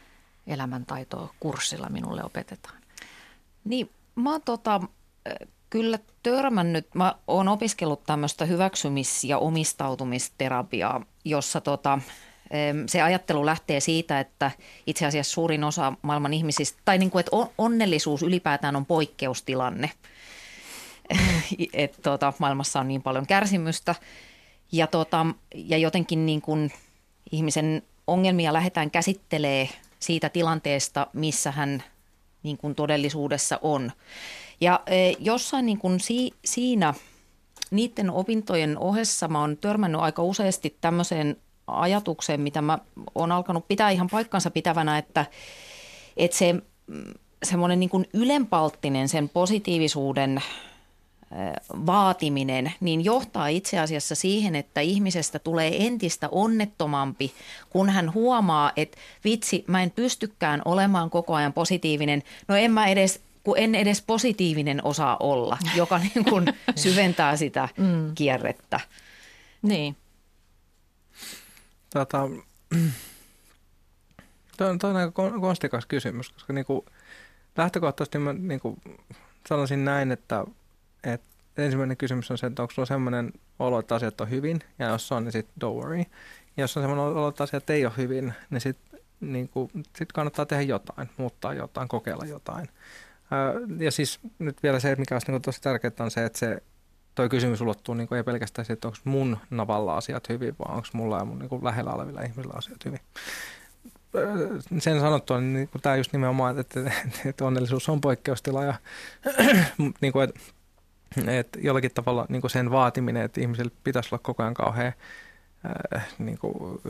elämäntaitoa 0.48 1.34
kurssilla 1.40 1.90
minulle 1.90 2.24
opetetaan? 2.24 2.82
Niin, 3.64 3.90
mä 4.16 4.32
oon 4.32 4.42
tota, 4.42 4.82
kyllä 5.70 6.00
törmännyt, 6.24 6.96
mä 6.96 7.16
oon 7.28 7.48
opiskellut 7.48 8.04
tämmöistä 8.04 8.46
hyväksymis- 8.46 9.24
ja 9.24 9.38
omistautumisterapiaa, 9.38 11.06
jossa 11.26 11.62
tota, 11.62 12.00
se 12.88 13.02
ajattelu 13.02 13.46
lähtee 13.46 13.80
siitä, 13.80 14.20
että 14.20 14.52
itse 14.88 15.06
asiassa 15.06 15.34
suurin 15.34 15.64
osa 15.64 15.94
maailman 16.02 16.34
ihmisistä, 16.34 16.82
tai 16.86 16.98
niin 16.98 17.12
kuin, 17.12 17.20
että 17.20 17.32
onnellisuus 17.58 18.22
ylipäätään 18.24 18.76
on 18.76 18.86
poikkeustilanne. 18.86 19.92
että 21.74 22.02
tota, 22.02 22.34
maailmassa 22.40 22.80
on 22.80 22.88
niin 22.88 23.02
paljon 23.02 23.28
kärsimystä 23.28 23.96
ja, 24.72 24.88
tota, 24.88 25.26
ja 25.54 25.78
jotenkin 25.78 26.26
niin 26.26 26.42
kuin 26.42 26.72
ihmisen 27.32 27.82
ongelmia 28.08 28.54
lähdetään 28.54 28.92
käsittelee 28.92 29.70
siitä 30.06 30.30
tilanteesta, 30.30 31.08
missä 31.14 31.52
hän 31.52 31.84
niin 32.44 32.58
kuin 32.58 32.76
todellisuudessa 32.76 33.60
on. 33.62 33.92
Ja 34.62 34.80
e, 34.88 35.12
jossain 35.20 35.66
niin 35.66 35.78
kuin 35.78 36.00
si, 36.00 36.32
siinä 36.46 36.94
niiden 37.72 38.12
opintojen 38.12 38.78
ohessa 38.78 39.28
mä 39.28 39.40
oon 39.40 39.58
törmännyt 39.58 40.02
aika 40.02 40.24
useasti 40.24 40.78
tämmöiseen 40.82 41.38
ajatukseen, 41.68 42.42
mitä 42.42 42.62
mä 42.62 42.80
oon 43.16 43.32
alkanut 43.32 43.68
pitää 43.68 43.90
ihan 43.90 44.10
paikkansa 44.12 44.52
pitävänä, 44.52 44.98
että, 44.98 45.26
että 46.18 46.38
se 46.38 46.56
semmoinen 47.44 47.80
niin 47.80 47.90
kuin 47.90 48.06
ylenpalttinen 48.14 49.10
sen 49.10 49.30
positiivisuuden 49.30 50.44
vaatiminen, 51.86 52.74
niin 52.80 53.06
johtaa 53.06 53.48
itse 53.48 53.80
asiassa 53.80 54.16
siihen, 54.16 54.56
että 54.56 54.82
ihmisestä 54.82 55.40
tulee 55.40 55.86
entistä 55.86 56.30
onnettomampi, 56.32 57.34
kun 57.70 57.90
hän 57.90 58.14
huomaa, 58.14 58.72
että 58.76 58.98
vitsi, 59.24 59.64
mä 59.68 59.84
en 59.84 59.92
pystykään 59.92 60.62
olemaan 60.66 61.10
koko 61.10 61.36
ajan 61.36 61.54
positiivinen. 61.54 62.24
No 62.48 62.56
en 62.56 62.72
mä 62.72 62.88
edes 62.88 63.22
kun 63.44 63.58
en 63.58 63.76
edes 63.76 64.02
positiivinen 64.02 64.86
osaa 64.86 65.18
olla, 65.20 65.58
joka 65.76 65.98
niin 65.98 66.26
kuin 66.26 66.46
syventää 66.76 67.38
sitä 67.38 67.70
mm. 67.78 68.16
kierrettä. 68.16 68.80
Niin. 69.62 69.96
Tota, 71.94 72.30
Tuo 74.58 74.68
on, 74.68 74.80
on 74.84 74.96
aika 74.96 75.40
konstikas 75.42 75.86
kysymys, 75.86 76.30
koska 76.30 76.54
niin 76.54 76.66
kuin, 76.66 76.86
lähtökohtaisesti 77.58 78.18
mä 78.18 78.34
niin 78.34 78.60
kuin, 78.60 78.82
sanoisin 79.50 79.86
näin, 79.86 80.12
että, 80.12 80.46
että 81.06 81.36
ensimmäinen 81.58 81.98
kysymys 81.98 82.32
on 82.32 82.38
se, 82.38 82.48
että 82.48 82.62
onko 82.62 82.74
sulla 82.74 82.86
sellainen 82.86 83.34
olo, 83.60 83.80
että 83.80 83.96
asiat 83.96 84.22
on 84.22 84.30
hyvin, 84.30 84.60
ja 84.80 84.88
jos 84.88 85.12
on, 85.12 85.24
niin 85.24 85.32
sitten 85.32 85.70
don't 85.70 85.76
worry. 85.76 85.98
Ja 85.98 86.64
jos 86.64 86.78
on 86.78 86.84
sellainen 86.84 87.06
olo, 87.06 87.28
että 87.28 87.44
asiat 87.44 87.70
ei 87.70 87.86
ole 87.86 87.94
hyvin, 87.98 88.34
niin 88.50 88.62
sitten 88.62 89.00
niin 89.20 89.50
sit 89.98 90.12
kannattaa 90.12 90.46
tehdä 90.46 90.64
jotain, 90.64 91.10
muuttaa 91.18 91.54
jotain, 91.54 91.88
kokeilla 91.88 92.26
jotain. 92.26 92.70
Ja 93.80 93.92
siis 93.92 94.20
nyt 94.40 94.64
vielä 94.64 94.80
se, 94.80 94.96
mikä 94.96 95.16
olisi 95.16 95.32
niin 95.32 95.42
tosi 95.42 95.62
tärkeää, 95.62 95.94
on 96.00 96.12
se, 96.12 96.26
että 96.26 96.40
se 96.40 96.64
toi 97.16 97.30
kysymys 97.30 97.62
ulottuu 97.62 97.96
niin 97.96 98.14
ei 98.14 98.24
pelkästään 98.24 98.66
siitä, 98.66 98.74
että 98.74 98.88
onko 98.88 98.98
mun 99.04 99.38
navalla 99.50 99.98
asiat 99.98 100.30
hyvin, 100.30 100.56
vaan 100.60 100.76
onko 100.76 100.88
mulla 100.94 101.18
ja 101.18 101.26
mun 101.26 101.40
niin 101.40 101.64
lähellä 101.64 101.94
olevilla 101.94 102.22
ihmisillä 102.22 102.54
asiat 102.58 102.86
hyvin. 102.86 103.00
Sen 104.80 105.00
sanottua, 105.00 105.42
niin, 105.42 105.54
niin 105.54 105.70
tämä 105.82 105.96
just 105.96 106.14
nimenomaan, 106.14 106.60
että, 106.60 106.92
että 107.26 107.46
onnellisuus 107.46 107.90
on 107.90 108.02
poikkeustila 108.02 108.64
ja 108.64 108.74
niin 110.02 110.14
kuin, 110.14 110.30
että, 110.30 110.40
että 111.28 111.60
jollakin 111.62 111.92
tavalla 111.94 112.26
niin 112.30 112.42
kuin 112.42 112.52
sen 112.52 112.72
vaatiminen, 112.72 113.24
että 113.24 113.42
ihmisillä 113.42 113.72
pitäisi 113.84 114.10
olla 114.12 114.22
koko 114.24 114.44
ajan 114.44 114.54
kauhean 114.54 114.94
äh, 115.96 116.08
niin 116.20 116.40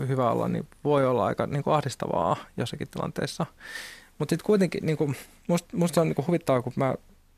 hyvä 0.07 0.31
olla, 0.31 0.47
niin 0.47 0.67
voi 0.83 1.05
olla 1.05 1.25
aika 1.25 1.47
niin 1.47 1.63
kuin 1.63 1.73
ahdistavaa 1.73 2.37
jossakin 2.57 2.87
tilanteessa. 2.87 3.45
Mutta 4.19 4.33
sitten 4.33 4.45
kuitenkin, 4.45 4.85
niin 4.85 4.97
kuin, 4.97 5.15
musta, 5.47 5.77
musta 5.77 6.01
on 6.01 6.07
niin 6.07 6.27
huvittavaa, 6.27 6.61
kun 6.61 6.73
mä 6.75 6.95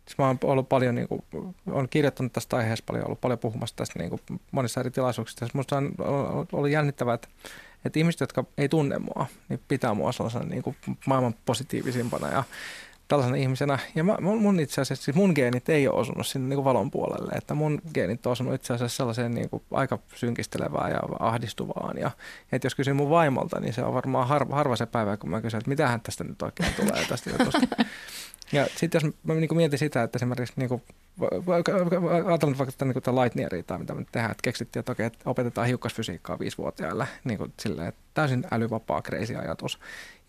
Siis 0.08 0.18
mä 0.18 0.28
oon 0.28 0.38
ollut 0.44 0.70
paljon, 0.70 0.96
niin 0.96 1.08
kuin, 1.08 1.22
olen 1.72 1.90
kirjoittanut 1.90 2.34
tästä 2.34 2.58
aiheesta 2.58 2.84
paljon, 2.88 3.06
ollut 3.06 3.22
paljon 3.22 3.40
puhumassa 3.40 3.76
tästä 3.76 4.00
niin 4.00 4.10
kuin 4.10 4.22
monissa 4.52 4.80
eri 4.80 4.92
tilaisuuksissa. 4.92 5.48
Minusta 5.54 5.78
on 5.78 5.92
ollut 6.52 6.70
jännittävää, 6.70 7.14
että, 7.14 7.28
että 7.86 8.00
ihmiset, 8.00 8.20
jotka 8.22 8.44
ei 8.58 8.70
tunne 8.70 9.00
mua, 9.00 9.26
niin 9.50 9.60
pitää 9.68 9.94
mua 9.94 10.12
sellaisena 10.12 10.46
niin 10.46 10.64
kuin 10.64 10.76
maailman 11.06 11.36
positiivisimpana 11.46 12.32
ja 12.32 12.44
tällaisena 13.08 13.38
ihmisenä. 13.38 13.80
Ja 13.96 14.04
mä, 14.04 14.18
mun 14.20 14.60
itse 14.60 14.82
asiassa, 14.82 15.06
siis 15.06 15.18
mun 15.18 15.32
geenit 15.36 15.70
ei 15.70 15.88
ole 15.88 16.00
osunut 16.00 16.28
sinne 16.28 16.48
niin 16.48 16.58
kuin 16.58 16.66
valon 16.66 16.92
puolelle, 16.92 17.32
että 17.36 17.54
mun 17.54 17.82
geenit 17.94 18.26
on 18.26 18.32
osunut 18.32 18.54
itse 18.54 18.74
asiassa 18.74 18.98
sellaiseen 18.98 19.34
niin 19.34 19.50
kuin 19.50 19.64
aika 19.72 20.00
synkistelevään 20.16 20.92
ja 20.92 21.00
ahdistuvaan. 21.20 21.98
Ja, 21.98 22.12
että 22.52 22.66
jos 22.66 22.76
kysyn 22.76 22.96
mun 22.96 23.10
vaimolta, 23.10 23.60
niin 23.60 23.74
se 23.74 23.84
on 23.84 23.94
varmaan 23.94 24.28
harva, 24.28 24.56
harva 24.56 24.76
se 24.76 24.86
päivä, 24.86 25.18
kun 25.18 25.30
mä 25.30 25.42
kysyn, 25.42 25.58
että 25.58 25.70
mitähän 25.70 26.02
tästä 26.02 26.24
nyt 26.24 26.42
oikein 26.42 26.74
tulee 26.74 27.06
tästä 27.10 27.30
jutusta. 27.30 27.68
Ja 28.52 28.68
sitten 28.76 29.02
jos 29.04 29.14
mä 29.24 29.34
niin 29.34 29.58
mietin 29.58 29.80
sitä, 29.80 30.04
että 30.04 30.18
esimerkiksi 30.18 30.54
niin 30.56 30.70
kuin, 30.70 30.82
ajatellaan 32.26 32.58
vaikka 32.58 32.86
niin 32.86 33.04
kuin 33.04 33.16
Lightnieria 33.16 33.64
tai 33.64 33.80
mitä 33.80 33.94
me 33.94 34.06
tehdään, 34.12 34.32
että 34.32 34.42
keksittiin, 34.42 34.80
että, 34.80 34.92
okei, 34.92 35.06
että 35.06 35.30
opetetaan 35.30 35.68
hiukkasfysiikkaa 35.68 36.40
viisivuotiaille, 36.40 37.08
niin 37.24 37.38
kuin 37.38 37.54
silleen, 37.60 37.88
että 37.88 38.02
täysin 38.14 38.44
älyvapaa, 38.52 39.02
crazy 39.02 39.36
ajatus. 39.36 39.80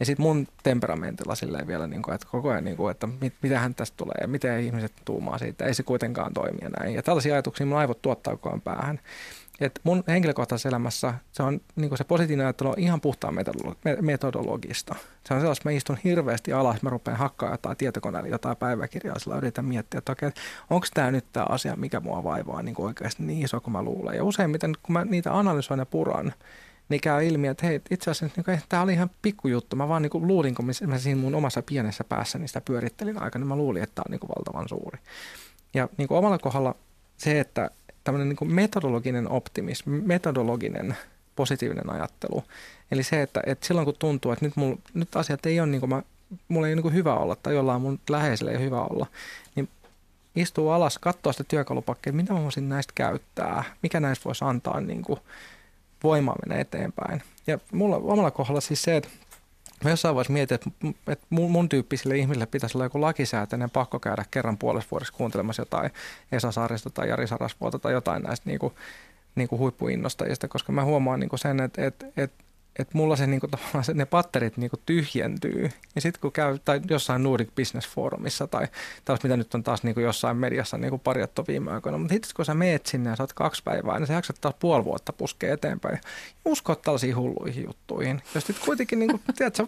Ja 0.00 0.06
sitten 0.06 0.22
mun 0.22 0.46
temperamentilla 0.62 1.34
silleen 1.34 1.66
vielä, 1.66 1.86
niin 1.86 2.02
kuin, 2.02 2.14
että 2.14 2.26
koko 2.30 2.50
ajan, 2.50 2.64
niin 2.64 2.76
kuin, 2.76 2.90
että 2.90 3.06
mit, 3.06 3.34
mitähän 3.42 3.74
tästä 3.74 3.96
tulee 3.96 4.16
ja 4.20 4.28
miten 4.28 4.60
ihmiset 4.60 4.92
tuumaa 5.04 5.38
siitä, 5.38 5.64
ei 5.64 5.74
se 5.74 5.82
kuitenkaan 5.82 6.34
toimi 6.34 6.58
ja 6.62 6.68
näin. 6.68 6.94
Ja 6.94 7.02
tällaisia 7.02 7.34
ajatuksia 7.34 7.66
mun 7.66 7.78
aivot 7.78 8.02
tuottaa 8.02 8.36
koko 8.36 8.48
ajan 8.48 8.60
päähän. 8.60 9.00
Et 9.60 9.80
mun 9.84 10.04
henkilökohtaisessa 10.08 10.68
elämässä 10.68 11.14
se, 11.32 11.42
on, 11.42 11.60
niin 11.76 11.96
se 11.96 12.04
positiivinen 12.04 12.46
ajattelu 12.46 12.68
on 12.68 12.78
ihan 12.78 13.00
puhtaan 13.00 13.34
metodologista. 14.00 14.94
Se 15.24 15.34
on 15.34 15.40
sellaista, 15.40 15.60
että 15.62 15.68
mä 15.68 15.76
istun 15.76 15.98
hirveästi 16.04 16.52
alas, 16.52 16.82
mä 16.82 16.90
rupean 16.90 17.16
hakkaa 17.16 17.50
jotain 17.50 17.76
tietokoneella, 17.76 18.28
jotain 18.28 18.56
päiväkirjaa, 18.56 19.18
sillä 19.18 19.36
yritän 19.36 19.64
miettiä, 19.64 19.98
että 19.98 20.12
okei, 20.12 20.30
onko 20.70 20.86
tämä 20.94 21.10
nyt 21.10 21.24
tämä 21.32 21.46
asia, 21.48 21.76
mikä 21.76 22.00
mua 22.00 22.24
vaivaa 22.24 22.62
niin 22.62 22.74
oikeasti 22.78 23.22
niin 23.22 23.44
iso 23.44 23.60
kuin 23.60 23.72
mä 23.72 23.82
luulen. 23.82 24.16
Ja 24.16 24.24
useimmiten, 24.24 24.74
kun 24.82 24.92
mä 24.92 25.04
niitä 25.04 25.38
analysoin 25.38 25.78
ja 25.78 25.86
puran, 25.86 26.32
niin 26.88 27.00
käy 27.00 27.26
ilmi, 27.26 27.48
että 27.48 27.66
hei, 27.66 27.80
itse 27.90 28.10
asiassa 28.10 28.42
niin 28.46 28.60
tämä 28.68 28.82
oli 28.82 28.92
ihan 28.92 29.10
pikkujuttu. 29.22 29.76
Mä 29.76 29.88
vaan 29.88 30.02
niin 30.02 30.10
luulin, 30.14 30.54
kun 30.54 30.70
mä 30.86 30.98
siinä 30.98 31.20
mun 31.20 31.34
omassa 31.34 31.62
pienessä 31.62 32.04
päässä 32.04 32.38
niin 32.38 32.48
sitä 32.48 32.60
pyörittelin 32.60 33.22
aika, 33.22 33.38
niin 33.38 33.46
mä 33.46 33.56
luulin, 33.56 33.82
että 33.82 33.94
tämä 33.94 34.04
on 34.08 34.10
niin 34.10 34.36
valtavan 34.36 34.68
suuri. 34.68 34.98
Ja 35.74 35.88
niin 35.96 36.12
omalla 36.12 36.38
kohdalla 36.38 36.74
se, 37.16 37.40
että 37.40 37.70
tämmöinen 38.08 38.28
niin 38.28 38.52
metodologinen 38.54 39.30
optimismi, 39.30 40.00
metodologinen 40.00 40.96
positiivinen 41.36 41.90
ajattelu. 41.90 42.44
Eli 42.90 43.02
se, 43.02 43.22
että, 43.22 43.42
että 43.46 43.66
silloin 43.66 43.84
kun 43.84 43.94
tuntuu, 43.98 44.32
että 44.32 44.44
nyt, 44.44 44.56
mul, 44.56 44.76
nyt 44.94 45.16
asiat 45.16 45.46
ei 45.46 45.60
ole 45.60 45.68
niin 45.68 45.80
kuin 45.80 45.90
mä, 45.90 46.02
mulla 46.48 46.66
ei 46.66 46.74
ole 46.74 46.82
niin 46.82 46.94
hyvä 46.94 47.14
olla 47.14 47.36
tai 47.36 47.54
jollain 47.54 47.82
mun 47.82 48.00
läheisellä 48.10 48.50
ei 48.50 48.56
ole 48.56 48.64
hyvä 48.64 48.80
olla, 48.80 49.06
niin 49.54 49.68
istuu 50.36 50.70
alas, 50.70 50.98
katsoa 50.98 51.32
sitä 51.32 51.44
työkalupakkia, 51.48 52.12
mitä 52.12 52.32
mä 52.32 52.42
voisin 52.42 52.68
näistä 52.68 52.92
käyttää, 52.94 53.64
mikä 53.82 54.00
näistä 54.00 54.24
voisi 54.24 54.44
antaa 54.44 54.80
niin 54.80 55.02
kuin 55.02 55.20
voimaa 56.02 56.36
mennä 56.46 56.60
eteenpäin. 56.60 57.22
Ja 57.46 57.58
mulla 57.72 57.96
omalla 57.96 58.30
kohdalla 58.30 58.60
siis 58.60 58.82
se, 58.82 58.96
että 58.96 59.08
Mä 59.84 59.90
jossain 59.90 60.14
vaiheessa 60.14 60.32
mietin, 60.32 60.54
että, 60.54 60.70
että 61.06 61.26
mun, 61.30 61.68
tyyppisille 61.68 62.16
ihmisille 62.16 62.46
pitäisi 62.46 62.78
olla 62.78 62.84
joku 62.84 63.00
lakisääteinen 63.00 63.70
pakko 63.70 63.98
käydä 63.98 64.24
kerran 64.30 64.58
puolessa 64.58 64.88
vuodessa 64.90 65.14
kuuntelemassa 65.14 65.62
jotain 65.62 65.90
Esa 66.32 66.52
Saarista 66.52 66.90
tai 66.90 67.08
Jari 67.08 67.26
Sarasvuota 67.26 67.78
tai 67.78 67.92
jotain 67.92 68.22
näistä 68.22 68.50
niin 68.50 68.58
kuin, 68.58 68.74
niin 69.34 69.48
kuin 69.48 69.58
huippuinnostajista, 69.58 70.48
koska 70.48 70.72
mä 70.72 70.84
huomaan 70.84 71.20
niin 71.20 71.30
kuin 71.30 71.40
sen, 71.40 71.60
että, 71.60 71.86
että, 71.86 72.06
että 72.16 72.44
että 72.78 72.98
mulla 72.98 73.16
se, 73.16 73.26
niinku, 73.26 73.48
se, 73.82 73.94
ne 73.94 74.04
patterit 74.04 74.56
niinku 74.56 74.76
tyhjentyy. 74.86 75.70
Ja 75.94 76.00
sitten 76.00 76.20
kun 76.20 76.32
käy 76.32 76.58
tai 76.64 76.80
jossain 76.90 77.22
Nordic 77.22 77.48
Business 77.56 77.88
Forumissa 77.88 78.46
tai 78.46 78.68
taas 79.04 79.22
mitä 79.22 79.36
nyt 79.36 79.54
on 79.54 79.62
taas 79.62 79.82
niinku 79.82 80.00
jossain 80.00 80.36
mediassa 80.36 80.78
niinku 80.78 80.98
parjattu 80.98 81.44
viime 81.48 81.70
aikoina, 81.72 81.98
mutta 81.98 82.14
sitten 82.14 82.30
kun 82.36 82.44
sä 82.44 82.54
meet 82.54 82.86
sinne 82.86 83.10
ja 83.10 83.16
oot 83.20 83.32
kaksi 83.32 83.62
päivää, 83.62 83.98
niin 83.98 84.06
sä 84.06 84.12
jaksat 84.12 84.36
taas 84.40 84.54
puoli 84.58 84.84
vuotta 84.84 85.12
puskea 85.12 85.54
eteenpäin. 85.54 85.94
Ja 85.94 86.00
usko 86.44 86.74
tällaisiin 86.74 87.16
hulluihin 87.16 87.64
juttuihin. 87.64 88.22
Jos 88.34 88.46
sitten 88.46 88.66
kuitenkin 88.66 88.98
niinku, 88.98 89.20
tiedätkö, 89.36 89.66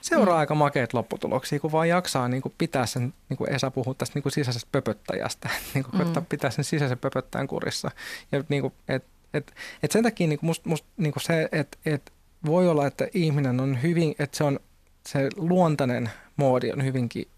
seuraa 0.00 0.38
aika 0.38 0.54
makeat 0.54 0.92
lopputuloksia, 0.92 1.60
kun 1.60 1.72
vaan 1.72 1.88
jaksaa 1.88 2.28
niinku 2.28 2.52
pitää 2.58 2.86
sen, 2.86 3.14
niin 3.28 3.36
kuin 3.36 3.52
Esa 3.52 3.70
puhuu 3.70 3.94
tästä 3.94 4.16
niinku 4.16 4.30
sisäisestä 4.30 4.68
pöpöttäjästä, 4.72 5.48
niinku 5.74 5.90
mm. 5.96 6.26
pitää 6.28 6.50
sen 6.50 6.64
sisäisen 6.64 6.98
pöpöttäjän 6.98 7.46
kurissa. 7.46 7.90
Ja 8.32 8.44
niinku, 8.48 8.72
et, 8.88 9.04
et, 9.34 9.54
et 9.82 9.90
sen 9.90 10.02
takia 10.02 10.26
niinku 10.26 10.46
musta 10.46 10.68
must, 10.68 10.84
niinku 10.96 11.20
se, 11.20 11.48
että 11.52 11.78
et, 11.86 12.12
voi 12.46 12.68
olla, 12.68 12.86
että 12.86 13.08
ihminen 13.14 13.60
on 13.60 13.82
hyvin, 13.82 14.14
että 14.18 14.36
se 14.36 14.44
on 14.44 14.60
se 15.06 15.28
luontainen 15.36 16.10
moodi 16.36 16.72
on 16.72 16.84
hyvinkin 16.84 17.28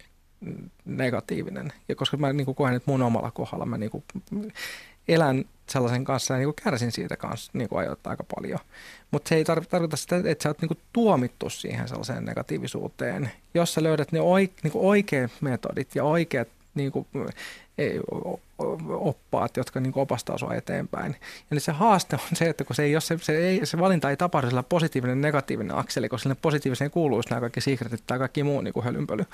negatiivinen. 0.85 1.73
Ja 1.89 1.95
koska 1.95 2.17
mä 2.17 2.33
niin 2.33 2.55
koen, 2.55 2.75
että 2.75 2.91
mun 2.91 3.03
omalla 3.03 3.31
kohdalla 3.31 3.67
mä 3.67 3.79
niin 3.79 3.91
kuin 3.91 4.05
elän 5.09 5.45
sellaisen 5.69 6.05
kanssa 6.05 6.35
ja 6.35 6.39
niin 6.39 6.55
kärsin 6.65 6.93
siitä 6.93 7.17
kanssa 7.17 7.51
niin 7.55 7.69
kuin 7.69 7.79
ajoittaa 7.79 8.11
aika 8.11 8.25
paljon. 8.35 8.59
Mutta 9.11 9.29
se 9.29 9.35
ei 9.35 9.43
tar- 9.43 9.67
tarkoita 9.71 9.97
sitä, 9.97 10.17
että 10.25 10.43
sä 10.43 10.49
oot 10.49 10.61
niin 10.61 10.69
kuin 10.69 10.79
tuomittu 10.93 11.51
siihen 11.51 11.89
sellaiseen 11.89 12.25
negatiivisuuteen. 12.25 13.31
Jos 13.55 13.75
sä 13.75 13.83
löydät 13.83 14.13
ne 14.13 14.21
oik- 14.21 14.61
niin 14.63 14.73
oikeat 14.75 15.31
metodit 15.41 15.95
ja 15.95 16.05
oikeat 16.05 16.49
niin 16.75 16.93
kuin, 16.93 17.07
oppaat, 18.89 19.57
jotka 19.57 19.81
niin 19.81 19.93
opastaa 19.97 20.39
sinua 20.39 20.55
eteenpäin. 20.55 21.17
Eli 21.51 21.61
se 21.61 21.73
haaste 21.73 22.17
on 22.17 22.37
se, 22.37 22.45
että 22.49 22.65
kun 22.65 22.77
se, 22.77 22.83
ei, 22.83 22.93
jos 22.93 23.07
se, 23.07 23.19
se, 23.21 23.37
ei, 23.37 23.67
se 23.67 23.79
valinta 23.79 24.11
ei 24.11 24.17
tapahdu 24.17 24.49
sillä 24.49 24.63
positiivinen 24.63 25.21
negatiivinen 25.21 25.77
akseli, 25.77 26.09
koska 26.09 26.23
sille 26.23 26.37
positiiviseen 26.43 26.91
kuuluu 26.91 27.23
nämä 27.31 27.41
kaikki 27.41 27.61
secretit 27.61 28.03
tai 28.07 28.19
kaikki 28.19 28.43
muu 28.43 28.61
niin 28.61 28.85
hölynpöly, 28.85 29.25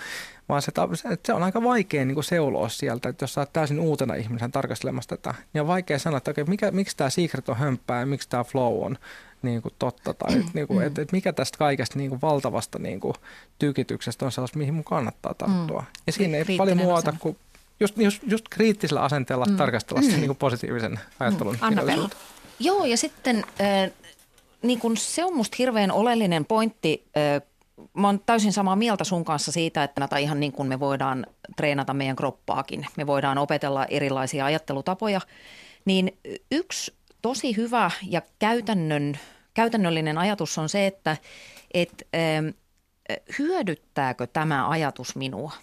vaan 0.49 0.63
se, 0.63 0.73
se, 0.95 1.19
se 1.27 1.33
on 1.33 1.43
aika 1.43 1.63
vaikea 1.63 2.05
niin 2.05 2.25
seuloa 2.25 2.69
sieltä, 2.69 3.09
että 3.09 3.23
jos 3.23 3.39
oot 3.39 3.53
täysin 3.53 3.81
uutena 3.81 4.15
ihmisen 4.15 4.53
tarkastelemassa 4.53 5.17
tätä, 5.17 5.35
niin 5.53 5.61
on 5.61 5.69
vaikea 5.69 5.99
sanoa, 5.99 6.17
että 6.19 6.31
okay, 6.31 6.45
mikä, 6.45 6.71
miksi 6.71 6.97
tämä 6.97 7.11
secret 7.11 7.49
on 7.49 7.57
hömppää 7.57 8.01
ja 8.01 8.07
miksi 8.07 8.29
tämä 8.29 8.45
flow 8.45 8.85
on 8.85 8.99
niin 9.43 9.63
kuin 9.63 9.75
totta, 9.79 10.15
tai 10.15 10.43
niin 10.55 10.67
kuin, 10.67 10.87
että, 10.87 11.03
että 11.03 11.17
mikä 11.17 11.33
tästä 11.33 11.59
kaikesta 11.59 11.99
niin 11.99 12.11
kuin 12.11 12.21
valtavasta 12.23 12.79
niin 12.79 13.01
kuin 13.01 13.15
tykityksestä 13.59 14.25
on 14.25 14.33
sellaista, 14.33 14.59
mihin 14.59 14.75
mun 14.75 14.85
kannattaa 14.85 15.35
tarttua. 15.35 15.81
Mm. 15.81 15.87
Ja 16.07 16.13
siinä 16.13 16.37
ei 16.37 16.45
paljon 16.57 16.79
muuta 16.79 17.15
kuin 17.19 17.37
just, 17.81 17.99
just, 17.99 18.23
just 18.27 18.45
kriittisellä 18.51 19.03
asenteella 19.03 19.45
mm. 19.45 19.57
tarkastella 19.57 20.01
mm. 20.01 20.21
niin 20.21 20.37
positiivisen 20.37 21.01
ajattelun 21.21 21.55
mm. 21.55 21.67
Anna 21.67 21.83
Joo, 22.59 22.85
ja 22.85 22.97
sitten 22.97 23.45
äh, 23.61 23.91
niin 24.63 24.79
kun 24.79 24.97
se 24.97 25.25
on 25.25 25.37
musta 25.37 25.57
hirveän 25.59 25.93
oleellinen 25.93 26.45
pointti. 26.45 27.05
Äh, 27.17 27.43
mä 27.95 28.09
oon 28.09 28.21
täysin 28.27 28.53
samaa 28.53 28.77
mieltä 28.77 29.05
sun 29.05 29.25
kanssa 29.25 29.53
siitä, 29.53 29.85
että 29.85 30.09
tai 30.09 30.23
ihan 30.23 30.41
niin 30.41 30.53
kuin 30.53 30.69
me 30.69 30.81
voidaan 30.81 31.27
treenata 31.57 31.95
meidän 31.95 32.17
kroppaakin. 32.17 32.87
Me 32.97 33.07
voidaan 33.07 33.39
opetella 33.39 33.87
erilaisia 33.87 34.45
ajattelutapoja. 34.45 35.21
Niin 35.85 36.19
yksi 36.53 36.93
tosi 37.23 37.57
hyvä 37.57 37.91
ja 38.09 38.23
käytännön, 38.39 39.19
käytännöllinen 39.55 40.19
ajatus 40.19 40.59
on 40.59 40.69
se, 40.69 40.87
että 40.87 41.17
et, 41.75 42.09
äh, 42.15 42.55
hyödyttääkö 43.39 44.27
tämä 44.27 44.69
ajatus 44.69 45.17
minua– 45.17 45.53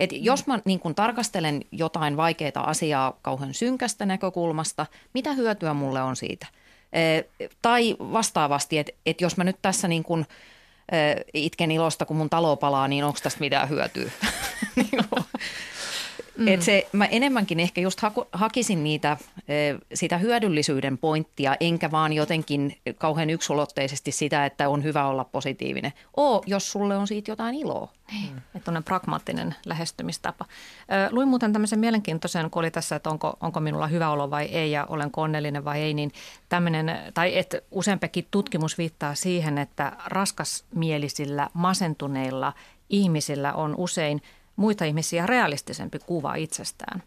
et 0.00 0.10
jos 0.12 0.46
mä 0.46 0.58
niin 0.64 0.80
kun 0.80 0.94
tarkastelen 0.94 1.62
jotain 1.72 2.16
vaikeaa 2.16 2.70
asiaa 2.70 3.18
kauhean 3.22 3.54
synkästä 3.54 4.06
näkökulmasta, 4.06 4.86
mitä 5.14 5.32
hyötyä 5.32 5.74
mulle 5.74 6.02
on 6.02 6.16
siitä? 6.16 6.46
E, 6.92 7.22
tai 7.62 7.96
vastaavasti, 7.98 8.78
että 8.78 8.92
et 9.06 9.20
jos 9.20 9.36
mä 9.36 9.44
nyt 9.44 9.56
tässä 9.62 9.88
niin 9.88 10.02
kun, 10.02 10.26
e, 10.92 10.96
itken 11.34 11.70
ilosta, 11.70 12.04
kun 12.04 12.16
mun 12.16 12.30
talo 12.30 12.56
palaa, 12.56 12.88
niin 12.88 13.04
onko 13.04 13.18
tästä 13.22 13.40
mitään 13.40 13.68
hyötyä? 13.68 14.10
Niin 16.36 16.48
Mm. 16.48 16.54
Et 16.54 16.62
se, 16.62 16.88
mä 16.92 17.04
enemmänkin 17.04 17.60
ehkä 17.60 17.80
just 17.80 18.00
haku, 18.00 18.26
hakisin 18.32 18.84
niitä, 18.84 19.16
sitä 19.94 20.18
hyödyllisyyden 20.18 20.98
pointtia, 20.98 21.56
enkä 21.60 21.90
vaan 21.90 22.12
jotenkin 22.12 22.76
kauhean 22.98 23.30
yksulotteisesti 23.30 24.12
sitä, 24.12 24.46
että 24.46 24.68
on 24.68 24.84
hyvä 24.84 25.06
olla 25.06 25.24
positiivinen. 25.24 25.92
Oo, 26.16 26.42
jos 26.46 26.72
sulle 26.72 26.96
on 26.96 27.06
siitä 27.06 27.30
jotain 27.30 27.54
iloa. 27.54 27.92
Mm. 28.12 28.40
Että 28.54 28.70
on 28.70 28.84
pragmaattinen 28.84 29.54
lähestymistapa. 29.66 30.44
Luin 31.10 31.28
muuten 31.28 31.52
tämmöisen 31.52 31.78
mielenkiintoisen, 31.78 32.50
kun 32.50 32.60
oli 32.60 32.70
tässä, 32.70 32.96
että 32.96 33.10
onko, 33.10 33.36
onko 33.40 33.60
minulla 33.60 33.86
hyvä 33.86 34.10
olo 34.10 34.30
vai 34.30 34.44
ei 34.44 34.70
ja 34.70 34.86
olen 34.88 35.10
onnellinen 35.16 35.64
vai 35.64 35.80
ei, 35.80 35.94
niin 35.94 36.12
tämmöinen, 36.48 36.98
tai 37.14 37.38
että 37.38 37.60
useampikin 37.70 38.26
tutkimus 38.30 38.78
viittaa 38.78 39.14
siihen, 39.14 39.58
että 39.58 39.92
raskasmielisillä, 40.06 41.48
masentuneilla 41.54 42.52
ihmisillä 42.88 43.52
on 43.52 43.74
usein– 43.76 44.22
muita 44.58 44.84
ihmisiä 44.84 45.26
realistisempi 45.26 45.98
kuva 45.98 46.34
itsestään. 46.34 47.02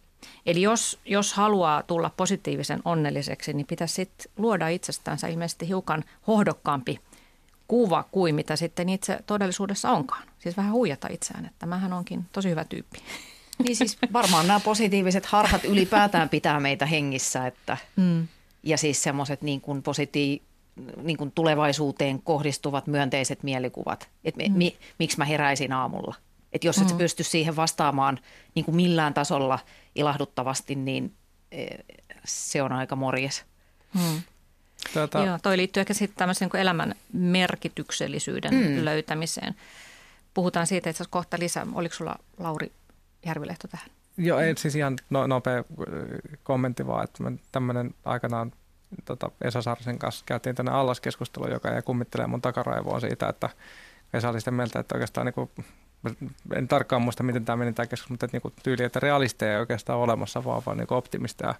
Eli 0.45 0.61
jos, 0.61 0.99
jos 1.05 1.33
haluaa 1.33 1.83
tulla 1.83 2.11
positiivisen 2.17 2.81
onnelliseksi, 2.85 3.53
niin 3.53 3.65
pitäisi 3.65 3.93
sitten 3.93 4.31
luoda 4.37 4.67
itsestäänsä 4.67 5.27
ilmeisesti 5.27 5.67
hiukan 5.67 6.03
hohdokkaampi 6.27 6.99
kuva 7.67 8.03
kuin 8.11 8.35
mitä 8.35 8.55
sitten 8.55 8.89
itse 8.89 9.19
todellisuudessa 9.25 9.91
onkaan. 9.91 10.23
Siis 10.39 10.57
vähän 10.57 10.71
huijata 10.71 11.07
itseään, 11.11 11.45
että 11.45 11.65
mähän 11.65 11.93
onkin 11.93 12.25
tosi 12.31 12.49
hyvä 12.49 12.65
tyyppi. 12.65 12.99
Niin 13.63 13.75
siis 13.75 13.97
varmaan 14.13 14.47
nämä 14.47 14.59
positiiviset 14.59 15.25
harhat 15.25 15.65
ylipäätään 15.65 16.29
pitää 16.29 16.59
meitä 16.59 16.85
hengissä, 16.85 17.47
että 17.47 17.77
mm. 17.95 18.27
ja 18.63 18.77
siis 18.77 19.03
semmoiset 19.03 19.41
niin 19.41 19.61
kuin 19.61 19.83
positiiv- 19.83 20.41
niin 21.01 21.17
kuin 21.17 21.31
tulevaisuuteen 21.31 22.21
kohdistuvat 22.21 22.87
myönteiset 22.87 23.43
mielikuvat, 23.43 24.09
että 24.23 24.43
mm. 24.43 24.57
mi, 24.57 24.77
miksi 24.99 25.17
mä 25.17 25.25
heräisin 25.25 25.73
aamulla– 25.73 26.15
että 26.53 26.67
jos 26.67 26.77
et 26.77 26.91
mm. 26.91 26.97
pysty 26.97 27.23
siihen 27.23 27.55
vastaamaan 27.55 28.19
niin 28.55 28.65
kuin 28.65 28.75
millään 28.75 29.13
tasolla 29.13 29.59
ilahduttavasti, 29.95 30.75
niin 30.75 31.13
e, 31.51 31.65
se 32.25 32.61
on 32.61 32.71
aika 32.71 32.95
morjes. 32.95 33.45
Mm. 33.93 34.21
Tuota... 34.93 35.23
Joo, 35.23 35.39
toi 35.43 35.57
liittyy 35.57 35.81
ehkä 35.81 35.93
sitten 35.93 36.17
tämmöisen 36.17 36.49
niin 36.53 36.61
elämän 36.61 36.95
merkityksellisyyden 37.13 38.53
mm. 38.53 38.85
löytämiseen. 38.85 39.55
Puhutaan 40.33 40.67
siitä 40.67 40.89
itse 40.89 40.97
asiassa 40.97 41.11
kohta 41.11 41.39
lisää. 41.39 41.67
Oliko 41.73 41.95
sulla 41.95 42.15
Lauri 42.37 42.71
Järvilehto 43.25 43.67
tähän? 43.67 43.87
Joo, 44.17 44.39
ei, 44.39 44.57
siis 44.57 44.75
ihan 44.75 44.95
no, 45.09 45.27
nopea 45.27 45.57
äh, 45.57 45.63
kommentti 46.43 46.87
vaan, 46.87 47.03
että 47.03 47.23
tämmöinen 47.51 47.95
aikanaan 48.05 48.51
tota, 49.05 49.31
Esa 49.41 49.61
Sarsen 49.61 49.99
kanssa 49.99 50.25
käytiin 50.25 50.55
tänne 50.55 50.71
allaskeskustelu, 50.71 51.51
joka 51.51 51.69
jäi 51.69 51.81
kummittelee 51.81 52.27
mun 52.27 52.41
takaraivoon 52.41 53.01
siitä, 53.01 53.29
että 53.29 53.49
Esa 54.13 54.29
oli 54.29 54.39
sitä 54.39 54.51
mieltä, 54.51 54.79
että 54.79 54.95
oikeastaan 54.95 55.25
niin 55.25 55.33
kuin 55.33 55.49
en 56.55 56.67
tarkkaan 56.67 57.01
muista, 57.01 57.23
miten 57.23 57.45
tämä 57.45 57.55
meni 57.55 57.73
tämä 57.73 57.85
keskustelu, 57.85 58.13
mutta 58.13 58.25
että 58.25 58.39
niin 58.43 58.53
tyyli, 58.63 58.83
että 58.83 58.99
realisteja 58.99 59.53
ei 59.53 59.59
oikeastaan 59.59 59.97
ole 59.97 60.03
olemassa, 60.03 60.43
vaan, 60.43 60.61
vaan 60.65 60.77
niin 60.77 60.93
optimista 60.93 61.47
ja 61.47 61.55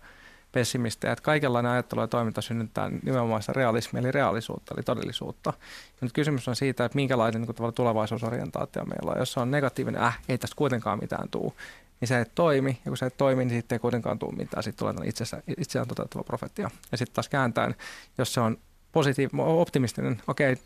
pessimistä. 0.52 1.12
Että 1.12 1.24
kaikenlainen 1.24 1.72
ajattelu 1.72 2.02
ja 2.02 2.08
toiminta 2.08 2.42
synnyttää 2.42 2.92
nimenomaan 3.04 3.42
sitä 3.42 3.54
realismia, 3.54 4.00
eli 4.00 4.12
reaalisuutta, 4.12 4.74
eli 4.76 4.84
todellisuutta. 4.84 5.54
Ja 5.88 5.98
nyt 6.02 6.14
kysymys 6.14 6.48
on 6.48 6.56
siitä, 6.56 6.86
että 6.86 6.96
minkälainen 6.96 7.42
niin 7.42 7.74
tulevaisuusorientaatio 7.76 8.86
meillä 8.86 9.12
on. 9.12 9.20
Jos 9.20 9.34
se 9.34 9.40
on 9.40 9.52
negatiivinen, 9.52 10.02
äh, 10.02 10.20
ei 10.30 10.38
tästä 10.38 10.56
kuitenkaan 10.56 11.00
mitään 11.02 11.30
tule, 11.30 11.54
niin 12.00 12.08
se 12.08 12.18
ei 12.18 12.26
toimi. 12.36 12.70
Ja 12.86 12.90
kun 12.90 12.98
se 12.98 13.06
ei 13.06 13.12
toimi, 13.12 13.46
niin 13.46 13.58
sitten 13.58 13.76
ei 13.76 13.80
kuitenkaan 13.80 14.20
tule 14.20 14.36
mitään. 14.36 14.64
Sitten 14.64 14.94
tulee 14.94 15.08
itsessä, 15.08 15.44
itseään 15.58 15.88
toteuttava 15.88 16.24
profetia. 16.24 16.70
Ja 16.92 16.98
sitten 16.98 17.16
taas 17.16 17.30
kääntäen, 17.30 17.76
jos 18.18 18.34
se 18.34 18.42
on 18.42 18.58
positiivinen, 18.92 19.46
optimistinen, 19.46 20.22
okei, 20.28 20.54
okay, 20.54 20.66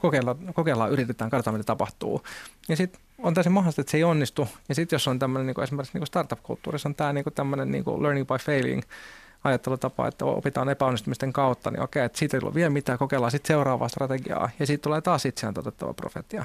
kokeilla, 0.00 0.36
kokeillaan, 0.54 0.90
yritetään, 0.90 1.30
katsotaan 1.30 1.54
mitä 1.54 1.66
tapahtuu. 1.66 2.22
Ja 2.68 2.76
sitten 2.76 3.00
on 3.18 3.34
täysin 3.34 3.52
mahdollista, 3.52 3.80
että 3.80 3.90
se 3.90 3.96
ei 3.96 4.04
onnistu. 4.04 4.48
Ja 4.68 4.74
sitten 4.74 4.94
jos 4.94 5.08
on 5.08 5.18
tämmöinen 5.18 5.46
niin 5.46 5.64
esimerkiksi 5.64 5.98
niin 5.98 6.06
startup-kulttuurissa 6.06 6.88
on 6.88 6.94
tämä 6.94 7.12
niin 7.12 7.24
tämmöinen 7.34 7.70
niin 7.70 7.84
learning 7.86 8.28
by 8.28 8.34
failing 8.38 8.82
ajattelutapa, 9.44 10.08
että 10.08 10.24
opitaan 10.24 10.68
epäonnistumisten 10.68 11.32
kautta, 11.32 11.70
niin 11.70 11.82
okei, 11.82 12.04
että 12.04 12.18
siitä 12.18 12.36
ei 12.36 12.40
ole 12.44 12.54
vielä 12.54 12.70
mitään, 12.70 12.98
kokeillaan 12.98 13.30
sitten 13.30 13.48
seuraavaa 13.48 13.88
strategiaa 13.88 14.50
ja 14.58 14.66
sitten 14.66 14.82
tulee 14.82 15.00
taas 15.00 15.26
itseään 15.26 15.54
toteuttava 15.54 15.94
profetia. 15.94 16.44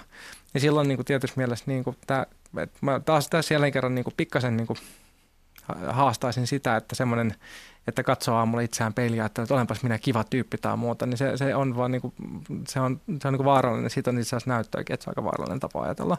Ja 0.53 0.59
silloin 0.59 0.87
niin 0.87 0.97
kuin 0.97 1.05
tietysti 1.05 1.37
mielessä 1.37 1.65
niin 1.67 1.83
kuin 1.83 1.97
tämä, 2.07 2.25
että 2.57 2.77
mä 2.81 2.99
taas 2.99 3.27
tässä 3.27 3.53
jälleen 3.53 3.71
kerran 3.71 3.95
niin 3.95 4.03
kuin 4.03 4.13
pikkasen 4.17 4.57
niin 4.57 4.67
kuin 4.67 4.77
haastaisin 5.87 6.47
sitä, 6.47 6.75
että 6.75 6.95
semmoinen 6.95 7.35
että 7.89 8.03
katsoo 8.03 8.35
aamulla 8.35 8.61
itseään 8.61 8.93
peiliä, 8.93 9.25
että, 9.25 9.45
olenpas 9.49 9.83
minä 9.83 9.97
kiva 9.97 10.23
tyyppi 10.23 10.57
tai 10.57 10.77
muuta, 10.77 11.05
niin 11.05 11.17
se, 11.17 11.37
se 11.37 11.55
on 11.55 11.77
vaan 11.77 11.91
niinku, 11.91 12.13
se 12.67 12.79
on, 12.79 13.01
se 13.21 13.27
on 13.27 13.33
niinku 13.33 13.45
vaarallinen. 13.45 13.89
Siitä 13.89 14.09
on 14.09 14.19
itse 14.19 14.35
asiassa 14.35 14.49
näyttöäkin, 14.49 14.93
että 14.93 15.03
se 15.03 15.09
on 15.09 15.11
aika 15.11 15.23
vaarallinen 15.23 15.59
tapa 15.59 15.81
ajatella. 15.81 16.17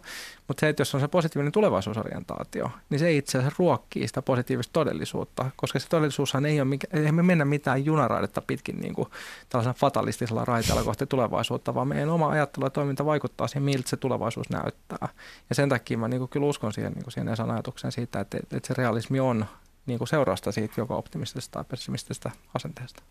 Mutta 0.48 0.60
se, 0.60 0.68
että 0.68 0.80
jos 0.80 0.94
on 0.94 1.00
se 1.00 1.08
positiivinen 1.08 1.52
tulevaisuusorientaatio, 1.52 2.70
niin 2.90 2.98
se 2.98 3.12
itse 3.12 3.38
asiassa 3.38 3.56
ruokkii 3.58 4.08
sitä 4.08 4.22
positiivista 4.22 4.72
todellisuutta, 4.72 5.50
koska 5.56 5.78
se 5.78 5.88
todellisuushan 5.88 6.46
ei 6.46 6.60
ole, 6.60 6.68
mikä, 6.68 6.86
me 7.12 7.22
mennä 7.22 7.44
mitään 7.44 7.84
junaraidetta 7.84 8.42
pitkin 8.42 8.80
niin 8.80 8.94
kuin 8.94 9.08
tällaisella 9.48 9.78
fatalistisella 9.78 10.44
raiteella 10.44 10.84
kohti 10.84 11.06
tulevaisuutta, 11.06 11.74
vaan 11.74 11.88
meidän 11.88 12.10
oma 12.10 12.28
ajattelu 12.28 12.66
ja 12.66 12.70
toiminta 12.70 13.04
vaikuttaa 13.04 13.48
siihen, 13.48 13.62
miltä 13.62 13.88
se 13.88 13.96
tulevaisuus 13.96 14.50
näyttää. 14.50 15.08
Ja 15.48 15.54
sen 15.54 15.68
takia 15.68 15.98
mä 15.98 16.08
niin 16.08 16.18
kuin 16.18 16.28
kyllä 16.28 16.46
uskon 16.46 16.72
siihen, 16.72 16.92
niin 16.92 17.04
kuin 17.04 17.12
siihen 17.12 17.50
ajatukseen 17.52 17.92
siitä, 17.92 18.20
että, 18.20 18.38
että 18.38 18.68
se 18.68 18.74
realismi 18.74 19.20
on 19.20 19.46
niin 19.90 19.98
kuin 19.98 20.08
seurausta 20.08 20.52
siitä 20.52 20.74
joko 20.76 20.98
optimistisesta 20.98 21.52
tai 21.52 21.64
pessimistisesta 21.64 22.30
asenteesta? 22.54 23.02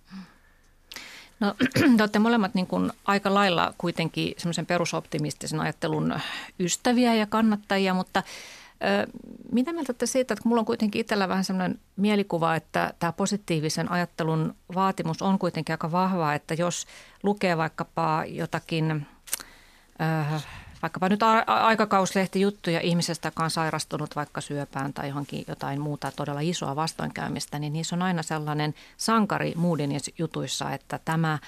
No 1.39 1.55
te 1.97 2.03
olette 2.03 2.19
molemmat 2.19 2.53
niin 2.53 2.67
kuin 2.67 2.91
aika 3.05 3.33
lailla 3.33 3.73
kuitenkin 3.77 4.33
semmoisen 4.37 4.65
perusoptimistisen 4.65 5.59
ajattelun 5.59 6.19
ystäviä 6.59 7.15
ja 7.15 7.25
kannattajia, 7.25 7.93
mutta 7.93 8.23
mitä 9.51 9.73
mieltä 9.73 9.91
olette 9.91 10.05
siitä, 10.05 10.33
että 10.33 10.49
mulla 10.49 10.59
on 10.59 10.65
kuitenkin 10.65 11.01
itsellä 11.01 11.29
vähän 11.29 11.43
semmoinen 11.43 11.79
mielikuva, 11.95 12.55
että 12.55 12.93
tämä 12.99 13.11
positiivisen 13.11 13.91
ajattelun 13.91 14.55
vaatimus 14.75 15.21
on 15.21 15.39
kuitenkin 15.39 15.73
aika 15.73 15.91
vahva, 15.91 16.33
että 16.33 16.53
jos 16.53 16.87
lukee 17.23 17.57
vaikkapa 17.57 18.23
jotakin... 18.27 19.07
vaikkapa 20.81 21.09
nyt 21.09 21.23
aikakauslehti 21.47 22.41
juttuja 22.41 22.79
ihmisestä, 22.79 23.27
joka 23.27 23.43
on 23.43 23.49
sairastunut 23.49 24.15
vaikka 24.15 24.41
syöpään 24.41 24.93
tai 24.93 25.07
johonkin 25.07 25.45
jotain 25.47 25.81
muuta 25.81 26.11
todella 26.15 26.39
isoa 26.39 26.75
vastoinkäymistä, 26.75 27.59
niin 27.59 27.73
niissä 27.73 27.95
on 27.95 28.01
aina 28.01 28.23
sellainen 28.23 28.73
sankari 28.97 29.53
Moodin 29.55 29.91
jutuissa, 30.17 30.71
että 30.71 30.99
tämä 31.05 31.39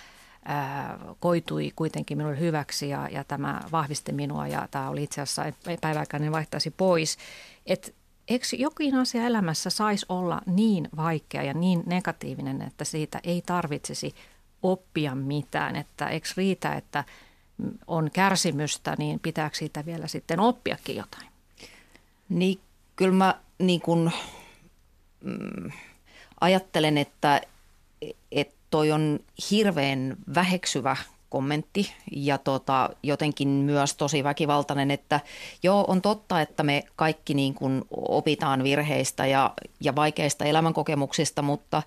ää, 0.46 1.00
koitui 1.20 1.72
kuitenkin 1.76 2.18
minulle 2.18 2.40
hyväksi 2.40 2.90
ja, 2.90 3.10
ja 3.12 3.24
tämä 3.24 3.62
vahvisti 3.72 4.12
minua 4.12 4.48
ja 4.48 4.68
tämä 4.72 4.90
oli 4.90 5.04
itse 5.04 5.22
asiassa 5.22 5.44
päiväaikainen 5.82 6.32
vaihtaisi 6.32 6.72
pois. 6.72 7.18
Et 7.66 7.96
eikö 8.28 8.46
jokin 8.58 8.96
asia 8.96 9.26
elämässä 9.26 9.70
saisi 9.70 10.06
olla 10.10 10.42
niin 10.46 10.90
vaikea 10.98 11.44
ja 11.44 11.54
niin 11.54 11.84
negatiivinen, 11.86 12.62
että 12.62 12.84
siitä 12.84 13.20
ei 13.24 13.44
tarvitsisi 13.46 14.16
oppia 14.64 15.16
mitään, 15.16 15.76
että 15.76 16.08
eikö 16.08 16.28
riitä, 16.38 16.74
että– 16.74 17.04
on 17.88 18.12
kärsimystä, 18.14 18.96
niin 18.98 19.20
pitääkö 19.20 19.58
siitä 19.58 19.86
vielä 19.86 20.08
sitten 20.08 20.40
oppiakin 20.40 20.96
jotain? 20.96 21.28
Niin, 22.30 22.60
kyllä 22.96 23.14
mä 23.14 23.36
niin 23.60 23.82
kun, 23.82 24.12
mm, 25.24 25.72
ajattelen, 26.42 26.98
että, 26.98 27.42
että 28.32 28.56
toi 28.70 28.92
on 28.92 29.20
hirveän 29.52 30.16
väheksyvä 30.36 30.98
kommentti 31.30 31.94
ja 32.12 32.38
tota, 32.38 32.90
jotenkin 33.04 33.48
myös 33.48 33.96
tosi 33.96 34.24
väkivaltainen, 34.24 34.92
että 34.92 35.20
joo, 35.64 35.86
on 35.88 36.02
totta, 36.02 36.42
että 36.42 36.64
me 36.64 36.84
kaikki 36.96 37.34
niin 37.34 37.54
kuin 37.54 37.82
opitaan 37.92 38.64
virheistä 38.64 39.26
ja, 39.26 39.54
ja 39.80 39.96
vaikeista 39.96 40.46
elämänkokemuksista, 40.46 41.42
mutta 41.42 41.84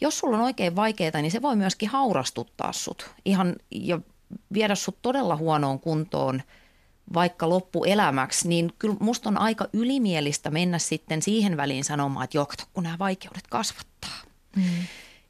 jos 0.00 0.18
sulla 0.18 0.36
on 0.36 0.42
oikein 0.42 0.76
vaikeaa, 0.76 1.22
niin 1.22 1.30
se 1.30 1.42
voi 1.42 1.56
myöskin 1.56 1.88
haurastuttaa 1.88 2.72
sut 2.72 3.10
ihan 3.24 3.56
ja 3.70 4.00
viedä 4.52 4.74
sut 4.74 4.98
todella 5.02 5.36
huonoon 5.36 5.80
kuntoon 5.80 6.42
vaikka 7.14 7.48
loppuelämäksi, 7.48 8.48
niin 8.48 8.72
kyllä 8.78 8.96
musta 9.00 9.28
on 9.28 9.38
aika 9.38 9.68
ylimielistä 9.72 10.50
mennä 10.50 10.78
sitten 10.78 11.22
siihen 11.22 11.56
väliin 11.56 11.84
sanomaan, 11.84 12.24
että 12.24 12.36
joo, 12.36 12.46
kun 12.74 12.82
nämä 12.84 12.98
vaikeudet 12.98 13.46
kasvattaa. 13.50 14.18
Mm. 14.56 14.62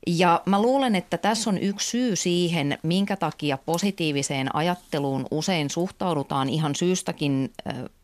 Ja 0.07 0.43
mä 0.47 0.63
luulen, 0.63 0.95
että 0.95 1.19
tässä 1.19 1.51
on 1.51 1.59
yksi 1.59 1.91
syy 1.91 2.17
siihen, 2.17 2.79
minkä 2.83 3.17
takia 3.17 3.59
positiiviseen 3.59 4.57
ajatteluun 4.57 5.27
usein 5.31 5.71
suhtaudutaan 5.71 6.49
ihan 6.49 6.75
syystäkin 6.75 7.53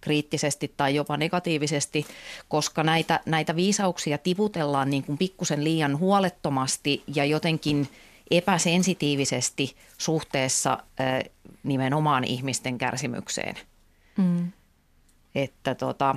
kriittisesti 0.01 0.75
tai 0.77 0.95
jopa 0.95 1.17
negatiivisesti, 1.17 2.07
koska 2.49 2.83
näitä, 2.83 3.21
näitä 3.27 3.57
viisauksia 3.57 4.19
tiputellaan 4.19 4.91
niin 4.91 5.03
kuin 5.03 5.19
pikkusen 5.19 5.65
liian 5.65 5.99
huolettomasti 5.99 7.03
ja 7.15 7.25
jotenkin– 7.25 7.89
epäsensitiivisesti 8.31 9.77
suhteessa 9.99 10.79
nimenomaan 11.63 12.25
ihmisten 12.25 12.79
kärsimykseen. 12.79 13.57
Mm. 14.17 14.53
Että 15.35 15.75
tota, 15.75 16.17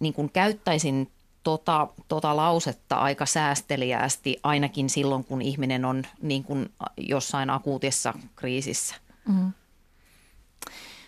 niin 0.00 0.14
kuin 0.14 0.30
käyttäisin 0.30 1.10
tota, 1.42 1.88
tota 2.08 2.36
lausetta 2.36 2.96
aika 2.96 3.26
säästeliäästi 3.26 4.40
ainakin 4.42 4.90
silloin, 4.90 5.24
kun 5.24 5.42
ihminen 5.42 5.84
on 5.84 6.02
niin 6.22 6.44
kuin 6.44 6.72
jossain 6.96 7.50
akuutissa 7.50 8.14
kriisissä. 8.36 8.94
Mm. 9.28 9.52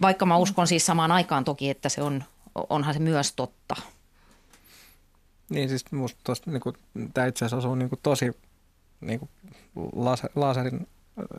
Vaikka 0.02 0.26
mä 0.26 0.36
uskon 0.36 0.66
siis 0.66 0.86
samaan 0.86 1.12
aikaan 1.12 1.44
toki, 1.44 1.70
että 1.70 1.88
se 1.88 2.02
on, 2.02 2.24
onhan 2.70 2.94
se 2.94 3.00
myös 3.00 3.32
totta. 3.32 3.76
Niin 5.48 5.68
siis 5.68 5.92
musta 5.92 6.32
niin 6.46 7.12
tämä 7.14 7.26
itse 7.26 7.44
asiassa 7.44 7.56
osuu 7.56 7.74
niin 7.74 7.88
kuin, 7.88 8.00
tosi 8.02 8.32
niin 9.00 9.18
kuin, 9.18 9.30
laser, 9.92 10.30
laserin 10.34 10.86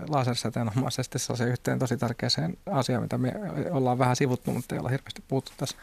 lasersäteenomaisesti 0.10 1.20
sellaiseen 1.20 1.50
yhteen 1.50 1.80
tosi 1.80 1.98
tärkeäseen 1.98 2.58
asiaan, 2.66 3.04
mitä 3.04 3.18
me 3.18 3.34
ollaan 3.72 4.00
vähän 4.00 4.16
sivuttu, 4.16 4.52
mutta 4.52 4.76
ei 4.76 4.80
olla 4.80 4.90
hirveästi 4.90 5.24
puhuttu 5.28 5.52
tässä. 5.58 5.78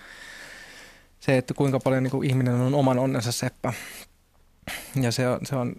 Se, 1.21 1.37
että 1.37 1.55
kuinka 1.55 1.81
paljon 1.81 2.03
niin 2.03 2.11
kuin 2.11 2.29
ihminen 2.29 2.55
on 2.55 2.75
oman 2.75 2.99
onnensa 2.99 3.33
seppä. 3.33 3.73
Ja 5.01 5.13
se 5.13 5.29
on, 5.29 5.41
se 5.47 5.57
on, 5.57 5.77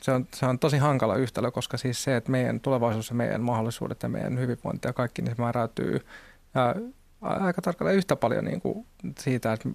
se 0.00 0.12
on, 0.12 0.26
se 0.34 0.46
on 0.46 0.58
tosi 0.58 0.78
hankala 0.78 1.16
yhtälö, 1.16 1.50
koska 1.50 1.76
siis 1.76 2.04
se, 2.04 2.16
että 2.16 2.30
meidän 2.30 2.60
tulevaisuus 2.60 3.08
ja 3.08 3.14
meidän 3.14 3.40
mahdollisuudet 3.40 4.02
ja 4.02 4.08
meidän 4.08 4.38
hyvinvointi 4.38 4.88
ja 4.88 4.92
kaikki, 4.92 5.22
niin 5.22 5.36
se 5.36 5.42
määräytyy 5.42 6.06
aika 7.24 7.62
tarkalleen 7.62 7.96
yhtä 7.96 8.16
paljon 8.16 8.44
niin 8.44 8.60
kuin 8.60 8.86
siitä, 9.18 9.52
että 9.52 9.68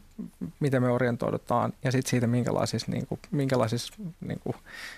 miten 0.60 0.82
me 0.82 0.89
orientoidutaan 0.89 1.74
ja 1.84 1.91
sitten 1.91 2.10
siitä, 2.10 2.28
minkälaisissa, 2.28 2.91
niin 2.91 3.08
kuin, 3.08 3.20
minkälaisissa 3.32 3.93
niin 4.22 4.39
kuin 4.43 4.56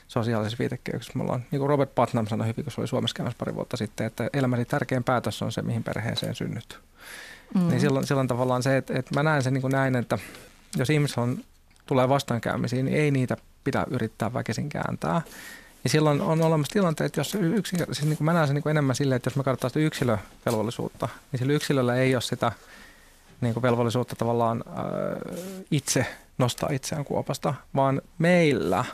sosiaalisissa 0.08 0.60
viitekehyksissä 0.60 1.18
me 1.18 1.24
ollaan. 1.24 1.45
Niin 1.52 1.60
kuin 1.60 1.70
Robert 1.70 1.95
Putnam 1.95 2.28
sanoi 2.28 2.47
hyvin, 2.47 2.66
kun 2.66 2.72
se 2.72 2.82
oli 2.82 2.88
Suomessa 2.88 3.16
käymässä 3.16 3.38
pari 3.38 3.56
vuotta 3.56 3.78
sitten, 3.78 4.08
että 4.08 4.30
elämäsi 4.34 4.66
tärkein 4.66 5.04
päätös 5.04 5.41
on 5.41 5.52
se, 5.52 5.62
mihin 5.62 5.84
perheeseen 5.84 6.36
synnyt. 6.36 6.80
Mm. 7.56 7.68
Niin 7.68 7.82
silloin, 7.82 8.08
silloin 8.08 8.28
tavallaan 8.28 8.64
se, 8.64 8.78
että, 8.78 8.93
että 8.99 9.16
mä 9.16 9.24
näen 9.24 9.43
sen 9.43 9.54
niin 9.54 9.62
kuin 9.62 9.72
näin, 9.72 9.95
että 9.95 10.18
jos 10.78 10.89
ihmisellä 10.89 11.24
on, 11.24 11.38
tulee 11.86 12.10
vastoinkäymisiä, 12.10 12.84
niin 12.84 12.97
ei 12.97 13.12
niitä 13.12 13.38
pidä 13.64 13.86
yrittää 13.89 14.34
väkisin 14.34 14.70
kääntää. 14.70 15.22
Ja 15.84 15.90
silloin 15.90 16.22
on 16.22 16.42
olemassa 16.42 16.74
tilanteet, 16.74 17.18
jos 17.18 17.36
yksin, 17.36 17.80
siis 17.80 18.04
niin 18.04 18.18
kuin 18.18 18.26
mä 18.26 18.34
näen 18.34 18.48
sen 18.48 18.54
niin 18.54 18.64
kuin 18.64 18.72
enemmän 18.72 18.96
silleen, 18.96 19.16
että 19.16 19.28
jos 19.28 19.36
me 19.36 19.44
katsotaan 19.44 19.70
sitä 19.70 19.80
yksilövelvollisuutta, 19.80 21.10
niin 21.32 21.40
sillä 21.40 21.54
yksilöllä 21.54 21.96
ei 21.96 22.16
ole 22.16 22.22
sitä 22.22 22.52
niin 23.42 23.54
kuin 23.54 23.64
velvollisuutta 23.64 24.16
tavallaan 24.16 24.64
äh, 24.68 24.84
itse 25.72 26.06
nostaa 26.38 26.70
itseään 26.72 27.06
kuopasta, 27.06 27.54
vaan 27.76 28.02
meillä, 28.18 28.86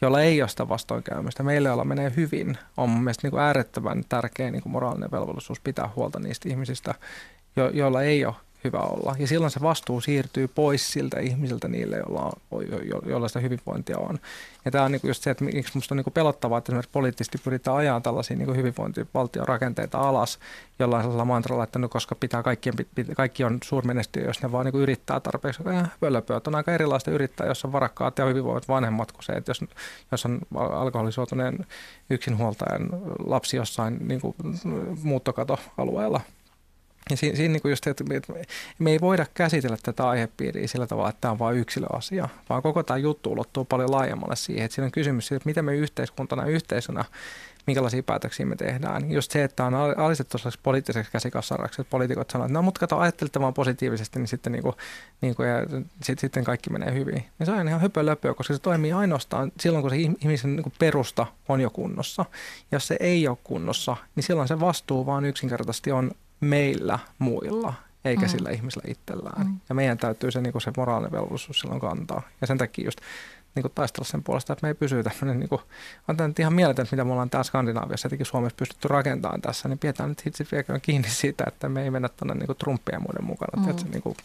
jolla 0.00 0.20
ei 0.20 0.42
ole 0.42 0.48
sitä 0.48 0.68
vastoinkäymistä, 0.68 1.42
meillä, 1.42 1.68
jolla 1.68 1.84
menee 1.84 2.12
hyvin, 2.16 2.58
on 2.76 2.88
mun 2.88 3.04
mielestä 3.04 3.26
niin 3.26 3.30
kuin 3.30 3.42
äärettömän 3.42 4.04
tärkeä 4.08 4.50
niin 4.50 4.62
kuin 4.62 4.72
moraalinen 4.72 5.10
velvollisuus 5.10 5.60
pitää 5.60 5.90
huolta 5.96 6.18
niistä 6.18 6.48
ihmisistä, 6.48 6.94
jo, 7.56 7.68
joilla 7.68 8.02
ei 8.02 8.24
ole 8.24 8.34
hyvä 8.64 8.78
olla. 8.78 9.16
Ja 9.18 9.26
silloin 9.26 9.50
se 9.50 9.60
vastuu 9.62 10.00
siirtyy 10.00 10.48
pois 10.48 10.92
siltä 10.92 11.20
ihmisiltä 11.20 11.68
niille, 11.68 11.96
joilla, 11.96 12.32
on, 12.50 12.64
jo, 12.70 13.02
joilla 13.06 13.28
sitä 13.28 13.40
hyvinvointia 13.40 13.98
on. 13.98 14.18
Ja 14.64 14.70
tämä 14.70 14.84
on 14.84 14.92
niin 14.92 15.00
just 15.04 15.22
se, 15.22 15.30
että 15.30 15.44
miksi 15.44 15.72
minusta 15.74 15.94
on 15.94 15.96
niin 15.96 16.12
pelottavaa, 16.14 16.58
että 16.58 16.72
esimerkiksi 16.72 16.90
poliittisesti 16.92 17.38
pyritään 17.38 17.76
ajaa 17.76 18.00
tällaisia 18.00 18.36
niin 18.36 18.56
hyvinvointivaltion 18.56 19.48
rakenteita 19.48 19.98
alas 19.98 20.38
jollain 20.78 21.02
sellaisella 21.02 21.24
mantralla, 21.24 21.64
että 21.64 21.78
no, 21.78 21.88
koska 21.88 22.14
pitää 22.14 22.42
kaikkien, 22.42 22.74
kaikki 23.16 23.44
on 23.44 23.58
suurmenestyjä, 23.64 24.26
jos 24.26 24.42
ne 24.42 24.52
vaan 24.52 24.66
niin 24.66 24.82
yrittää 24.82 25.20
tarpeeksi. 25.20 25.62
Ja 25.64 25.86
pölöpööt 26.00 26.46
on 26.46 26.54
aika 26.54 26.72
erilaista 26.72 27.10
yrittää, 27.10 27.46
jos 27.46 27.64
on 27.64 27.72
varakkaat 27.72 28.18
ja 28.18 28.24
hyvinvoivat 28.24 28.68
vanhemmat 28.68 29.12
kuin 29.12 29.24
se, 29.24 29.32
että 29.32 29.50
jos, 29.50 29.64
jos 30.10 30.26
on 30.26 30.40
alkoholisuotuneen 30.54 31.66
yksinhuoltajan 32.10 32.88
lapsi 33.26 33.56
jossain 33.56 34.08
niin 34.08 34.20
muuttokatoalueella– 35.02 36.20
ja 37.10 37.16
siinä, 37.16 37.36
siinä 37.36 37.52
niin 37.52 37.70
just, 37.70 37.86
että 37.86 38.04
me 38.78 38.90
ei 38.90 39.00
voida 39.00 39.26
käsitellä 39.34 39.76
tätä 39.82 40.08
aihepiiriä 40.08 40.66
sillä 40.66 40.86
tavalla, 40.86 41.08
että 41.08 41.20
tämä 41.20 41.32
on 41.32 41.38
vain 41.38 41.56
yksilöasia, 41.56 42.28
vaan 42.48 42.62
koko 42.62 42.82
tämä 42.82 42.98
juttu 42.98 43.32
ulottuu 43.32 43.64
paljon 43.64 43.90
laajemmalle 43.90 44.36
siihen, 44.36 44.64
että 44.64 44.74
siinä 44.74 44.86
on 44.86 44.92
kysymys 44.92 45.26
siitä, 45.26 45.36
että 45.36 45.48
miten 45.48 45.64
me 45.64 45.74
yhteiskuntana 45.76 46.46
yhteisönä 46.46 47.04
minkälaisia 47.68 48.02
päätöksiä 48.02 48.46
me 48.46 48.56
tehdään. 48.56 49.12
Just 49.12 49.30
se, 49.30 49.44
että 49.44 49.64
on 49.64 49.74
alistettu 49.74 50.38
poliittiseksi 50.62 51.12
käsikassaraksi, 51.12 51.80
että 51.80 51.90
poliitikot 51.90 52.30
sanoo, 52.30 52.44
että 52.44 52.52
no 52.52 52.62
mutta 52.62 52.80
kato, 52.80 52.98
ajattelette 52.98 53.40
vaan 53.40 53.54
positiivisesti, 53.54 54.18
niin 54.18 54.28
sitten, 54.28 54.52
niin 54.52 54.62
kuin, 54.62 54.74
niin 55.20 55.34
kuin, 55.34 55.48
ja 55.48 55.56
sit, 56.02 56.18
sitten 56.18 56.44
kaikki 56.44 56.70
menee 56.70 56.94
hyvin. 56.94 57.24
Niin 57.38 57.46
se 57.46 57.52
on 57.52 57.68
ihan 57.68 57.80
höpölöpöä, 57.80 58.34
koska 58.34 58.54
se 58.54 58.60
toimii 58.60 58.92
ainoastaan 58.92 59.52
silloin, 59.60 59.82
kun 59.82 59.90
se 59.90 59.96
ihmisen 59.96 60.56
niin 60.56 60.62
kuin 60.62 60.72
perusta 60.78 61.26
on 61.48 61.60
jo 61.60 61.70
kunnossa. 61.70 62.24
Ja 62.70 62.76
jos 62.76 62.86
se 62.86 62.96
ei 63.00 63.28
ole 63.28 63.38
kunnossa, 63.44 63.96
niin 64.16 64.24
silloin 64.24 64.48
se 64.48 64.60
vastuu 64.60 65.06
vaan 65.06 65.24
yksinkertaisesti 65.24 65.92
on 65.92 66.10
meillä 66.40 66.98
muilla, 67.18 67.74
eikä 68.04 68.22
mm. 68.22 68.28
sillä 68.28 68.50
ihmisellä 68.50 68.90
itsellään. 68.90 69.46
Mm. 69.46 69.60
Ja 69.68 69.74
meidän 69.74 69.98
täytyy 69.98 70.30
se, 70.30 70.40
niin 70.40 70.52
kuin 70.52 70.62
se 70.62 70.72
moraalinen 70.76 71.12
velvollisuus 71.12 71.60
silloin 71.60 71.80
kantaa. 71.80 72.22
Ja 72.40 72.46
sen 72.46 72.58
takia 72.58 72.84
just 72.84 73.00
niin 73.54 73.62
kuin 73.62 73.72
taistella 73.74 74.04
sen 74.04 74.22
puolesta, 74.22 74.52
että 74.52 74.64
me 74.64 74.68
ei 74.68 74.74
pysy 74.74 75.02
tämmöinen, 75.02 75.40
niin 75.40 75.48
kuin, 75.48 75.60
on 76.08 76.16
tämä 76.16 76.28
nyt 76.28 76.38
ihan 76.38 76.52
mieletöntä, 76.52 76.96
mitä 76.96 77.04
me 77.04 77.12
ollaan 77.12 77.30
täällä 77.30 77.44
Skandinaaviassa, 77.44 78.06
jotenkin 78.06 78.26
Suomessa 78.26 78.56
pystytty 78.56 78.88
rakentamaan 78.88 79.40
tässä, 79.40 79.68
niin 79.68 79.78
pidetään 79.78 80.08
nyt 80.08 80.22
itse 80.26 80.46
vielä 80.52 80.80
kiinni 80.80 81.08
siitä, 81.08 81.44
että 81.46 81.68
me 81.68 81.82
ei 81.82 81.90
mennä 81.90 82.08
tuonne 82.08 82.34
niin 82.34 82.56
Trumpia 82.58 82.94
ja 82.94 83.00
muiden 83.00 83.24
mukana. 83.24 83.62
Mm. 83.62 83.70
Että, 83.70 83.82
niin 83.90 84.02
kuin, 84.02 84.16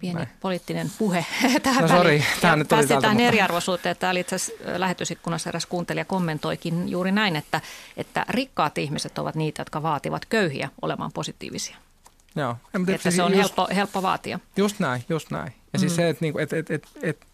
Pieni 0.00 0.16
näin. 0.16 0.28
poliittinen 0.40 0.90
puhe 0.98 1.26
tähän 1.62 1.82
no, 1.82 1.88
sorry, 1.88 2.22
väliin. 2.42 2.58
nyt 2.58 2.68
Päästetään 2.68 3.20
eriarvoisuuteen. 3.20 3.96
Täällä 3.96 4.20
itse 4.20 4.36
asiassa 4.36 4.64
lähetysikkunassa 4.80 5.50
eräs 5.50 5.66
kuuntelija 5.66 6.04
kommentoikin 6.04 6.88
juuri 6.88 7.12
näin, 7.12 7.36
että, 7.36 7.60
että 7.96 8.26
rikkaat 8.28 8.78
ihmiset 8.78 9.18
ovat 9.18 9.34
niitä, 9.34 9.60
jotka 9.60 9.82
vaativat 9.82 10.26
köyhiä 10.26 10.68
olemaan 10.82 11.12
positiivisia. 11.12 11.76
Joo. 12.36 12.56
Että 12.88 13.02
siis 13.02 13.16
se 13.16 13.22
on 13.22 13.32
just, 13.32 13.42
helppo, 13.42 13.68
helppo 13.74 14.02
vaatia. 14.02 14.40
Just 14.56 14.78
näin, 14.78 15.04
just 15.08 15.30
näin. 15.30 15.52
Ja 15.72 15.78
siis 15.78 15.92
mm. 15.92 15.96
se, 15.96 16.08
että, 16.08 16.24
niinku, 16.24 16.38
että, 16.38 16.56
että, 16.56 16.74
että, 16.74 16.88
että 17.02 17.26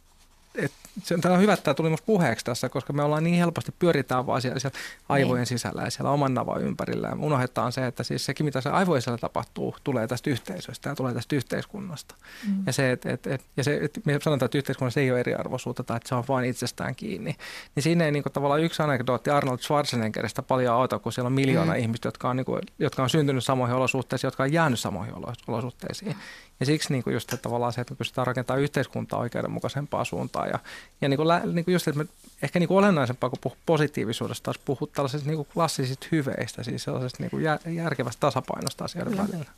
et, 0.55 0.73
se 1.03 1.15
on, 1.15 1.33
on 1.33 1.41
hyvä, 1.41 1.53
että 1.53 1.65
tämä 1.65 1.75
tuli 1.75 1.89
minusta 1.89 2.07
puheeksi 2.07 2.45
tässä, 2.45 2.69
koska 2.69 2.93
me 2.93 3.03
ollaan 3.03 3.25
niin 3.25 3.39
helposti, 3.39 3.75
pyöritään 3.79 4.27
vaan 4.27 4.43
siellä, 4.43 4.59
siellä 4.59 4.79
aivojen 5.09 5.41
niin. 5.41 5.47
sisällä 5.47 5.83
ja 5.83 5.91
siellä 5.91 6.11
oman 6.11 6.35
navan 6.35 6.63
ympärillä. 6.63 7.09
Ja 7.09 7.17
unohdetaan 7.21 7.73
se, 7.73 7.87
että 7.87 8.03
siis 8.03 8.25
sekin, 8.25 8.47
mitä 8.47 8.61
se 8.61 8.69
aivojen 8.69 9.03
sisällä 9.03 9.19
tapahtuu, 9.19 9.77
tulee 9.85 10.07
tästä 10.07 10.31
yhteisöstä 10.31 10.89
ja 10.89 10.95
tulee 10.95 11.15
tästä 11.15 11.37
yhteiskunnasta. 11.37 12.15
Mm. 12.49 12.63
Ja 12.67 12.73
se, 12.73 12.93
että 12.93 13.11
et, 13.11 13.27
et, 13.27 13.43
ja 13.57 13.65
se, 13.65 13.79
et 13.83 14.01
me 14.05 14.13
sanotaan, 14.13 14.47
että 14.47 14.59
yhteiskunnassa 14.59 15.01
ei 15.01 15.11
ole 15.11 15.21
eriarvoisuutta 15.21 15.85
tai 15.85 15.97
että 15.97 16.09
se 16.09 16.15
on 16.15 16.25
vain 16.29 16.45
itsestään 16.45 16.95
kiinni. 16.95 17.37
Niin 17.75 17.83
siinä 17.83 18.05
ei 18.05 18.13
niin 18.13 18.23
kuin, 18.23 18.33
tavallaan 18.33 18.63
yksi 18.63 18.83
anekdootti 18.83 19.31
Arnold 19.31 19.59
Schwarzeneggeristä 19.59 20.43
paljon 20.43 20.75
auta, 20.75 20.99
kun 20.99 21.13
siellä 21.13 21.27
on 21.27 21.33
miljoona 21.33 21.73
mm. 21.73 21.79
ihmistä, 21.79 22.09
jotka 22.09 22.31
on, 22.31 22.37
niin 22.37 22.45
kuin, 22.45 22.63
jotka 22.79 23.03
on 23.03 23.11
syntynyt 23.11 23.45
samoihin 23.45 23.77
olosuhteisiin, 23.77 24.29
jotka 24.29 24.43
on 24.43 24.53
jäänyt 24.53 24.81
samoihin 24.81 25.15
olosuhteisiin. 25.47 26.17
Ja 26.61 26.67
siksi 26.67 26.93
niin 26.93 27.05
kuin 27.05 27.15
just 27.15 27.33
että 27.33 27.43
tavallaan 27.43 27.73
se, 27.73 27.81
että 27.81 27.95
me 27.95 27.97
pystytään 27.97 28.27
rakentamaan 28.27 28.63
yhteiskuntaa 28.63 29.19
oikeudenmukaisempaa 29.19 30.05
suuntaan. 30.05 30.49
Ja, 30.49 30.59
ja 31.01 31.09
niin 31.09 31.17
kuin, 31.17 31.29
niin 31.55 31.65
kuin 31.65 31.73
just, 31.73 31.89
että 31.89 31.99
me, 31.99 32.07
ehkä 32.43 32.59
niin 32.59 32.69
kuin 32.69 32.79
olennaisempaa 32.79 33.31
kuin 33.31 33.41
puhua 33.41 33.57
positiivisuudesta, 33.67 34.45
taas 34.45 34.59
puhua 34.59 34.89
tällaisista 34.95 35.29
niin 35.29 35.37
kuin 35.37 35.49
klassisista 35.55 36.07
hyveistä, 36.13 36.63
siis 36.63 36.85
sellaisesta 36.85 37.23
niin 37.23 37.31
kuin 37.31 37.45
järkevästä 37.75 38.21
tasapainosta 38.21 38.85
asioiden 38.85 39.19
välillä. 39.19 39.51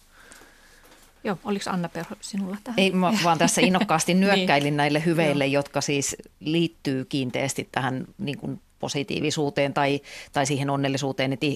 Joo, 1.25 1.39
oliko 1.45 1.71
Anna 1.71 1.89
Perho 1.89 2.15
sinulla 2.21 2.57
tähän? 2.65 2.81
Ei, 2.81 2.91
mä 2.91 3.13
vaan 3.25 3.39
tässä 3.39 3.61
innokkaasti 3.61 4.15
nyökkäilin 4.25 4.65
niin. 4.65 4.77
näille 4.77 5.05
hyveille, 5.05 5.47
jotka 5.47 5.81
siis 5.81 6.17
liittyy 6.41 7.05
kiinteästi 7.05 7.69
tähän 7.73 8.07
niin 8.19 8.39
kuin 8.39 8.61
positiivisuuteen 8.79 9.75
tai, 9.75 10.01
tai 10.33 10.47
siihen 10.47 10.71
onnellisuuteen, 10.71 11.33
että 11.33 11.47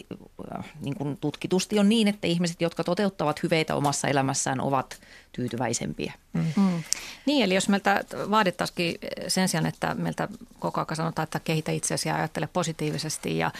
äh, 0.57 0.65
niin 0.81 0.95
kuin 0.95 1.17
tutkitusti 1.17 1.79
on 1.79 1.89
niin, 1.89 2.09
että 2.09 2.27
ihmiset, 2.27 2.61
jotka 2.61 2.85
toteuttavat 2.85 3.43
hyveitä 3.43 3.75
omassa 3.75 4.09
elämässään, 4.09 4.61
ovat 4.61 5.01
tyytyväisempiä. 5.33 6.13
Mm. 6.33 6.45
Mm. 6.57 6.83
Niin, 7.27 7.45
eli 7.45 7.55
jos 7.55 7.69
meiltä 7.69 8.05
vaadittaisikin 8.31 8.95
sen 9.29 9.49
sijaan, 9.49 9.67
että 9.67 9.95
meiltä 9.95 10.29
koko 10.59 10.81
ajan 10.81 10.97
sanotaan, 10.97 11.25
että 11.25 11.41
kehitä 11.41 11.73
itseäsi 11.73 12.09
ja 12.09 12.17
ajattele 12.17 12.49
positiivisesti 12.53 13.39
ja 13.39 13.51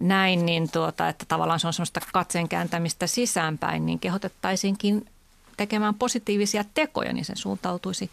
näin, 0.00 0.46
niin 0.46 0.70
tuota, 0.70 1.08
että 1.08 1.24
tavallaan 1.28 1.60
se 1.60 1.66
on 1.66 1.72
sellaista 1.72 2.00
katseen 2.12 2.48
kääntämistä 2.48 3.06
sisäänpäin, 3.06 3.86
niin 3.86 3.98
kehotettaisiinkin 3.98 5.06
tekemään 5.56 5.94
positiivisia 5.94 6.64
tekoja, 6.74 7.12
niin 7.12 7.24
se 7.24 7.32
suuntautuisi 7.36 8.10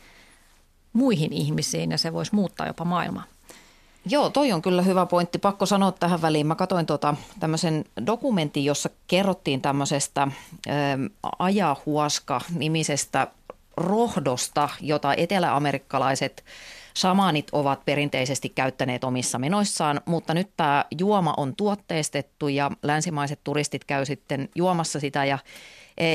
muihin 0.93 1.33
ihmisiin 1.33 1.91
ja 1.91 1.97
se 1.97 2.13
voisi 2.13 2.35
muuttaa 2.35 2.67
jopa 2.67 2.85
maailmaa. 2.85 3.23
Joo, 4.05 4.29
toi 4.29 4.51
on 4.51 4.61
kyllä 4.61 4.81
hyvä 4.81 5.05
pointti. 5.05 5.39
Pakko 5.39 5.65
sanoa 5.65 5.91
tähän 5.91 6.21
väliin. 6.21 6.47
Mä 6.47 6.55
katsoin 6.55 6.85
tota, 6.85 7.15
tämmöisen 7.39 7.85
dokumentin, 8.07 8.65
jossa 8.65 8.89
kerrottiin 9.07 9.61
tämmöisestä 9.61 10.21
ä, 10.21 10.29
ajahuoska-nimisestä 11.39 13.27
rohdosta, 13.77 14.69
jota 14.81 15.13
eteläamerikkalaiset 15.13 16.43
samanit 16.93 17.47
ovat 17.51 17.85
perinteisesti 17.85 18.49
käyttäneet 18.49 19.03
omissa 19.03 19.39
menoissaan, 19.39 20.01
mutta 20.05 20.33
nyt 20.33 20.49
tämä 20.57 20.85
juoma 20.99 21.33
on 21.37 21.55
tuotteistettu 21.55 22.47
ja 22.47 22.71
länsimaiset 22.83 23.39
turistit 23.43 23.85
käy 23.85 24.05
sitten 24.05 24.49
juomassa 24.55 24.99
sitä 24.99 25.25
ja 25.25 25.37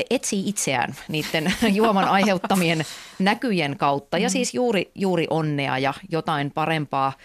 etsii 0.09 0.49
itseään 0.49 0.95
niiden 1.07 1.53
juoman 1.79 2.07
aiheuttamien 2.07 2.85
näkyjen 3.19 3.77
kautta 3.77 4.17
ja 4.17 4.27
mm. 4.27 4.31
siis 4.31 4.53
juuri, 4.53 4.91
juuri 4.95 5.27
onnea 5.29 5.77
ja 5.77 5.93
jotain 6.09 6.51
parempaa– 6.51 7.13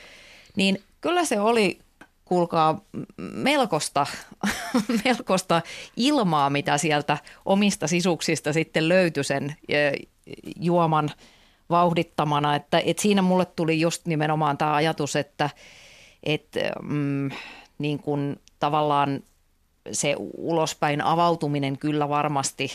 niin 0.56 0.82
kyllä 1.00 1.24
se 1.24 1.40
oli 1.40 1.78
kuulkaa 2.24 2.80
melkoista, 3.16 4.06
melkoista 5.04 5.62
ilmaa, 5.96 6.50
mitä 6.50 6.78
sieltä 6.78 7.18
omista 7.44 7.86
sisuksista 7.86 8.52
sitten 8.52 8.88
löytyi 8.88 9.24
sen 9.24 9.56
juoman 10.60 11.10
vauhdittamana. 11.70 12.54
Että, 12.56 12.78
että 12.84 13.02
siinä 13.02 13.22
mulle 13.22 13.44
tuli 13.44 13.80
just 13.80 14.06
nimenomaan 14.06 14.58
tämä 14.58 14.74
ajatus, 14.74 15.16
että, 15.16 15.50
että 16.22 16.60
mm, 16.82 17.30
niin 17.78 17.98
kuin 17.98 18.40
tavallaan 18.58 19.22
se 19.92 20.14
ulospäin 20.36 21.04
avautuminen 21.04 21.78
kyllä 21.78 22.08
varmasti 22.08 22.72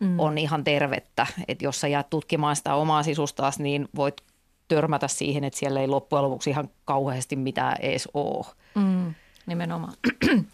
mm. 0.00 0.20
on 0.20 0.38
ihan 0.38 0.64
tervettä. 0.64 1.26
Että 1.48 1.64
jos 1.64 1.80
sä 1.80 1.88
jäät 1.88 2.10
tutkimaan 2.10 2.56
sitä 2.56 2.74
omaa 2.74 3.02
sisustaasi, 3.02 3.62
niin 3.62 3.88
voit 3.96 4.22
törmätä 4.68 5.08
siihen, 5.08 5.44
että 5.44 5.58
siellä 5.58 5.80
ei 5.80 5.88
loppujen 5.88 6.24
lopuksi 6.24 6.50
ihan 6.50 6.68
kauheasti 6.84 7.36
mitään 7.36 7.76
edes 7.80 8.08
ole. 8.14 8.46
Mm, 8.74 9.14
nimenomaan. 9.46 9.94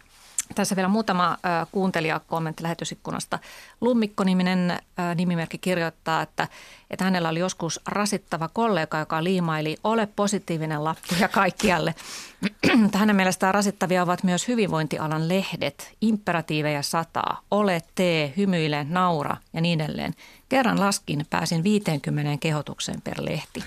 Tässä 0.55 0.75
vielä 0.75 0.87
muutama 0.87 1.37
kuuntelija 1.71 2.21
kommentti 2.27 2.63
lähetysikkunasta. 2.63 3.39
Lummikko-niminen 3.81 4.79
nimimerkki 5.15 5.57
kirjoittaa, 5.57 6.21
että, 6.21 6.47
että 6.89 7.05
hänellä 7.05 7.29
oli 7.29 7.39
joskus 7.39 7.79
rasittava 7.87 8.47
kollega, 8.47 8.99
joka 8.99 9.23
liimaili 9.23 9.77
ole 9.83 10.07
positiivinen 10.15 10.83
lappuja 10.83 11.27
kaikkialle. 11.27 11.95
Hänen 12.93 13.15
mielestään 13.15 13.53
rasittavia 13.53 14.03
ovat 14.03 14.23
myös 14.23 14.47
hyvinvointialan 14.47 15.29
lehdet, 15.29 15.95
imperatiiveja 16.01 16.81
sataa, 16.81 17.41
ole, 17.51 17.81
tee, 17.95 18.33
hymyile, 18.37 18.85
naura 18.89 19.37
ja 19.53 19.61
niin 19.61 19.81
edelleen. 19.81 20.13
Kerran 20.49 20.79
laskin, 20.79 21.25
pääsin 21.29 21.63
50 21.63 22.37
kehotukseen 22.39 23.01
per 23.01 23.17
lehti. 23.19 23.63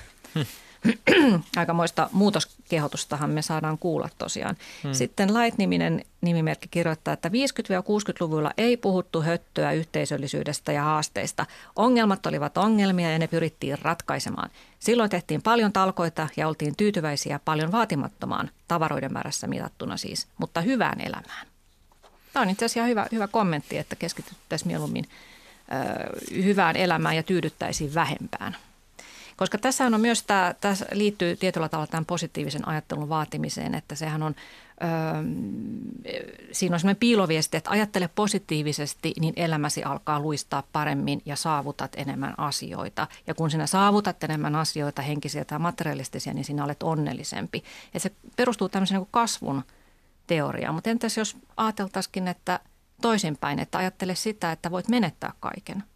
Aikamoista 1.57 2.11
muutoskehotustahan 2.13 3.31
me 3.31 3.43
saadaan 3.43 3.79
kuulla 3.79 4.09
tosiaan. 4.19 4.57
Hmm. 4.83 4.93
Sitten 4.93 5.35
Light-niminen 5.35 6.05
nimimerkki 6.21 6.69
kirjoittaa, 6.71 7.15
että 7.15 7.29
50-60-luvulla 7.29 8.51
ei 8.59 8.77
puhuttu 8.77 9.23
höttöä 9.23 9.73
yhteisöllisyydestä 9.73 10.73
ja 10.73 10.83
haasteista. 10.83 11.47
Ongelmat 11.77 12.27
olivat 12.27 12.59
ongelmia 12.59 13.13
ja 13.13 13.19
ne 13.19 13.27
pyrittiin 13.27 13.79
ratkaisemaan. 13.83 14.51
Silloin 14.79 15.11
tehtiin 15.11 15.43
paljon 15.43 15.73
talkoita 15.73 16.29
ja 16.37 16.49
oltiin 16.49 16.77
tyytyväisiä 16.77 17.41
paljon 17.45 17.73
vaatimattomaan, 17.73 18.51
tavaroiden 18.69 19.13
määrässä 19.13 19.47
mitattuna 19.47 19.97
siis, 19.97 20.27
mutta 20.39 20.61
hyvään 20.61 21.01
elämään. 21.01 21.47
Tämä 22.33 22.43
on 22.43 22.51
itse 22.51 22.65
asiassa 22.65 22.89
hyvä, 22.89 23.07
hyvä 23.13 23.29
kommentti, 23.29 23.79
että 23.79 23.97
keskityttäisiin 23.97 24.69
mieluummin 24.69 25.05
ö, 25.05 26.43
hyvään 26.43 26.77
elämään 26.77 27.17
ja 27.17 27.23
tyydyttäisiin 27.23 27.95
vähempään. 27.95 28.57
Koska 29.37 29.59
tässä 29.59 29.87
on 29.87 30.01
myös 30.01 30.23
tämä, 30.23 30.55
tässä 30.61 30.87
liittyy 30.93 31.37
tietyllä 31.37 31.69
tavalla 31.69 31.87
tämän 31.87 32.07
positiivisen 32.07 32.69
ajattelun 32.69 33.09
vaatimiseen, 33.09 33.75
että 33.75 33.95
sehän 33.95 34.23
on, 34.23 34.35
öö, 34.83 34.89
siinä 36.53 36.77
on 36.77 36.81
sellainen 36.81 37.01
piiloviesti, 37.01 37.57
että 37.57 37.71
ajattele 37.71 38.11
positiivisesti, 38.15 39.13
niin 39.21 39.35
elämäsi 39.37 39.85
alkaa 39.85 40.21
luistaa 40.21 40.63
paremmin 40.73 41.23
ja 41.25 41.37
saavutat 41.37 41.93
enemmän 41.97 42.35
asioita. 42.39 43.07
Ja 43.27 43.35
kun 43.35 43.51
sinä 43.51 43.67
saavutat 43.67 44.25
enemmän 44.25 44.55
asioita, 44.55 45.03
henkisiä 45.03 45.45
tai 45.45 45.59
materialistisia, 45.59 46.35
niin 46.35 46.45
sinä 46.45 46.65
olet 46.65 46.83
onnellisempi. 46.83 47.65
Ja 47.95 48.01
se 48.01 48.11
perustuu 48.37 48.69
tämmöiseen 48.69 49.01
niin 49.01 49.09
kasvun 49.11 49.63
teoriaan. 50.27 50.75
Mutta 50.75 50.91
entäs 50.91 51.17
jos 51.17 51.37
ajateltaisikin, 51.57 52.29
että 52.29 52.61
toisinpäin, 53.03 53.59
että 53.59 53.79
ajattele 53.79 54.15
sitä, 54.15 54.53
että 54.53 54.71
voit 54.71 54.89
menettää 54.89 55.33
kaiken– 55.41 55.85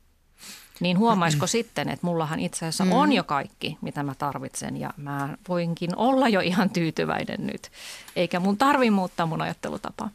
niin 0.81 0.99
huomaisiko 0.99 1.47
sitten, 1.57 1.89
että 1.89 2.07
mullahan 2.07 2.41
itse 2.41 2.59
asiassa 2.59 2.85
mm. 2.85 2.93
on 2.93 3.13
jo 3.13 3.25
kaikki, 3.25 3.79
mitä 3.81 4.03
mä 4.03 4.15
tarvitsen 4.15 4.77
ja 4.77 4.91
mä 4.97 5.29
voinkin 5.49 5.97
olla 5.97 6.29
jo 6.29 6.41
ihan 6.41 6.71
tyytyväinen 6.71 7.47
nyt, 7.47 7.71
eikä 8.17 8.41
mun 8.41 8.57
tarvi 8.57 8.91
muuttaa 8.91 9.27
mun 9.27 9.43
ajattelutapaa. 9.43 10.11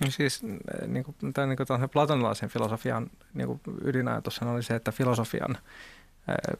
No 0.00 0.10
siis 0.10 0.42
niin 0.86 1.04
kuin, 1.04 1.32
tämän, 1.34 1.48
niin 1.48 1.56
kuin 1.56 1.90
platonilaisen 1.92 2.48
filosofian 2.48 3.10
niin 3.34 3.46
kuin 3.46 3.60
ydinajatus 3.84 4.42
oli 4.42 4.62
se, 4.62 4.74
että 4.74 4.92
filosofian 4.92 5.58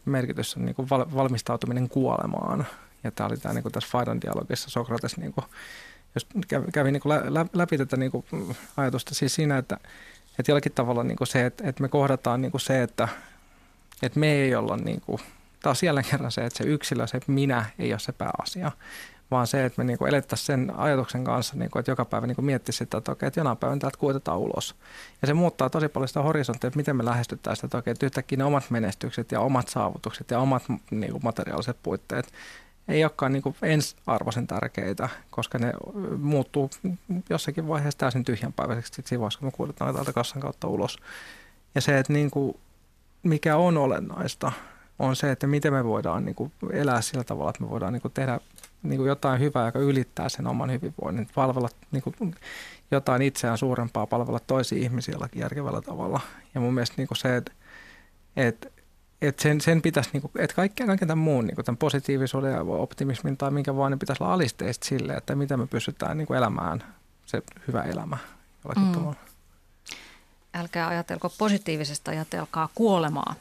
merkitys 0.05 0.57
on 0.57 0.65
niin 0.65 0.75
kuin 0.75 0.89
valmistautuminen 0.91 1.89
kuolemaan. 1.89 2.67
Ja 3.05 3.11
tämä 3.11 3.27
oli 3.27 3.37
tämä, 3.37 3.55
niin 3.55 3.63
kuin 3.63 3.73
tässä 3.73 3.89
Faidan 3.93 4.21
dialogissa 4.21 4.71
Sokrates, 4.71 5.17
niin 5.17 5.33
kuin, 5.33 5.45
jos 6.15 6.27
kävi, 6.49 6.67
kävi 6.73 6.93
niin 6.93 7.03
kuin 7.03 7.15
läpi 7.53 7.79
tätä 7.79 7.97
niin 7.97 8.11
kuin 8.11 8.25
ajatusta 8.77 9.15
siis 9.15 9.35
siinä, 9.35 9.59
että, 9.59 9.77
että 10.39 10.51
jollakin 10.51 10.73
tavalla 10.73 11.05
niin 11.05 11.17
kuin 11.17 11.29
se, 11.29 11.47
että, 11.47 11.69
että 11.69 11.83
me 11.83 11.89
kohdataan 11.89 12.43
niin 12.43 12.51
kuin 12.51 12.61
se, 12.61 12.83
että 12.83 13.09
että 14.03 14.21
me 14.21 14.33
ei 14.33 14.55
olla 14.55 14.77
niin 14.77 15.01
kuin, 15.01 15.21
taas 15.63 15.83
jälleen 15.83 16.07
kerran 16.11 16.33
se, 16.33 16.45
että 16.45 16.57
se 16.57 16.65
yksilö, 16.65 17.07
se 17.07 17.21
minä 17.27 17.65
ei 17.79 17.93
ole 17.93 17.99
se 17.99 18.13
pääasia, 18.13 18.73
vaan 19.31 19.47
se, 19.47 19.65
että 19.65 19.83
me 19.83 19.85
niin 19.85 20.09
elettäisiin 20.09 20.47
sen 20.47 20.73
ajatuksen 20.77 21.25
kanssa, 21.25 21.57
niin 21.57 21.71
kuin, 21.71 21.81
että 21.81 21.93
joka 21.93 22.05
päivä 22.05 22.27
niin 22.27 22.45
miettisi 22.45 22.79
sitä, 22.79 22.99
että 22.99 23.13
okei, 23.13 23.27
että 23.27 23.41
jonain 23.41 23.57
päivänä 23.57 23.81
täältä 23.81 23.99
kuitetaan 23.99 24.39
ulos. 24.39 24.75
Ja 25.23 25.27
se 25.27 25.35
muuttaa 25.35 25.71
tosi 25.71 25.89
paljon 25.89 26.09
sitä 26.09 26.23
horisonttia, 26.23 26.69
että 26.69 26.77
miten 26.77 26.97
me 26.97 27.05
lähestytään 27.05 27.57
sitä, 27.57 27.67
että 27.67 27.79
okei, 27.79 27.93
että 27.93 28.07
yhtäkkiä 28.07 28.39
ne 28.39 28.45
omat 28.45 28.71
menestykset 28.71 29.33
ja 29.33 29.41
omat 29.41 29.69
saavutukset 29.69 30.31
ja 30.31 30.39
omat 30.39 30.63
niin 30.91 31.13
kuin 31.13 31.25
materiaaliset 31.25 31.77
puitteet 31.83 32.33
ei 32.89 33.05
olekaan 33.05 33.33
niin 33.33 33.43
kuin 33.43 33.57
ensiarvoisen 33.63 34.47
tärkeitä, 34.47 35.09
koska 35.31 35.59
ne 35.59 35.73
muuttuu 36.19 36.71
jossakin 37.31 37.69
vaiheessa 37.69 37.99
täysin 37.99 38.25
tyhjänpäiväiseksi 38.25 39.03
siinä 39.05 39.21
vaiheessa, 39.21 39.39
kun 39.39 39.47
me 39.47 39.53
kuudetaan 39.53 39.95
täältä 39.95 40.13
kassan 40.13 40.43
kautta 40.43 40.69
ulos. 40.69 40.99
Ja 41.75 41.81
se, 41.81 41.99
että 41.99 42.13
niin 42.13 42.31
kuin 42.31 42.57
mikä 43.23 43.57
on 43.57 43.77
olennaista, 43.77 44.53
on 44.99 45.17
se, 45.17 45.31
että 45.31 45.47
miten 45.47 45.73
me 45.73 45.85
voidaan 45.85 46.25
niin 46.25 46.35
kuin 46.35 46.53
elää 46.73 47.01
sillä 47.01 47.25
tavalla, 47.25 47.51
että 47.51 47.63
me 47.63 47.71
voidaan 47.71 47.93
niin 47.93 48.03
kuin 48.03 48.15
tehdä 48.15 48.41
niin 48.83 48.97
kuin 48.97 49.09
jotain 49.09 49.41
hyvää, 49.41 49.67
joka 49.67 49.79
ylittää 49.79 50.29
sen 50.29 50.47
oman 50.47 50.71
hyvinvoinnin, 50.71 51.29
palvella 51.35 51.69
niin 51.91 52.03
kuin 52.03 52.35
jotain 52.91 53.23
itseään 53.23 53.59
suurempaa, 53.59 54.07
palvella 54.07 54.41
toisia 54.47 54.79
ihmisiä 54.79 55.13
jollakin 55.13 55.41
järkevällä 55.41 55.83
tavalla. 55.83 56.21
Ja 56.55 56.61
mun 56.61 56.75
mielestä 56.75 56.95
niin 56.97 57.09
kuin 57.09 57.19
se, 57.19 57.37
että, 57.37 57.53
että 58.37 58.69
että 59.23 59.43
sen, 59.43 59.61
sen 59.61 59.83
pitäisi, 59.83 60.11
niin 60.13 60.21
kuin, 60.21 60.33
että 60.39 60.57
kaikkien, 60.57 60.87
kaiken 60.87 61.09
tämän 61.09 61.25
muun, 61.25 61.47
niin 61.47 61.55
kuin 61.55 61.65
tämän 61.65 61.77
positiivisuuden 61.77 62.53
ja 62.53 62.61
optimismin 62.61 63.37
tai 63.37 63.51
minkä 63.51 63.77
vaan, 63.77 63.93
niin 63.93 63.99
pitäisi 63.99 64.23
olla 64.23 64.35
alisteista 64.35 64.87
sille, 64.87 65.13
että 65.13 65.35
miten 65.35 65.61
me 65.61 65.67
pystytään 65.67 66.19
niin 66.19 66.27
kuin 66.27 66.37
elämään 66.37 66.85
se 67.27 67.43
hyvä 67.69 67.83
elämä 67.83 68.17
jollakin 68.65 68.85
mm. 68.85 68.93
tavalla 68.93 69.26
älkää 70.57 70.89
ajatelko 70.89 71.33
positiivisesta, 71.39 72.11
ajatelkaa 72.11 72.69
kuolemaa. 72.75 73.35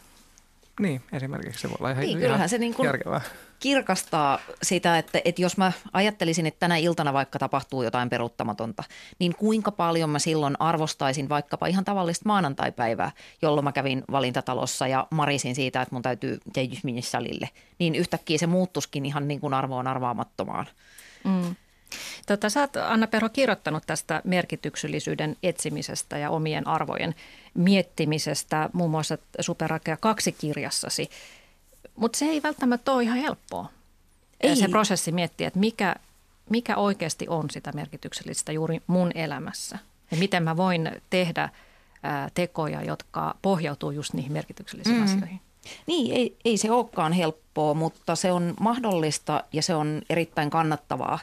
Niin, 0.80 1.02
esimerkiksi 1.14 1.62
se 1.62 1.70
voi 1.70 1.76
olla 1.80 1.92
ihan, 1.92 2.04
niin, 2.04 2.20
kyllähän 2.20 2.50
se 2.50 2.58
niin 2.58 2.74
kuin 2.74 2.86
järkevää. 2.86 3.22
kirkastaa 3.60 4.40
sitä, 4.64 4.98
että, 4.98 5.22
että 5.26 5.42
jos 5.42 5.58
mä 5.58 5.72
ajattelisin, 5.94 6.46
että 6.46 6.60
tänä 6.60 6.78
iltana 6.78 7.14
vaikka 7.14 7.40
tapahtuu 7.40 7.84
jotain 7.84 8.10
peruuttamatonta, 8.10 8.84
niin 9.20 9.36
kuinka 9.36 9.72
paljon 9.72 10.10
mä 10.10 10.20
silloin 10.20 10.56
arvostaisin 10.60 11.30
vaikkapa 11.30 11.68
ihan 11.68 11.86
tavallista 11.86 12.24
maanantaipäivää, 12.26 13.12
jolloin 13.42 13.64
mä 13.64 13.72
kävin 13.72 14.04
valintatalossa 14.12 14.88
ja 14.88 15.08
marisin 15.12 15.56
siitä, 15.56 15.82
että 15.82 15.96
mun 15.96 16.02
täytyy 16.02 16.40
salille. 17.02 17.50
Niin 17.80 17.96
yhtäkkiä 17.96 18.38
se 18.38 18.48
muuttuskin 18.48 19.06
ihan 19.06 19.28
niin 19.28 19.40
kuin 19.40 19.54
arvoon 19.54 19.88
arvaamattomaan. 19.88 20.66
Mm. 21.24 21.56
Tota, 22.26 22.50
sä 22.50 22.60
oot, 22.60 22.76
Anna 22.76 23.08
Perho, 23.08 23.30
kirjoittanut 23.30 23.84
tästä 23.88 24.22
merkityksellisyyden 24.24 25.36
etsimisestä 25.44 26.18
ja 26.18 26.30
omien 26.30 26.68
arvojen 26.68 27.16
miettimisestä, 27.54 28.70
muun 28.74 28.92
muassa 28.92 29.18
Superrakea 29.40 29.98
kaksi 29.98 30.32
kirjassasi. 30.32 31.10
Mutta 31.96 32.18
se 32.18 32.26
ei 32.26 32.44
välttämättä 32.44 32.92
ole 32.92 33.04
ihan 33.04 33.18
helppoa. 33.18 33.70
Ei. 34.42 34.56
Se 34.56 34.68
prosessi 34.68 35.12
miettiä, 35.12 35.48
että 35.48 35.60
mikä, 35.60 35.96
mikä 36.50 36.76
oikeasti 36.76 37.26
on 37.30 37.50
sitä 37.50 37.72
merkityksellistä 37.72 38.52
juuri 38.52 38.82
mun 38.88 39.12
elämässä. 39.16 39.80
Ja 40.12 40.18
miten 40.18 40.44
mä 40.44 40.58
voin 40.58 40.92
tehdä 41.10 41.50
ää, 42.04 42.30
tekoja, 42.34 42.84
jotka 42.84 43.36
pohjautuu 43.42 43.92
just 43.92 44.14
niihin 44.14 44.32
merkityksellisiin 44.32 44.98
mm. 44.98 45.04
asioihin. 45.04 45.42
Niin, 45.88 46.16
ei, 46.16 46.38
ei 46.46 46.58
se 46.58 46.72
olekaan 46.72 47.14
helppoa, 47.14 47.74
mutta 47.74 48.16
se 48.16 48.32
on 48.32 48.54
mahdollista 48.60 49.44
ja 49.54 49.62
se 49.62 49.76
on 49.76 50.02
erittäin 50.10 50.50
kannattavaa. 50.50 51.20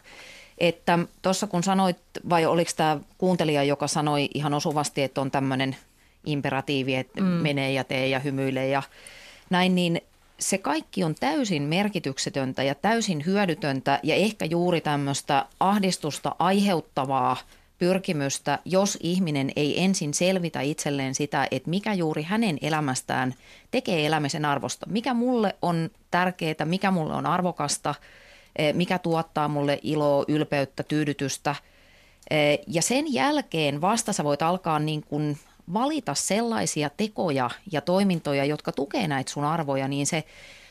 Että 0.63 0.99
tuossa 1.23 1.47
kun 1.47 1.63
sanoit, 1.63 1.97
vai 2.29 2.47
oliko 2.47 2.71
tämä 2.77 3.01
kuuntelija, 3.19 3.65
joka 3.65 3.87
sanoi 3.89 4.29
ihan 4.35 4.55
osuvasti, 4.55 5.03
että 5.03 5.21
on 5.21 5.31
tämmöinen 5.31 5.77
imperatiivi, 6.27 6.95
että 6.95 7.21
mm. 7.21 7.27
menee 7.27 7.73
ja 7.73 7.85
tee 7.85 8.09
ja 8.09 8.19
hymyilee 8.19 8.69
ja 8.69 8.83
näin, 9.51 9.75
niin 9.75 10.01
se 10.39 10.59
kaikki 10.59 11.05
on 11.05 11.15
täysin 11.15 11.63
merkityksetöntä 11.63 12.63
ja 12.63 12.75
täysin 12.75 13.27
hyödytöntä 13.27 14.01
ja 14.03 14.15
ehkä 14.15 14.45
juuri 14.45 14.81
tämmöistä 14.81 15.47
ahdistusta 15.61 16.37
aiheuttavaa 16.39 17.37
pyrkimystä, 17.79 18.59
jos 18.65 18.99
ihminen 19.01 19.51
ei 19.57 19.81
ensin 19.85 20.15
selvitä 20.15 20.61
itselleen 20.61 21.15
sitä, 21.15 21.49
että 21.51 21.71
mikä 21.71 21.95
juuri 21.95 22.23
hänen 22.23 22.59
elämästään 22.63 23.35
tekee 23.71 24.07
elämisen 24.07 24.45
arvosta. 24.45 24.87
Mikä 24.91 25.15
mulle 25.15 25.57
on 25.63 25.91
tärkeää, 26.11 26.65
mikä 26.65 26.91
mulle 26.91 27.15
on 27.15 27.27
arvokasta– 27.27 27.95
mikä 28.73 28.99
tuottaa 28.99 29.49
mulle 29.49 29.79
iloa, 29.83 30.25
ylpeyttä, 30.29 30.83
tyydytystä. 30.83 31.55
Eh, 32.31 32.59
ja 32.67 32.83
sen 32.83 33.13
jälkeen 33.13 33.81
vasta 33.81 34.13
sä 34.13 34.25
voit 34.25 34.43
alkaa 34.43 34.79
niin 34.79 35.03
kuin 35.03 35.39
valita 35.73 36.15
sellaisia 36.15 36.91
tekoja 36.97 37.51
ja 37.73 37.81
toimintoja, 37.81 38.45
jotka 38.45 38.73
tukee 38.73 39.09
näitä 39.09 39.31
sun 39.31 39.45
arvoja, 39.45 39.89
niin 39.89 40.07
se, 40.07 40.25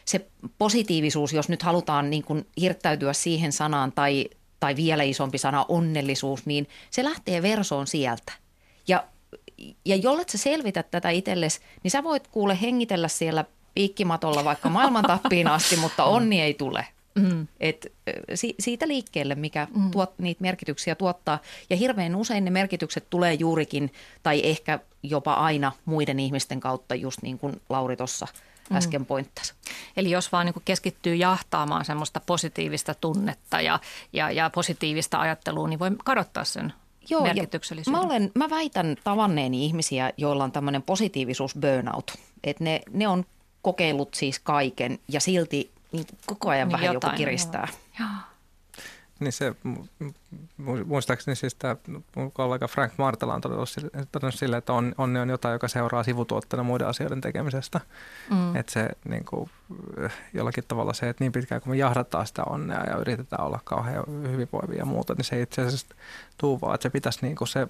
se 0.06 0.26
positiivisuus, 0.58 1.34
jos 1.34 1.50
nyt 1.50 1.64
halutaan 1.64 2.10
niin 2.10 2.24
kuin 2.24 2.48
hirttäytyä 2.62 3.14
siihen 3.14 3.52
sanaan 3.52 3.92
tai, 3.92 4.26
tai 4.60 4.76
vielä 4.76 5.04
isompi 5.04 5.38
sana 5.38 5.66
onnellisuus, 5.68 6.46
niin 6.46 6.68
se 6.90 7.04
lähtee 7.04 7.42
versoon 7.42 7.88
sieltä. 7.88 8.32
Ja, 8.88 9.04
ja 9.86 9.96
jollet 9.96 10.30
sä 10.30 10.38
selvität 10.38 10.92
tätä 10.92 11.10
itsellesi, 11.10 11.60
niin 11.84 11.92
sä 11.92 12.04
voit 12.04 12.28
kuule 12.28 12.62
hengitellä 12.62 13.08
siellä 13.08 13.46
piikkimatolla 13.74 14.46
vaikka 14.46 14.70
maailman 14.70 15.04
tappiin 15.04 15.48
asti, 15.48 15.76
mutta 15.76 16.04
onni 16.16 16.42
ei 16.42 16.54
tule. 16.54 16.88
Mm. 17.16 17.48
Et, 17.60 17.94
si, 18.36 18.56
siitä 18.60 18.88
liikkeelle, 18.88 19.36
mikä 19.36 19.68
mm. 19.76 19.92
tuot, 19.92 20.20
niitä 20.20 20.42
merkityksiä 20.42 20.96
tuottaa. 20.96 21.40
Ja 21.70 21.76
hirveän 21.76 22.16
usein 22.16 22.46
ne 22.46 22.52
merkitykset 22.52 23.10
tulee 23.10 23.34
juurikin 23.34 23.94
tai 24.24 24.42
ehkä 24.44 24.80
jopa 25.04 25.34
aina 25.34 25.72
muiden 25.86 26.20
ihmisten 26.20 26.60
kautta, 26.60 26.96
just 26.96 27.22
niin 27.22 27.40
kuin 27.40 27.62
Lauri 27.70 27.98
tuossa 27.98 28.28
äsken 28.74 29.06
pointtasi. 29.06 29.54
Eli 29.98 30.12
jos 30.12 30.32
vaan 30.32 30.46
niin 30.46 30.56
keskittyy 30.66 31.16
jahtaamaan 31.16 31.86
semmoista 31.86 32.22
positiivista 32.26 32.94
tunnetta 32.94 33.62
ja, 33.62 33.80
ja, 34.14 34.32
ja 34.32 34.50
positiivista 34.50 35.20
ajattelua, 35.20 35.68
niin 35.68 35.80
voi 35.80 35.92
kadottaa 36.04 36.44
sen 36.44 36.74
Joo, 37.10 37.24
merkityksellisyyden. 37.24 38.02
Mä, 38.02 38.08
olen, 38.08 38.32
mä 38.36 38.50
väitän 38.50 38.96
tavanneeni 39.04 39.66
ihmisiä, 39.66 40.14
joilla 40.18 40.44
on 40.44 40.52
tämmöinen 40.52 40.82
positiivisuus 40.82 41.56
burnout. 41.56 42.12
Että 42.44 42.64
ne, 42.64 42.82
ne 42.92 43.08
on 43.08 43.26
kokeillut 43.62 44.14
siis 44.14 44.40
kaiken 44.40 45.00
ja 45.08 45.20
silti 45.20 45.72
niin 45.92 46.06
koko 46.26 46.50
ajan 46.50 46.68
niin 46.68 46.74
vähän 46.74 46.94
jotain, 46.94 47.12
joku 47.12 47.18
kiristää. 47.18 47.68
Joo. 48.00 48.10
Niin 49.20 49.32
se, 49.32 49.56
muistaakseni 50.86 51.36
siis 51.36 51.56
tämä 51.56 51.76
mun 52.16 52.32
kollega 52.32 52.68
Frank 52.68 52.94
Martela 52.98 53.34
on 53.34 53.42
todennut, 53.42 53.70
todennut 54.12 54.36
sille, 54.36 54.58
että 54.58 54.74
on, 54.74 54.96
onni 54.98 55.20
on 55.20 55.30
jotain, 55.30 55.54
joka 55.54 55.68
seuraa 55.68 56.04
sivutuotteena 56.04 56.64
muiden 56.64 56.88
asioiden 56.88 57.22
tekemisestä. 57.22 57.82
Mm. 58.30 58.56
Että 58.56 58.72
se 58.72 58.90
niin 59.06 59.26
kuin, 59.26 59.50
jollakin 60.34 60.64
tavalla 60.68 60.94
se, 60.94 61.10
että 61.10 61.24
niin 61.24 61.32
pitkään 61.32 61.62
kun 61.62 61.70
me 61.70 61.78
jahdataan 61.78 62.28
sitä 62.28 62.44
onnea 62.44 62.84
ja 62.84 62.98
yritetään 62.98 63.46
olla 63.46 63.60
kauhean 63.64 64.04
hyvinvoivia 64.08 64.78
ja 64.78 64.86
muuta, 64.86 65.14
niin 65.14 65.26
se 65.26 65.42
itse 65.42 65.62
asiassa 65.62 65.96
tuu 66.38 66.62
vaan, 66.62 66.76
että 66.76 66.84
se 66.84 66.90
pitäisi 66.90 67.20
niin 67.22 67.36
kuin 67.36 67.48
se 67.48 67.68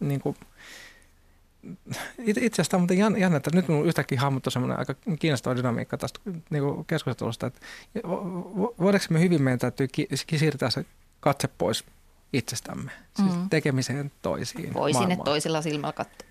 niin 0.00 0.20
kuin, 0.20 0.36
itse 2.18 2.62
asiassa 2.62 2.70
tämä 2.70 3.06
on 3.06 3.20
jännä, 3.20 3.36
että 3.36 3.50
nyt 3.54 3.68
minulla 3.68 3.86
yhtäkkiä 3.86 4.20
hahmottu 4.20 4.50
semmoinen 4.50 4.78
aika 4.78 4.94
kiinnostava 5.18 5.56
dynamiikka 5.56 5.98
tästä 5.98 6.20
niin 6.50 6.84
keskustelusta, 6.86 7.46
että 7.46 7.60
voidaanko 8.78 9.06
me 9.10 9.20
hyvin 9.20 9.42
meidän 9.42 9.58
täytyy 9.58 9.88
siirtää 10.36 10.70
se 10.70 10.84
katse 11.20 11.48
pois 11.58 11.84
itsestämme, 12.32 12.90
siis 13.16 13.36
mm. 13.36 13.50
tekemiseen 13.50 14.12
toisiin. 14.22 14.74
Voi 14.74 14.94
sinne 14.94 15.18
toisella 15.24 15.62
silmällä 15.62 15.92
katsoa. 15.92 16.28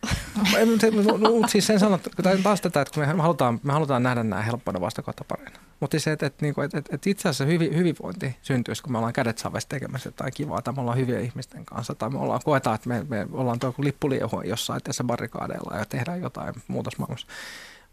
Mutta 1.30 1.48
siis 1.48 1.68
sen 1.68 1.80
sanottu, 1.80 2.10
taas 2.44 2.62
tätä, 2.62 2.82
että 2.82 2.94
kun 2.94 3.16
me 3.16 3.22
halutaan, 3.22 3.60
me 3.64 3.74
halutaan 3.74 4.04
nähdä 4.04 4.24
nämä 4.24 4.42
helppoina 4.42 4.82
vastakohtapareina. 4.82 5.60
Mutta 5.80 6.00
se, 6.00 6.12
että, 6.12 6.26
että, 6.26 6.46
että, 6.48 6.78
että, 6.78 6.96
että 6.96 7.10
itse 7.10 7.30
asiassa 7.30 7.46
hyvi, 7.46 7.76
hyvinvointi 7.76 8.36
syntyisi, 8.42 8.84
kun 8.84 8.92
me 8.92 8.98
ollaan 8.98 9.14
kädet 9.14 9.38
savessa 9.38 9.70
tekemässä 9.70 10.08
jotain 10.08 10.34
kivaa, 10.34 10.62
tai 10.62 10.74
me 10.74 10.82
ollaan 10.82 10.98
hyviä 10.98 11.20
ihmisten 11.20 11.66
kanssa, 11.66 11.96
tai 11.96 12.10
me 12.10 12.20
ollaan, 12.20 12.42
koetaan, 12.44 12.76
että 12.76 12.90
me, 12.90 13.06
me 13.10 13.28
ollaan 13.32 13.60
tuo 13.60 13.74
lippuliehu 13.78 14.42
jossain 14.42 14.84
tässä 14.84 15.04
barrikaadeilla 15.04 15.78
ja 15.78 15.86
tehdään 15.86 16.22
jotain 16.22 16.56
muutosmaailmassa. 16.68 17.28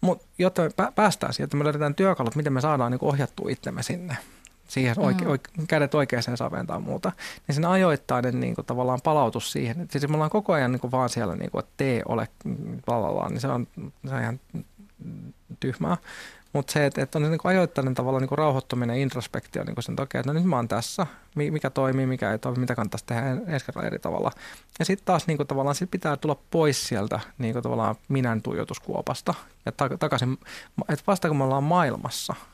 Mutta 0.00 0.26
jotta 0.38 0.62
me 0.62 0.70
päästään 0.94 1.32
siihen, 1.32 1.44
että 1.44 1.56
me 1.56 1.64
löydetään 1.64 1.94
työkalut, 1.94 2.36
miten 2.36 2.52
me 2.52 2.60
saadaan 2.60 2.92
niin 2.92 2.98
ohjattua 3.02 3.50
itsemme 3.50 3.82
sinne, 3.82 4.16
siihen 4.68 4.98
oike, 4.98 5.24
mm. 5.24 5.30
oike, 5.30 5.50
kädet 5.68 5.94
oikeaan 5.94 6.36
saveen 6.36 6.66
tai 6.66 6.80
muuta, 6.80 7.12
niin 7.46 7.54
sen 7.54 7.64
ajoittainen 7.64 8.40
niin 8.40 8.54
kuin, 8.54 8.66
tavallaan 8.66 9.00
palautus 9.04 9.52
siihen. 9.52 9.80
Että 9.80 9.98
siis 9.98 10.08
me 10.10 10.14
ollaan 10.14 10.30
koko 10.30 10.52
ajan 10.52 10.72
niin 10.72 10.80
kuin, 10.80 10.90
vaan 10.90 11.08
siellä, 11.08 11.36
niin 11.36 11.50
kuin, 11.50 11.60
että 11.60 11.72
tee 11.76 12.02
ole 12.08 12.28
lalallaan, 12.86 13.32
niin 13.32 13.40
se 13.40 13.48
on, 13.48 13.66
se 14.08 14.14
on 14.14 14.22
ihan 14.22 14.40
tyhmää. 15.60 15.96
Mutta 16.56 16.72
se, 16.72 16.86
että, 16.86 17.02
että 17.02 17.18
on 17.18 17.22
niin 17.22 17.38
kuin 17.38 17.50
ajoittainen 17.50 17.94
tavallaan 17.94 18.22
niin 18.22 18.28
kuin 18.28 18.38
rauhoittuminen, 18.38 18.98
introspektio, 18.98 19.64
niin 19.64 19.74
kuin 19.74 19.84
sen 19.84 19.96
takia, 19.96 20.20
että 20.20 20.32
no 20.32 20.38
nyt 20.38 20.48
mä 20.48 20.56
oon 20.56 20.68
tässä, 20.68 21.06
mikä 21.34 21.70
toimii, 21.70 22.06
mikä 22.06 22.32
ei 22.32 22.38
toimi, 22.38 22.58
mitä 22.58 22.74
kannattaisi 22.74 23.06
tehdä 23.06 23.30
ensi 23.46 23.66
kerralla 23.66 23.86
eri 23.86 23.98
tavalla. 23.98 24.30
Ja 24.78 24.84
sitten 24.84 25.06
taas 25.06 25.26
niin 25.26 25.36
kuin 25.36 25.46
tavallaan 25.46 25.74
sit 25.74 25.90
pitää 25.90 26.16
tulla 26.16 26.36
pois 26.50 26.88
sieltä 26.88 27.20
niin 27.38 27.52
kuin 27.52 27.62
tavallaan 27.62 27.94
minän 28.08 28.42
tuijotuskuopasta 28.42 29.34
ja 29.66 29.72
takaisin, 29.98 30.38
että 30.88 31.04
vasta 31.06 31.28
kun 31.28 31.36
me 31.36 31.44
ollaan 31.44 31.64
maailmassa– 31.64 32.34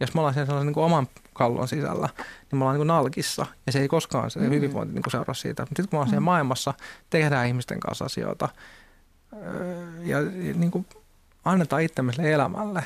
jos 0.00 0.14
me 0.14 0.20
ollaan 0.20 0.34
sen 0.34 0.46
sellaisen 0.46 0.72
niin 0.72 0.84
oman 0.84 1.08
kallon 1.32 1.68
sisällä, 1.68 2.08
niin 2.16 2.58
me 2.58 2.64
ollaan 2.64 2.78
niin 2.78 2.86
nalkissa 2.86 3.46
ja 3.66 3.72
se 3.72 3.80
ei 3.80 3.88
koskaan 3.88 4.30
se 4.30 4.38
mm-hmm. 4.38 4.54
hyvinvointi 4.54 4.94
niin 4.94 5.10
seuraa 5.10 5.34
siitä. 5.34 5.62
Mutta 5.62 5.82
sitten 5.82 5.88
kun 5.88 5.96
me 5.96 5.98
ollaan 5.98 6.06
mm-hmm. 6.06 6.10
siellä 6.10 6.24
maailmassa, 6.24 6.74
tehdään 7.10 7.46
ihmisten 7.46 7.80
kanssa 7.80 8.04
asioita 8.04 8.48
ja, 10.04 10.20
ja 10.20 10.54
niin 10.54 10.70
kuin 10.70 10.86
annetaan 11.44 11.82
itsemme 11.82 12.12
elämälle, 12.18 12.82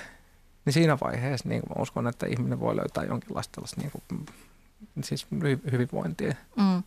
niin 0.64 0.72
siinä 0.72 0.98
vaiheessa 1.00 1.48
niin 1.48 1.62
mä 1.68 1.82
uskon, 1.82 2.06
että 2.06 2.26
ihminen 2.26 2.60
voi 2.60 2.76
löytää 2.76 3.04
jonkinlaista 3.04 3.60
niin 3.76 3.90
kuin, 3.90 4.26
siis 5.04 5.26
hyvinvointia. 5.72 6.34
Mm. 6.56 6.82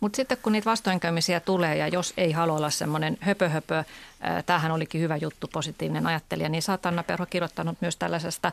Mutta 0.00 0.16
sitten 0.16 0.38
kun 0.42 0.52
niitä 0.52 0.70
vastoinkäymisiä 0.70 1.40
tulee 1.40 1.76
ja 1.76 1.88
jos 1.88 2.14
ei 2.16 2.32
halua 2.32 2.56
olla 2.56 2.70
semmoinen 2.70 3.18
höpö, 3.20 3.48
höpö 3.48 3.84
tämähän 4.46 4.72
olikin 4.72 5.00
hyvä 5.00 5.16
juttu, 5.16 5.48
positiivinen 5.52 6.06
ajattelija, 6.06 6.48
niin 6.48 6.62
sä 6.62 6.72
oot 6.72 6.86
Anna 6.86 7.02
Perho 7.02 7.26
kirjoittanut 7.26 7.76
myös 7.80 7.96
tällaisesta 7.96 8.52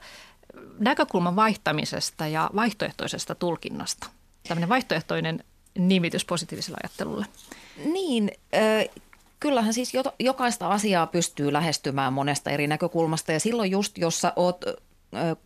näkökulman 0.80 1.36
vaihtamisesta 1.36 2.28
ja 2.28 2.50
vaihtoehtoisesta 2.56 3.36
tulkinnasta. 3.36 4.08
Tämmöinen 4.48 4.70
vaihtoehtoinen 4.70 5.44
nimitys 5.78 6.26
positiiviselle 6.26 6.78
ajattelulle. 6.84 7.26
Niin, 7.86 8.32
äh, 8.56 9.04
kyllähän 9.40 9.74
siis 9.74 9.94
jokaista 10.20 10.68
asiaa 10.68 11.08
pystyy 11.08 11.54
lähestymään 11.54 12.14
monesta 12.14 12.50
eri 12.50 12.68
näkökulmasta. 12.68 13.32
Ja 13.32 13.40
silloin 13.40 13.72
just, 13.72 13.98
jos 13.98 14.22
sä 14.22 14.34
oot 14.36 14.66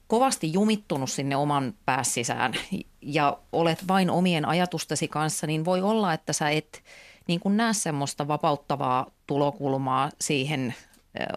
kovasti 0.07 0.53
jumittunut 0.53 1.11
sinne 1.11 1.35
oman 1.35 1.73
päässisään 1.85 2.53
ja 3.01 3.37
olet 3.51 3.87
vain 3.87 4.09
omien 4.09 4.45
ajatustesi 4.45 5.07
kanssa, 5.07 5.47
niin 5.47 5.65
voi 5.65 5.81
olla, 5.81 6.13
että 6.13 6.33
sä 6.33 6.49
et 6.49 6.83
niin 7.27 7.39
kuin 7.39 7.57
näe 7.57 7.73
semmoista 7.73 8.27
vapauttavaa 8.27 9.11
tulokulmaa 9.27 10.09
siihen 10.21 10.75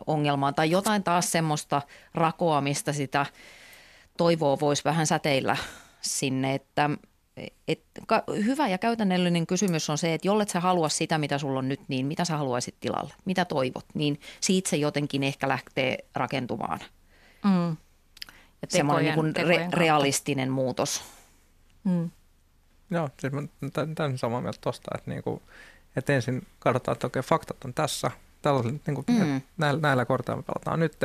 ongelmaan. 0.06 0.54
Tai 0.54 0.70
jotain 0.70 1.02
taas 1.02 1.32
semmoista 1.32 1.82
rakoa, 2.14 2.60
mistä 2.60 2.92
sitä 2.92 3.26
toivoa 4.16 4.60
voisi 4.60 4.84
vähän 4.84 5.06
säteillä 5.06 5.56
sinne, 6.00 6.54
että 6.54 6.90
et, 7.68 7.80
ka, 8.06 8.24
hyvä 8.44 8.68
ja 8.68 8.78
käytännöllinen 8.78 9.46
kysymys 9.46 9.90
on 9.90 9.98
se, 9.98 10.14
että 10.14 10.28
jollet 10.28 10.48
sä 10.48 10.60
halua 10.60 10.88
sitä, 10.88 11.18
mitä 11.18 11.38
sulla 11.38 11.58
on 11.58 11.68
nyt, 11.68 11.80
niin 11.88 12.06
mitä 12.06 12.24
sä 12.24 12.36
haluaisit 12.36 12.74
tilalle? 12.80 13.14
Mitä 13.24 13.44
toivot? 13.44 13.86
Niin 13.94 14.20
siitä 14.40 14.70
se 14.70 14.76
jotenkin 14.76 15.22
ehkä 15.22 15.48
lähtee 15.48 15.98
rakentumaan. 16.14 16.80
Mm. 17.44 17.76
Ja 18.62 18.68
Semmoinen 18.68 19.18
niin 19.18 19.36
re, 19.46 19.68
realistinen 19.72 20.50
muutos. 20.50 21.02
Mm. 21.84 22.10
Joo, 22.90 23.08
siis 23.20 23.32
mä 23.32 23.42
täysin 23.94 24.18
samaa 24.18 24.40
mieltä 24.40 24.58
tuosta, 24.60 24.90
että, 24.94 25.10
niinku, 25.10 25.42
että 25.96 26.12
ensin 26.12 26.46
katsotaan, 26.58 26.92
että 26.92 27.06
okei, 27.06 27.22
faktat 27.22 27.64
on 27.64 27.74
tässä, 27.74 28.10
niin 28.86 28.94
kuin, 28.94 29.04
mm. 29.08 29.40
näillä, 29.56 29.80
näillä 29.80 30.04
korteilla 30.04 30.42
me 30.42 30.44
pelataan 30.46 30.80
nyt, 30.80 30.96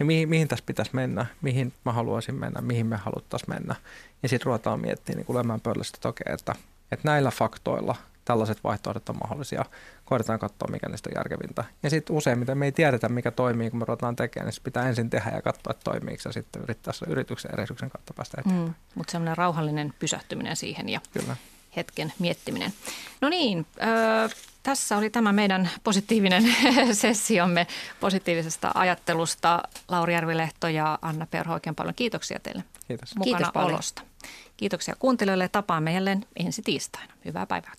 ja 0.00 0.06
mihin, 0.06 0.28
mihin 0.28 0.48
tässä 0.48 0.64
pitäisi 0.66 0.90
mennä, 0.94 1.26
mihin 1.42 1.72
mä 1.84 1.92
haluaisin 1.92 2.34
mennä, 2.34 2.60
mihin 2.60 2.86
me 2.86 2.96
haluttaisiin 2.96 3.50
mennä. 3.50 3.74
Ja 4.22 4.28
sitten 4.28 4.46
ruvetaan 4.46 4.80
miettimään 4.80 5.24
niin 5.28 5.36
lemään 5.38 5.60
pöydästä, 5.60 5.96
että 5.96 6.08
okei, 6.08 6.34
että, 6.34 6.54
että 6.92 7.08
näillä 7.08 7.30
faktoilla 7.30 7.96
tällaiset 8.24 8.64
vaihtoehdot 8.64 9.08
on 9.08 9.16
mahdollisia. 9.22 9.64
Koitetaan 10.04 10.38
katsoa, 10.38 10.68
mikä 10.70 10.88
niistä 10.88 11.10
on 11.10 11.16
järkevintä. 11.16 11.64
Ja 11.82 11.90
sitten 11.90 12.16
useimmiten 12.16 12.58
me 12.58 12.64
ei 12.64 12.72
tiedetä, 12.72 13.08
mikä 13.08 13.30
toimii, 13.30 13.70
kun 13.70 13.78
me 13.78 13.84
ruvetaan 13.84 14.16
tekemään, 14.16 14.46
niin 14.46 14.62
pitää 14.64 14.88
ensin 14.88 15.10
tehdä 15.10 15.30
ja 15.30 15.42
katsoa, 15.42 15.70
että 15.70 15.84
toimiiko 15.84 16.22
ja 16.24 16.32
sitten 16.32 16.62
yrittää 16.62 16.94
yrityksen 17.06 17.52
erehdyksen 17.52 17.90
kautta 17.90 18.14
päästä 18.14 18.40
eteenpäin. 18.40 18.68
Mm, 18.68 18.74
mutta 18.94 19.10
semmoinen 19.10 19.36
rauhallinen 19.36 19.94
pysähtyminen 19.98 20.56
siihen 20.56 20.88
ja 20.88 21.00
Kyllä. 21.12 21.36
hetken 21.76 22.12
miettiminen. 22.18 22.72
No 23.20 23.28
niin, 23.28 23.66
öö, 23.82 24.28
tässä 24.62 24.96
oli 24.96 25.10
tämä 25.10 25.32
meidän 25.32 25.70
positiivinen 25.84 26.44
sessiomme 26.92 27.66
positiivisesta 28.00 28.70
ajattelusta. 28.74 29.62
Lauri 29.88 30.14
Järvilehto 30.14 30.68
ja 30.68 30.98
Anna 31.02 31.26
Perho, 31.26 31.54
oikein 31.54 31.74
paljon 31.74 31.94
kiitoksia 31.94 32.40
teille 32.40 32.64
Kiitos. 32.88 33.16
mukana 33.16 33.38
Kiitos 33.38 33.62
olosta. 33.64 34.02
Kiitoksia 34.56 34.96
kuuntelijoille. 34.98 35.48
Tapaamme 35.48 35.92
jälleen 35.92 36.26
ensi 36.36 36.62
tiistaina. 36.62 37.14
Hyvää 37.24 37.46
päivää 37.46 37.72